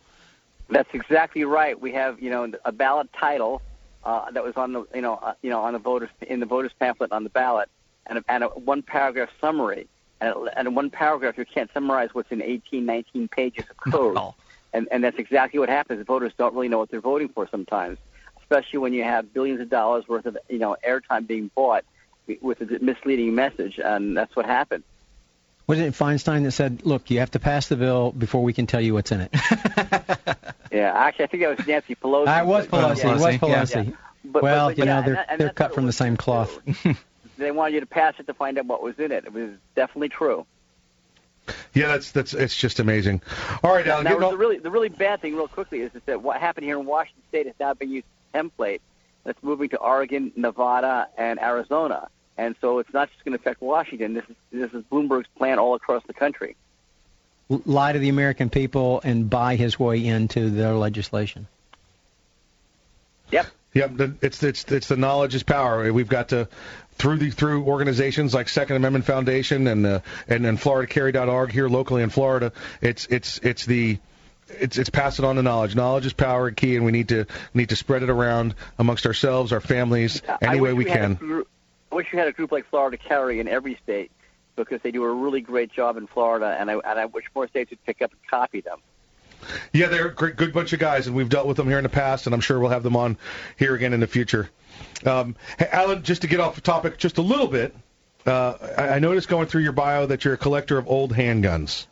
[0.70, 1.78] That's exactly right.
[1.78, 3.60] We have, you know, a ballot title
[4.04, 6.46] uh, that was on the, you know, uh, you know, on the voters in the
[6.46, 7.68] voters pamphlet on the ballot,
[8.06, 9.86] and a, and a one paragraph summary,
[10.20, 13.76] and, a, and in one paragraph you can't summarize what's in 18, 19 pages of
[13.92, 14.18] code,
[14.72, 16.04] and and that's exactly what happens.
[16.06, 17.98] Voters don't really know what they're voting for sometimes,
[18.40, 21.84] especially when you have billions of dollars worth of, you know, airtime being bought
[22.40, 24.82] with a misleading message, and that's what happened.
[25.66, 28.66] Wasn't it Feinstein that said, "Look, you have to pass the bill before we can
[28.66, 29.34] tell you what's in it"?
[30.72, 32.24] Yeah, actually, I think that was Nancy Pelosi.
[32.26, 33.04] Ah, I was but- Pelosi.
[33.04, 33.36] It was.
[33.36, 33.86] Pelosi.
[33.90, 33.96] Yeah.
[34.24, 36.58] But- well, but- you know, yeah, they're and- and they're cut from the same cloth.
[37.36, 39.24] They wanted you to pass it to find out what was in it.
[39.24, 40.46] It was definitely true.
[41.74, 43.22] Yeah, that's that's it's just amazing.
[43.62, 46.22] All right, Alan, now, getting the really the really bad thing, real quickly, is that
[46.22, 48.80] what happened here in Washington State has now been used as a template.
[49.24, 53.60] That's moving to Oregon, Nevada, and Arizona, and so it's not just going to affect
[53.62, 54.14] Washington.
[54.14, 56.56] This is this is Bloomberg's plan all across the country.
[57.48, 61.46] Lie to the American people and buy his way into their legislation.
[63.30, 63.46] Yep.
[63.74, 63.96] Yep.
[63.96, 65.92] the- It's it's it's the knowledge is power.
[65.92, 66.48] We've got to
[66.96, 72.02] through the through organizations like Second Amendment Foundation and uh, and and FloridaCarry.org here locally
[72.02, 72.52] in Florida.
[72.80, 73.98] It's it's it's the
[74.48, 75.74] it's it's passing on the knowledge.
[75.74, 79.52] Knowledge is power key, and we need to need to spread it around amongst ourselves,
[79.52, 81.14] our families, I any way wish we had a can.
[81.16, 81.48] group-
[81.94, 84.10] I wish we had a group like Florida Carry in every state
[84.56, 87.46] because they do a really great job in Florida, and I and I wish more
[87.46, 88.80] states would pick up and copy them.
[89.72, 91.84] Yeah, they're a great, good bunch of guys, and we've dealt with them here in
[91.84, 93.16] the past, and I'm sure we'll have them on
[93.56, 94.50] here again in the future.
[95.06, 97.76] Um, hey, Alan, just to get off the topic just a little bit,
[98.26, 101.86] uh, I, I noticed going through your bio that you're a collector of old handguns.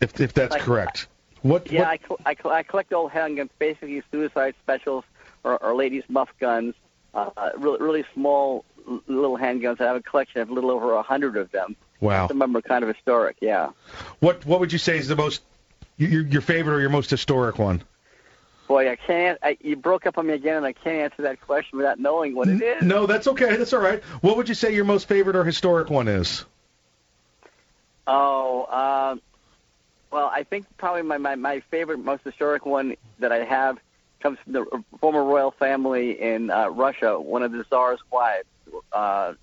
[0.00, 1.06] If if that's correct,
[1.42, 1.70] what?
[1.70, 5.04] Yeah, what I, col- I, col- I collect old handguns, basically suicide specials
[5.44, 6.74] or, or ladies' muff guns,
[7.14, 8.64] uh, really, really small
[9.06, 9.80] little handguns.
[9.80, 11.76] I have a collection of a little over a hundred of them.
[12.00, 12.28] Wow.
[12.28, 13.36] Some of them are kind of historic.
[13.40, 13.70] Yeah.
[14.20, 15.42] what what would you say is the most
[15.96, 17.82] your your favorite or your most historic one?
[18.68, 19.38] Boy, I can't.
[19.42, 22.34] I, you broke up on me again, and I can't answer that question without knowing
[22.34, 22.82] what it is.
[22.82, 23.56] No, that's okay.
[23.56, 24.02] That's all right.
[24.20, 26.44] What would you say your most favorite or historic one is?
[28.06, 29.20] Oh, um,
[30.10, 33.78] well, I think probably my, my, my favorite, most historic one that I have
[34.22, 38.46] comes from the former royal family in uh, Russia, one of the Tsar's wives.
[38.92, 39.34] Uh,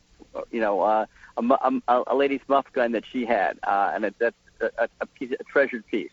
[0.51, 1.05] you know, uh,
[1.37, 5.05] a, mu- a, a lady's muff gun that she had, uh, and that's a, a,
[5.05, 6.11] piece, a treasured piece.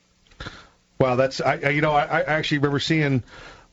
[0.99, 3.23] Wow, that's I, I you know I, I actually remember seeing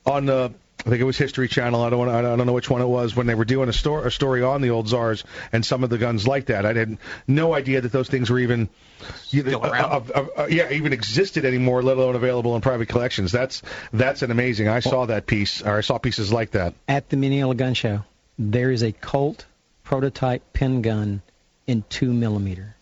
[0.04, 0.52] on the
[0.86, 1.82] I think it was History Channel.
[1.82, 3.72] I don't want I don't know which one it was when they were doing a
[3.72, 6.66] story a story on the old czars and some of the guns like that.
[6.66, 8.68] I had no idea that those things were even
[9.22, 10.10] Still around.
[10.10, 13.32] uh, uh, uh, yeah even existed anymore, let alone available in private collections.
[13.32, 13.62] That's
[13.92, 14.68] that's an amazing.
[14.68, 16.74] I saw that piece or I saw pieces like that.
[16.86, 18.04] At the Mineola Gun Show,
[18.38, 19.46] there is a Colt
[19.84, 21.22] prototype pin gun
[21.66, 22.74] in two millimeter.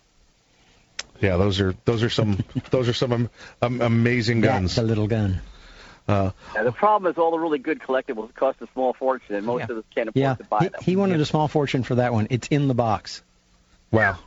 [1.21, 3.29] Yeah, those are those are some those are some um,
[3.61, 4.75] um, amazing guns.
[4.75, 5.41] That's a little gun.
[6.07, 9.45] Uh, Now, the problem is all the really good collectibles cost a small fortune, and
[9.45, 10.81] most of us can't afford Yeah, to buy he, them.
[10.83, 12.27] he wanted a small fortune for that one.
[12.29, 13.23] It's in the box.
[13.91, 14.17] Wow.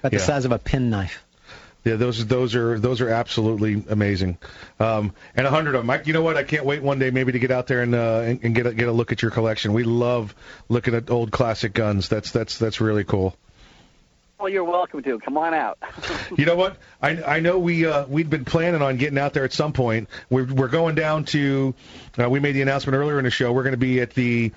[0.00, 1.24] About the size of a penknife.
[1.82, 4.36] Yeah, those those are those are absolutely amazing,
[4.78, 5.88] um, and a hundred of them.
[5.88, 6.36] I, you know what?
[6.36, 8.66] I can't wait one day maybe to get out there and uh, and, and get
[8.66, 9.72] a, get a look at your collection.
[9.72, 10.34] We love
[10.68, 12.10] looking at old classic guns.
[12.10, 13.34] That's that's that's really cool.
[14.40, 15.18] Well, you're welcome to.
[15.18, 15.78] Come on out.
[16.36, 16.76] You know what?
[17.02, 20.08] I I know we uh, we'd been planning on getting out there at some point.
[20.30, 21.74] We're we're going down to.
[22.18, 23.52] Uh, we made the announcement earlier in the show.
[23.52, 24.52] We're going to be at the.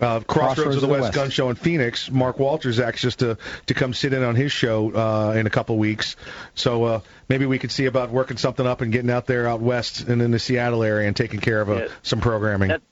[0.00, 2.10] Uh, Crossroads, of the West, Gun Show in Phoenix.
[2.10, 5.50] Mark Walters asked us to to come sit in on his show uh, in a
[5.50, 6.16] couple weeks.
[6.56, 9.60] So uh, maybe we could see about working something up and getting out there out
[9.60, 11.88] west and in the Seattle area and taking care of uh, Yeah.
[12.02, 12.70] some programming.
[12.70, 12.82] That,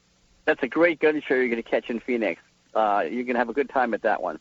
[0.44, 2.40] that's a great gun show you're going to catch in Phoenix.
[2.74, 4.38] Uh, you're going to have a good time at that one.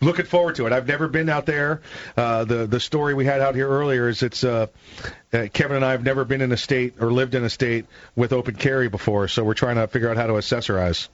[0.00, 0.72] Looking forward to it.
[0.72, 1.82] I've never been out there.
[2.16, 4.66] Uh, the the story we had out here earlier is it's uh,
[5.32, 7.86] uh, Kevin and I have never been in a state or lived in a state
[8.16, 11.08] with open carry before, so we're trying to figure out how to accessorize.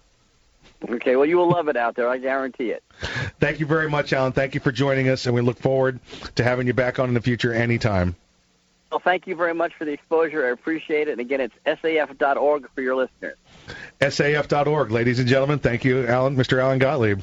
[0.89, 2.09] Okay, well, you will love it out there.
[2.09, 2.83] I guarantee it.
[3.39, 4.33] Thank you very much, Alan.
[4.33, 6.01] Thank you for joining us, and we look forward
[6.37, 8.17] to having you back on in the future anytime.
[8.91, 10.47] Well, thank you very much for the exposure.
[10.47, 11.13] I appreciate it.
[11.13, 13.37] And again, it's saf.org for your listeners.
[14.01, 15.61] SAF.org, ladies and gentlemen.
[15.61, 16.61] Thank you, Alan, Mr.
[16.61, 17.23] Alan Gottlieb.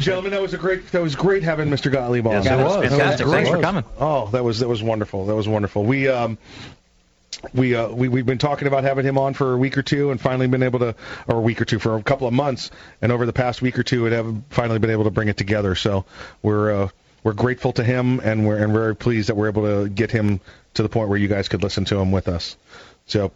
[0.00, 0.90] Gentlemen, that was a great.
[0.92, 1.90] That was great having Mr.
[1.90, 2.32] Gottlieb on.
[2.34, 2.74] Yes, it That was.
[2.82, 3.26] that Fantastic.
[3.26, 3.44] great.
[3.44, 3.84] Thanks for coming.
[3.98, 5.26] Oh, that was that was wonderful.
[5.26, 5.84] That was wonderful.
[5.84, 6.38] We um.
[7.52, 10.10] We uh we we've been talking about having him on for a week or two
[10.10, 10.94] and finally been able to
[11.28, 12.70] or a week or two for a couple of months
[13.02, 15.36] and over the past week or two we have finally been able to bring it
[15.36, 16.04] together so
[16.42, 16.88] we're uh
[17.22, 20.40] we're grateful to him and we're and very pleased that we're able to get him
[20.74, 22.56] to the point where you guys could listen to him with us
[23.06, 23.30] so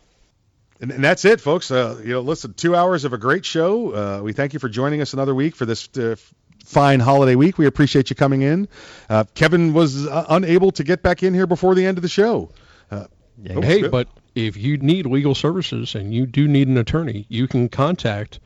[0.81, 1.71] and, and that's it, folks.
[1.71, 3.95] Uh, you know, listen, two hours of a great show.
[3.95, 6.17] Uh, we thank you for joining us another week for this uh,
[6.65, 7.59] fine holiday week.
[7.59, 8.69] We appreciate you coming in.
[9.09, 12.09] Uh, Kevin was uh, unable to get back in here before the end of the
[12.09, 12.51] show.
[12.91, 13.07] Uh,
[13.51, 13.91] oh, hey, good.
[13.91, 18.41] but if you need legal services and you do need an attorney, you can contact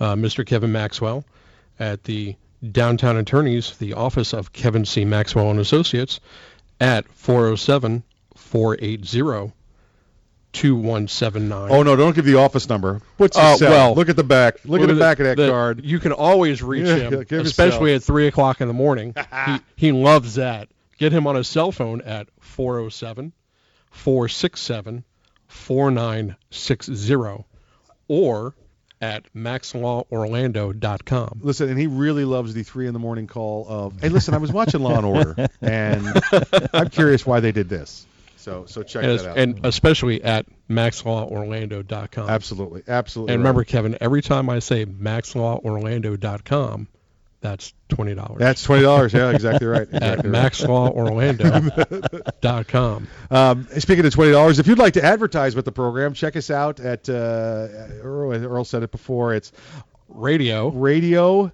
[0.00, 0.46] uh, Mr.
[0.46, 1.24] Kevin Maxwell
[1.78, 2.36] at the
[2.72, 5.04] Downtown Attorneys, the office of Kevin C.
[5.04, 6.20] Maxwell and Associates,
[6.80, 8.02] at 407
[8.36, 9.52] 480
[10.54, 11.70] 2179.
[11.70, 11.96] Oh no!
[11.96, 13.00] Don't give the office number.
[13.18, 13.70] What's his Uh, cell?
[13.70, 14.56] well, look at the back.
[14.64, 15.84] Look at the back of that the- card.
[15.84, 19.14] You can always reach Yeah, him, especially at three o'clock in the morning.
[19.46, 20.68] he he loves that.
[20.98, 23.32] Get him on his cell phone at 407
[23.90, 25.04] 467
[25.48, 27.44] 4960
[28.08, 28.54] or
[29.00, 31.40] at maxlaworlando.com.
[31.42, 34.38] Listen, and he really loves the three in the morning call of, "Hey, listen, I
[34.38, 36.06] was watching Law and Order, and
[36.72, 38.06] I'm curious why they did this."
[38.44, 39.38] So, so check and, that out.
[39.38, 42.28] and especially at maxlaworlando.com.
[42.28, 43.32] Absolutely, absolutely.
[43.32, 43.48] And right.
[43.48, 46.88] remember, Kevin, every time I say maxlaworlando.com,
[47.40, 48.40] that's twenty dollars.
[48.40, 49.14] That's twenty dollars.
[49.14, 49.88] Yeah, exactly right.
[49.94, 50.52] at Exactly right.
[50.52, 53.08] maxlaworlando.com.
[53.30, 56.50] Um, speaking of twenty dollars, if you'd like to advertise with the program, check us
[56.50, 57.68] out at uh,
[58.02, 59.34] Earl, Earl said it before.
[59.34, 59.52] It's
[60.08, 61.50] radio radio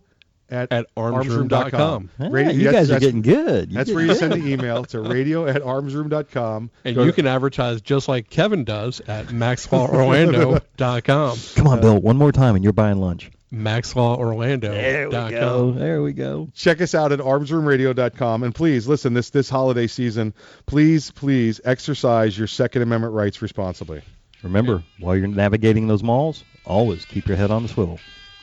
[0.51, 2.11] at, at armsroom.com.
[2.19, 3.71] Ah, Radio- you guys are getting good.
[3.71, 6.71] You That's get where you send the email to radio at armsroom.com.
[6.85, 11.39] And Go you to- can advertise just like Kevin does at maxlaworlando.com.
[11.55, 13.31] Come on, Bill, one more time, and you're buying lunch.
[13.53, 15.31] maxlaworlando.com.
[15.31, 15.73] go.
[15.73, 16.49] There we go.
[16.55, 20.33] check us out at armsroomradio.com and please listen this this holiday season
[20.67, 24.03] please please exercise your second amendment rights responsibly
[24.45, 27.99] Remember, while you're navigating those malls, always keep your head on the swivel.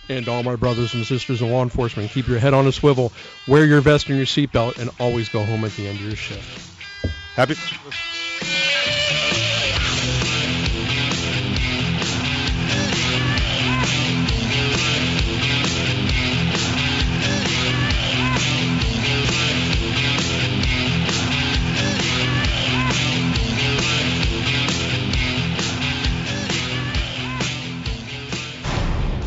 [0.09, 3.11] And all my brothers and sisters in law enforcement, keep your head on a swivel,
[3.47, 6.15] wear your vest and your seatbelt, and always go home at the end of your
[6.15, 6.75] shift.
[7.35, 7.55] happy